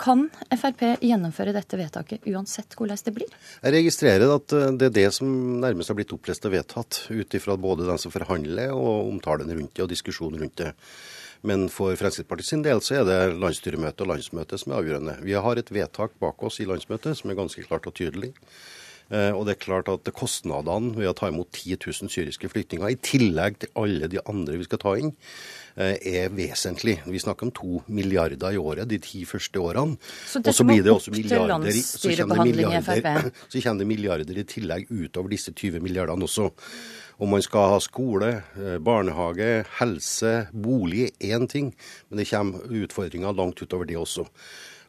[0.00, 3.38] Kan Frp gjennomføre dette vedtaket uansett hvordan det blir?
[3.60, 5.28] Jeg registrerer at eh, det er det som
[5.60, 9.74] nærmest har blitt opplest og vedtatt, ut ifra både den som forhandler og omtalen rundt
[9.76, 10.72] det og diskusjonen rundt det.
[11.44, 15.20] Men for Fremskrittspartiet sin del så er det landsstyremøtet og landsmøtet som er avgjørende.
[15.24, 18.32] Vi har et vedtak bak oss i landsmøtet som er ganske klart og tydelig.
[19.10, 22.92] Eh, og det er klart at kostnadene ved å ta imot 10 000 syriske flyktninger,
[22.92, 25.10] i tillegg til alle de andre vi skal ta inn,
[25.74, 27.00] eh, er vesentlig.
[27.06, 29.98] Vi snakker om to milliarder i året de ti første årene.
[30.30, 34.46] Så det blir det også milliarder, så kommer det milliarder, så kommer det milliarder i
[34.46, 36.50] tillegg utover disse 20 milliardene også.
[37.20, 41.74] Om man skal ha skole, eh, barnehage, helse, bolig, én ting.
[42.08, 44.24] Men det kommer utfordringer langt utover det også.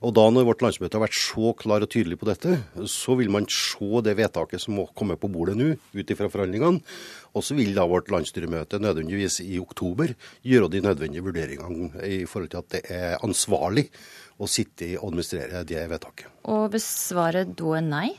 [0.02, 2.56] Og da når vårt landsmøte har vært så klar og tydelig på dette,
[2.90, 6.82] så vil man se det vedtaket som må komme på bordet nå, ut ifra forhandlingene.
[7.38, 10.16] Og så vil da vårt landsstyremøte nødvendigvis i oktober
[10.48, 13.86] gjøre de nødvendige vurderingene i forhold til at det er ansvarlig
[14.42, 16.34] å sitte og administrere det vedtaket.
[16.50, 18.10] Og hvis svaret da er nei?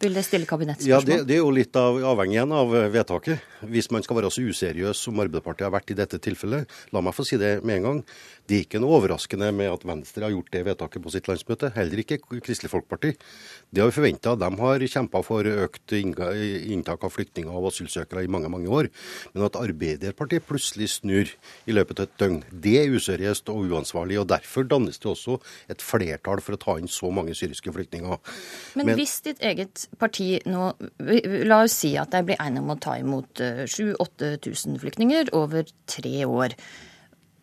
[0.00, 0.88] Vil det stille kabinettspørsmål?
[0.88, 3.42] Ja, det, det, er jo litt av, avhengig igjen av vedtaket.
[3.68, 7.12] Hvis man skal være så useriøs som Arbeiderpartiet har vært i dette tilfellet, la meg
[7.12, 8.00] få si det med en gang.
[8.50, 11.68] Det er ikke noe overraskende med at Venstre har gjort det vedtaket på sitt landsmøte.
[11.76, 13.12] Heller ikke Kristelig Folkeparti.
[13.70, 14.32] Det har vi forventa.
[14.34, 18.88] De har kjempa for økt inntak av flyktninger og asylsøkere i mange mange år.
[19.36, 24.18] Men at Arbeiderpartiet plutselig snur i løpet av et døgn, det er useriøst og uansvarlig.
[24.18, 25.38] og Derfor dannes det også
[25.70, 28.18] et flertall for å ta inn så mange syriske flyktninger.
[28.74, 30.72] Men, Men hvis ditt eget parti nå
[31.50, 35.68] La oss si at de blir enige om å ta imot 7000-8000 eh, flyktninger over
[35.90, 36.58] tre år.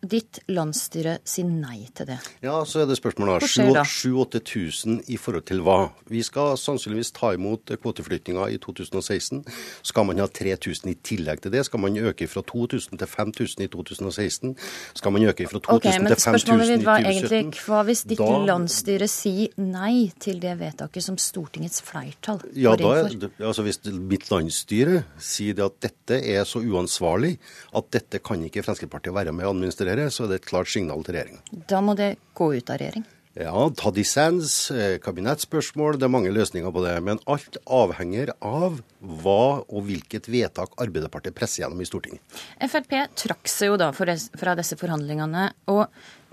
[0.02, 2.18] Ditt landsstyre si nei til det?
[2.44, 3.82] Ja, så er det spørsmålet da?
[3.84, 5.78] 7000-8000 i forhold til hva?
[6.10, 9.42] Vi skal sannsynligvis ta imot kvoteflyktninger i 2016.
[9.86, 11.64] Skal man ha 3000 i tillegg til det?
[11.68, 14.54] Skal man øke fra 2000 til 5000 i 2016?
[14.98, 17.64] Skal man øke fra 2000 okay, til 5000 spørsmålet i mitt var egentlig 2017?
[17.68, 23.10] hva hvis ditt Da- landsstyre sier nei til det vedtaket som Stortingets flertall Ja, går
[23.10, 23.44] inn for?
[23.50, 27.38] altså Hvis mitt landsstyre sier det at dette er så uansvarlig
[27.74, 31.04] at dette kan ikke Fremskrittspartiet være med å administrere, så er det et klart signal
[31.04, 31.62] til regjeringa.
[31.68, 33.06] Da må det gå ut av regjering.
[33.38, 37.02] Ja, ta dissens, eh, kabinettspørsmål, det er mange løsninger på det.
[37.04, 42.20] Men alt avhenger av hva og hvilket vedtak Arbeiderpartiet presser gjennom i Stortinget.
[42.58, 45.86] Frp trakk seg jo da fra disse forhandlingene og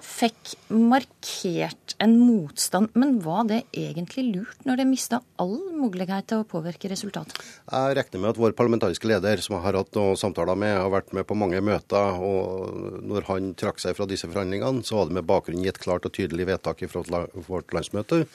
[0.03, 2.91] fikk markert en motstand.
[2.93, 7.39] Men var det egentlig lurt, når det mista all mulighet til å påvirke resultatet?
[7.72, 10.93] Jeg regner med at vår parlamentariske leder, som jeg har hatt noen samtaler med, har
[10.93, 12.19] vært med på mange møter.
[12.19, 15.81] og Når han trakk seg fra disse forhandlingene, så var det med bakgrunn i et
[15.81, 18.26] klart og tydelig vedtak fra vårt landsmøte.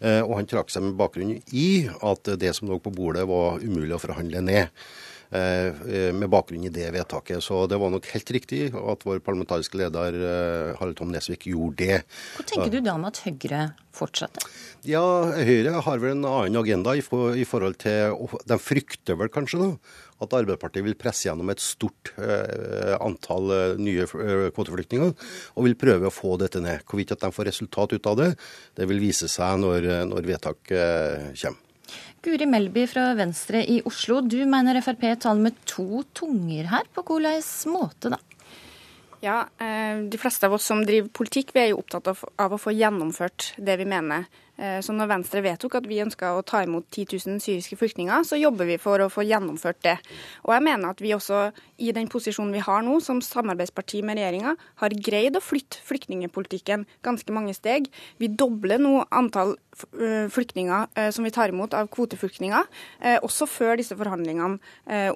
[0.00, 3.62] Eh, Og han trakk seg med bakgrunn i at det som lå på bordet, var
[3.62, 4.68] umulig å forhandle ned.
[5.30, 7.42] Eh, Med bakgrunn i det vedtaket.
[7.44, 11.84] Så det var nok helt riktig at vår parlamentariske leder eh, Harald Tom Nesvik gjorde
[11.84, 12.00] det.
[12.36, 13.62] Hvor tenker du da om at Høyre
[13.94, 14.44] fortsetter?
[14.86, 15.02] Ja,
[15.34, 19.72] Høyre har vel en annen agenda i, forhold til De frykter vel kanskje da
[20.18, 25.12] at Arbeiderpartiet vil presse gjennom et stort eh, antall nye kvoteflyktninger,
[25.54, 26.82] og vil prøve å få dette ned.
[26.90, 28.28] Hvorvidt at de får resultat ut av det,
[28.74, 31.67] det vil vise seg når, når vedtak kommer.
[32.22, 36.88] Guri Melby fra Venstre i Oslo, du mener Frp taler med to tunger her.
[36.94, 38.18] På hvilken måte da?
[39.22, 42.58] Ja, eh, De fleste av oss som driver politikk, vi er jo opptatt av, å
[42.58, 44.26] få gjennomført det vi mener.
[44.58, 48.24] Eh, Så når Venstre vedtok at vi ønska å ta imot 10 000 syriske flyktninger,
[48.26, 49.96] så jobber vi for å få gjennomført det.
[50.44, 54.18] Og jeg mener at vi også, i den posisjonen vi har nå, som samarbeidsparti med
[54.18, 57.86] regjeringa, har greid å flytte flyktningepolitikken ganske mange steg.
[58.18, 59.54] Vi dobler nå antall
[60.00, 62.66] eh, flyktninger eh, som vi tar imot av kvoteflyktninger,
[63.22, 64.58] også før disse forhandlingene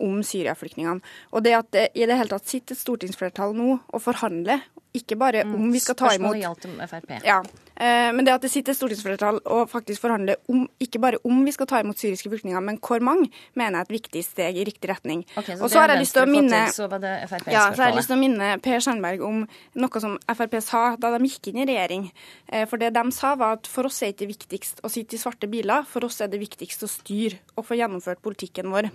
[0.02, 1.02] om Syria-flyktningene.
[1.32, 4.62] Og det at det i det hele tatt sitter et stortingsflertall nå og forhandler,
[4.97, 7.12] ikke bare om vi skal ta imot Spørsmålet gjaldt om Frp.
[7.24, 7.39] ja,
[7.78, 11.69] men det at det sitter stortingsflertall og faktisk forhandler om, ikke bare om vi skal
[11.70, 14.90] ta imot syriske flyktninger, men hvor mange, mener jeg er et viktig steg i riktig
[14.90, 15.24] retning.
[15.36, 17.09] Okay, så og så har jeg lyst til å minne til,
[17.53, 19.43] ja, så har jeg lyst til å minne Per Sandberg om
[19.74, 22.09] noe som Frp sa da de gikk inn i regjering.
[22.49, 25.16] Eh, For det de sa var at for oss er ikke det viktigst å sitte
[25.16, 28.90] i svarte biler, for oss er det viktigst å styre og få gjennomført politikken vår.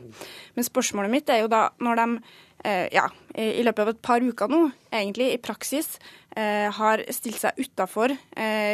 [0.55, 2.56] Men spørsmålet mitt er jo da, når de eh,
[2.91, 3.05] ja,
[3.37, 5.97] i løpet av et par uker nå, egentlig i praksis,
[6.35, 8.15] eh, har stilt seg utafor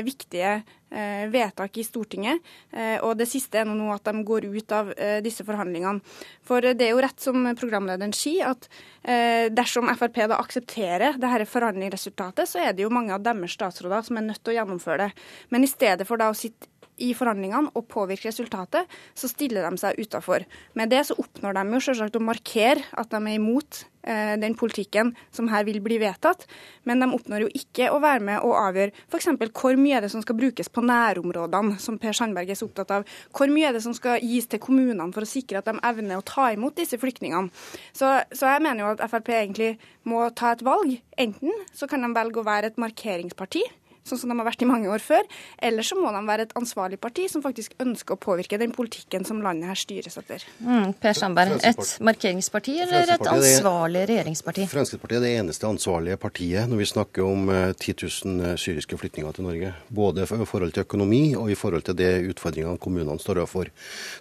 [0.03, 0.61] viktige
[0.93, 2.41] eh, vedtak i Stortinget.
[2.71, 6.03] Eh, og det siste er nå at de går ut av eh, disse forhandlingene.
[6.45, 8.67] For det er jo rett som programlederen sier, at
[9.01, 14.05] eh, dersom Frp da aksepterer dette forhandlingsresultatet, så er det jo mange av deres statsråder
[14.07, 15.25] som er nødt til å gjennomføre det.
[15.53, 16.69] Men i stedet for da å sitte
[17.01, 20.45] i forhandlingene og påvirke resultatet, så stiller de seg utafor.
[20.77, 24.55] Med det så oppnår de jo selvsagt å markere at de er imot eh, den
[24.59, 26.45] politikken som her vil bli vedtatt,
[26.87, 29.31] men de oppnår jo ikke å være med og avgjøre f.eks.
[29.57, 32.93] hvor mye er det som skal brukes på nærområdene, som Per Sandberg er så opptatt
[32.99, 33.07] av.
[33.33, 36.19] Hvor mye er det som skal gis til kommunene for å sikre at de evner
[36.19, 37.49] å ta imot disse flyktningene.
[37.95, 39.73] Så, så jeg mener jo at Frp egentlig
[40.09, 40.97] må ta et valg.
[41.19, 43.63] Enten så kan de velge å være et markeringsparti
[44.07, 45.27] sånn som de har vært i mange år før,
[45.63, 49.25] eller så må de være et ansvarlig parti som faktisk ønsker å påvirke den politikken
[49.27, 50.43] som landet her styres etter.
[50.63, 54.67] Mm, per Sandberg, et markeringsparti eller et ansvarlig regjeringsparti?
[54.71, 59.37] Fremskrittspartiet er det eneste ansvarlige partiet når vi snakker om eh, 10 000 syriske flyktninger
[59.37, 59.73] til Norge.
[59.93, 63.71] Både i forhold til økonomi og i forhold til de utfordringene kommunene står overfor.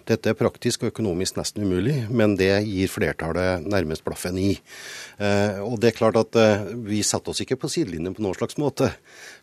[0.09, 4.51] Dette er praktisk og økonomisk nesten umulig, men det gir flertallet nærmest blaffen i.
[5.19, 8.37] Eh, Og det er klart at eh, vi setter oss ikke på sidelinjen på noen
[8.37, 8.91] slags måte.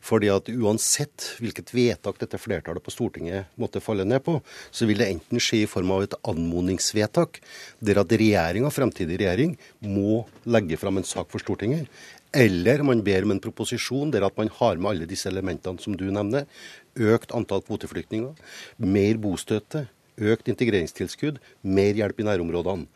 [0.00, 4.38] Fordi at uansett hvilket vedtak dette flertallet på Stortinget måtte falle ned på,
[4.72, 7.42] så vil det enten skje i form av et anmodningsvedtak,
[7.84, 9.54] der at regjeringa, fremtidig regjering,
[9.84, 11.90] må legge fram en sak for Stortinget.
[12.32, 15.96] Eller man ber om en proposisjon der at man har med alle disse elementene som
[15.98, 16.46] du nevner.
[16.96, 18.36] Økt antall kvoteflyktninger,
[18.78, 19.88] mer bostøtte,
[20.20, 22.86] økt integreringstilskudd, mer hjelp i nærområdene.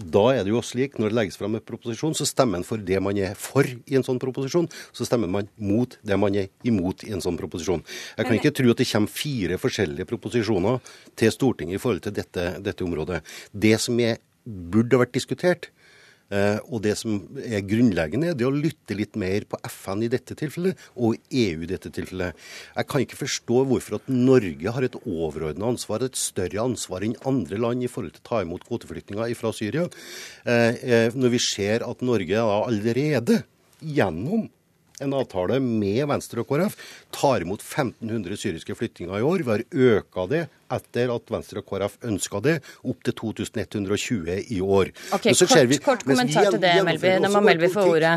[0.00, 2.80] Da er det jo slik, når det legges fram en proposisjon, så stemmer man for
[2.80, 4.68] det man er for i en sånn proposisjon.
[4.96, 7.84] Så stemmer man mot det man er imot i en sånn proposisjon.
[8.16, 10.80] Jeg kan ikke tro at det kommer fire forskjellige proposisjoner
[11.20, 13.20] til Stortinget i forhold til dette, dette området.
[13.52, 15.68] Det som er, burde vært diskutert,
[16.30, 20.36] og det som er grunnleggende, er det å lytte litt mer på FN i dette
[20.38, 22.38] tilfellet, og EU i dette tilfellet.
[22.76, 27.18] Jeg kan ikke forstå hvorfor at Norge har et overordna ansvar, et større ansvar enn
[27.26, 29.88] andre land i forhold til å ta imot kvoteflyktninger fra Syria,
[30.44, 33.42] eh, eh, når vi ser at Norge allerede
[33.80, 34.48] gjennom
[35.00, 36.76] en avtale med Venstre og KrF.
[37.14, 39.44] Tar imot 1500 syriske flyktninger i år.
[39.44, 42.56] Vi har øka det etter at Venstre og KrF ønska det,
[42.86, 44.92] opp til 2120 i år.
[45.16, 47.14] Ok, Kort, vi, kort kommentar til det, Melby.
[47.24, 48.14] Da må Melby få ordet.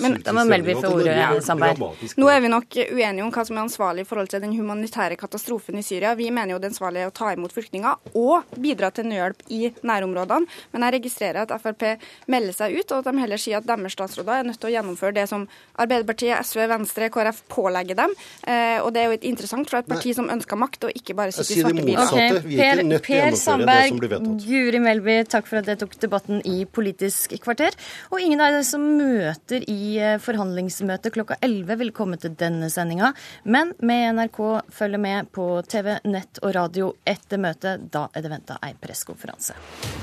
[0.00, 1.16] Men da må Melby få ordet,
[1.46, 1.80] Sandberg.
[2.20, 5.18] Nå er vi nok uenige om hva som er ansvarlig i forhold til den humanitære
[5.20, 6.14] katastrofen i Syria.
[6.18, 9.60] Vi mener jo det er ansvarlig å ta imot flyktninger og bidra til nødhjelp i
[9.86, 10.60] nærområdene.
[10.74, 11.86] Men jeg registrerer at Frp
[12.30, 14.74] melder seg ut, og at de heller sier at deres statsråder er nødt til å
[14.74, 15.46] gjennomføre det som
[15.80, 18.14] Arbeiderpartiet, SV, Venstre, KrF pålegger dem.
[18.44, 21.34] Eh, og det er jo interessant fra et parti som ønsker makt, og ikke bare
[21.34, 22.40] sitter i svarte motsatte.
[22.40, 22.56] Okay.
[22.56, 24.00] Per, per Sandberg,
[24.44, 27.76] Guri Melby, takk for at dere tok debatten i Politisk kvarter.
[28.10, 32.70] Og ingen av dere som møter i eh, forhandlingsmøtet klokka 11 vil komme til denne
[32.72, 33.12] sendinga.
[33.44, 34.40] Men med NRK
[34.74, 37.90] følger med på TV, nett og radio etter møtet.
[37.92, 39.99] Da er det venta ei pressekonferanse.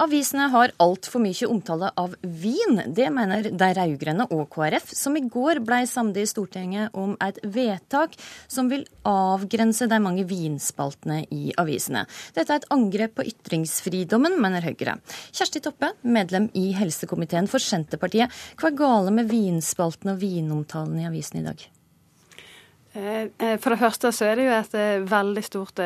[0.00, 2.80] Avisene har altfor mye omtale av vin.
[2.96, 7.40] Det mener de rød-grønne og KrF, som i går ble samlet i Stortinget om et
[7.42, 8.16] vedtak
[8.48, 12.06] som vil avgrense de mange vinspaltene i avisene.
[12.36, 14.96] Dette er et angrep på ytringsfridommen, mener Høyre.
[15.34, 18.32] Kjersti Toppe, medlem i helsekomiteen for Senterpartiet.
[18.56, 21.68] Hva er gale med vinspaltene og vinomtalen i avisene i dag?
[22.92, 25.80] Eh, eh, for det første så er det jo et eh, veldig stort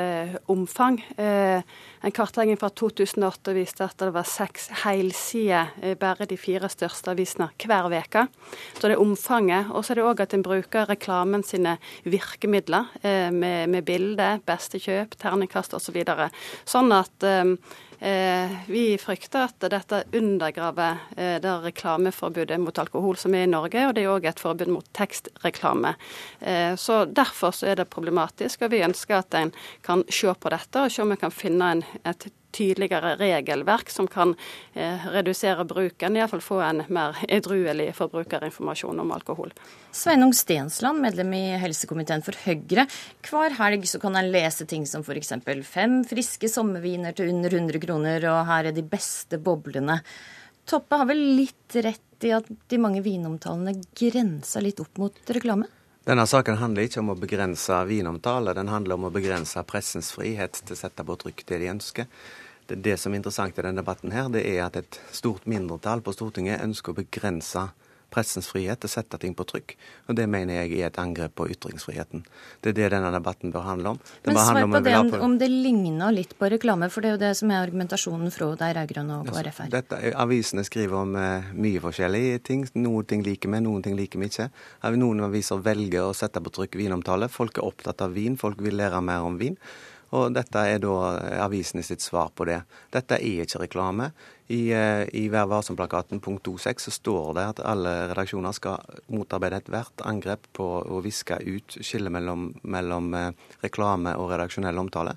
[0.50, 0.98] omfang.
[1.16, 7.48] En kartlegging fra 2008 viste at det var seks helsider bare de fire største avisene
[7.62, 8.26] hver uke.
[8.76, 9.70] Så det er omfanget.
[9.72, 12.90] Og så er det òg at en bruker reklamen sine virkemidler
[13.34, 16.30] med, med bilde, beste kjøp, terningkast videre.
[16.64, 17.26] Så sånn at
[18.66, 23.94] vi frykter at dette undergraver eh, det reklameforbudet mot alkohol som er i Norge, og
[23.96, 25.94] det er òg et forbud mot tekstreklame.
[26.40, 29.52] Eh, så Derfor så er det problematisk, og vi ønsker at en
[29.86, 34.08] kan se på dette og se om vi kan finne en, et tydeligere regelverk som
[34.10, 34.34] kan
[34.74, 39.52] eh, redusere bruken, iallfall få en mer edruelig forbrukerinformasjon om alkohol.
[39.92, 42.86] Sveinung Stensland, medlem i helsekomiteen for Høyre.
[43.26, 45.34] Hver helg så kan en lese ting som f.eks.
[45.68, 50.00] fem friske sommerviner til under 100 kroner, og her er de beste boblene.
[50.66, 55.68] Toppe har vel litt rett i at de mange vinomtalene grenser litt opp mot reklame?
[56.06, 60.60] Denne saken handler ikke om å begrense vinomtale, den handler om å begrense pressens frihet
[60.62, 62.06] til å sette trykk det de ønsker.
[62.66, 66.02] Det, det som er interessant i denne debatten, her, det er at et stort mindretall
[66.02, 67.68] på Stortinget ønsker å begrense
[68.12, 69.74] pressens frihet til å sette ting på trykk.
[70.08, 72.22] Og det mener jeg er et angrep på ytringsfriheten.
[72.62, 74.00] Det er det denne debatten bør handle om.
[74.22, 77.16] Det Men svar på det om, om det ligner litt på reklame, for det er
[77.16, 79.72] jo det som er argumentasjonen fra de rød-grønne og KrF her.
[79.74, 82.64] Dette, avisene skriver om uh, mye forskjellige ting.
[82.78, 84.48] Noen ting liker vi, noen ting liker vi ikke.
[84.96, 87.30] Noen aviser velger å sette på trykk vinomtale.
[87.32, 89.58] Folk er opptatt av vin, folk vil lære mer om vin.
[90.14, 90.94] Og dette er da
[91.42, 92.60] avisene sitt svar på det.
[92.94, 94.12] Dette er ikke reklame.
[94.46, 99.58] I, eh, i Vær varsom-plakaten punkt 2.6 så står det at alle redaksjoner skal motarbeide
[99.58, 103.32] ethvert angrep på å viske ut skillet mellom, mellom eh,
[103.64, 105.16] reklame og redaksjonell omtale.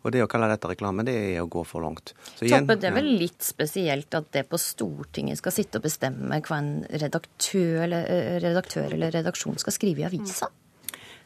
[0.00, 2.14] Og det å kalle dette reklame, det er å gå for langt.
[2.38, 6.38] Igjen, Toppe, det er vel litt spesielt at det på Stortinget skal sitte og bestemme
[6.46, 10.48] hva en redaktør eller, eh, redaktør eller redaksjon skal skrive i avisa?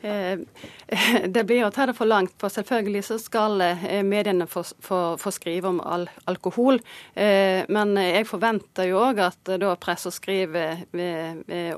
[0.04, 0.38] Eh,
[1.34, 5.00] det blir å ta det for langt, for selvfølgelig så skal eh, mediene få, få,
[5.20, 6.80] få skrive om al alkohol.
[7.14, 10.84] Eh, men jeg forventer jo òg at da pressa skriver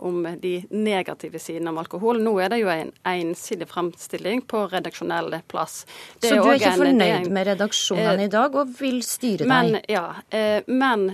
[0.03, 2.20] om de negative sidene om alkohol.
[2.23, 5.85] Nå er det jo en ensidig framstilling på redaksjonell plass.
[6.20, 9.51] Det så du er ikke fornøyd med redaksjonene i dag, og vil styre deg?
[9.51, 10.07] Men, ja,
[10.66, 11.09] men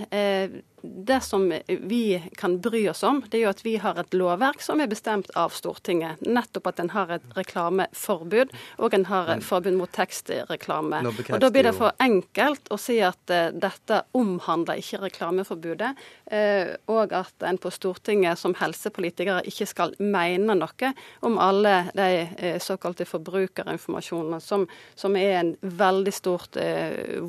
[0.82, 4.62] det som vi kan bry oss om, det er jo at vi har et lovverk
[4.62, 6.20] som er bestemt av Stortinget.
[6.26, 8.50] Nettopp at en har et reklameforbud,
[8.82, 11.02] og en har et forbud mot tekstreklame.
[11.06, 15.92] Og Da blir det for enkelt å si at uh, dette omhandler ikke reklameforbudet,
[16.34, 20.92] uh, og at en på Stortinget som helsepolitikere ikke skal mene noe
[21.22, 24.66] om alle de uh, såkalte forbrukerinformasjonene, som,
[24.98, 26.56] som, er en veldig stort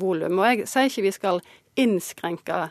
[0.00, 0.40] volum.
[0.40, 1.40] Og jeg sier ikke vi skal
[1.74, 2.68] innskrenke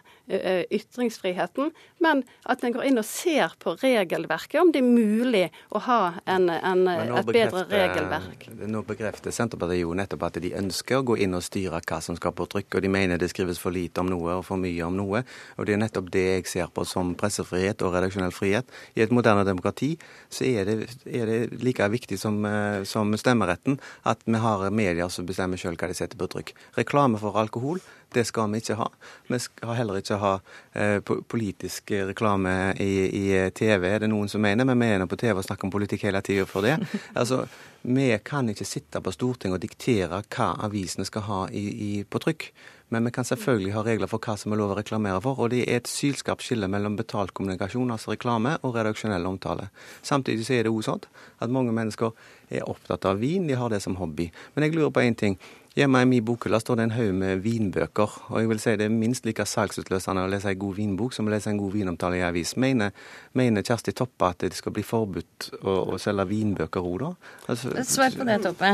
[0.72, 5.44] ytringsfriheten, men at en går inn og ser på regelverket, om det er mulig
[5.76, 8.48] å ha en, en, et bedre regelverk.
[8.64, 12.16] Nå bekrefter Senterpartiet jo nettopp at de ønsker å gå inn og styre hva som
[12.20, 14.88] skal på trykk, og de mener det skrives for lite om noe og for mye
[14.88, 15.26] om noe.
[15.58, 18.72] Og det er nettopp det jeg ser på som pressefrihet og redaksjonell frihet.
[18.96, 19.94] I et moderne demokrati
[20.32, 22.40] så er det, er det like viktig som,
[22.88, 23.76] som stemmeretten
[24.08, 26.56] at vi har medier som bestemmer sjøl hva de setter på trykk.
[26.80, 27.84] Reklame for alkohol
[28.16, 28.88] det skal vi ikke ha.
[29.28, 30.34] Vi skal heller ikke ha
[30.74, 33.26] eh, politisk reklame i, i,
[33.56, 34.68] TV, er det noen som mener.
[34.70, 36.80] Men vi er nå på TV og snakker om politikk hele tida for det.
[37.20, 37.46] Altså,
[37.84, 42.22] Vi kan ikke sitte på Stortinget og diktere hva avisene skal ha i, i, på
[42.24, 42.48] trykk.
[42.94, 45.40] Men vi kan selvfølgelig ha regler for hva som er lov å reklamere for.
[45.42, 49.72] Og det er et sylskarpt skille mellom betalt kommunikasjon, altså reklame, og redaksjonell omtale.
[50.06, 51.02] Samtidig så er det òg sånn
[51.42, 52.14] at mange mennesker
[52.54, 54.30] er opptatt av vin, de har det som hobby.
[54.54, 55.40] Men jeg lurer på én ting.
[55.74, 58.86] Hjemme i min bokhylle står det en haug med vinbøker, og jeg vil si det
[58.86, 62.20] er minst like salgsutløsende å lese en god vinbok som å lese en god vinomtale
[62.20, 62.52] i avis.
[62.62, 62.92] Mener,
[63.34, 67.10] mener Kjersti Toppe at det skal bli forbudt å, å selge vinbøker òg, da?
[67.50, 68.70] Altså, Svar på det, Toppe.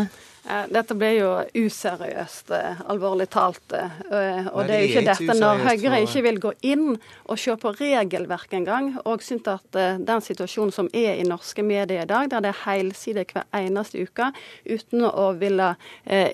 [0.47, 3.73] Eh, dette blir jo useriøst, eh, alvorlig talt.
[3.73, 6.97] Eh, og det er jo ikke dette når Høyre ikke vil gå inn
[7.29, 9.71] og se på regelverket engang, og synes at
[10.05, 14.01] den situasjonen som er i norske medier i dag, der det er helsider hver eneste
[14.01, 14.31] uke,
[14.65, 15.75] uten å ville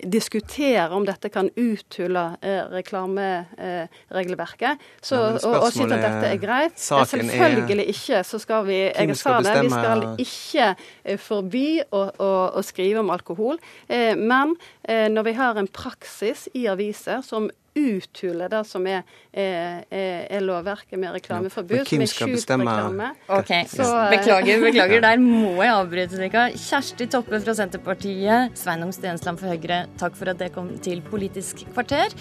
[0.04, 2.38] diskutere om dette kan uthule
[2.72, 6.80] reklameregelverket, så, og, og synes at dette er greit.
[6.80, 8.24] Selvfølgelig ikke.
[8.24, 10.76] Så skal vi jeg sa det, vi skal ikke
[11.22, 13.58] forby å, å, å skrive om alkohol.
[13.96, 19.04] Eh, men eh, når vi har en praksis i aviser som uthuler det som er,
[19.36, 21.82] er, er lovverket med reklameforbud.
[21.82, 22.72] Ja, hvem skal bestemme?
[22.72, 23.10] Reklame.
[23.28, 25.04] Ok, så, Beklager, beklager.
[25.04, 26.46] Der må jeg avbryte dere.
[26.56, 31.66] Kjersti Toppe fra Senterpartiet, Sveinung Stensland for Høyre, takk for at det kom til Politisk
[31.74, 32.16] kvarter.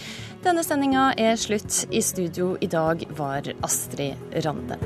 [0.44, 1.84] Denne sendinga er slutt.
[1.94, 4.80] I studio i dag var Astrid Rande.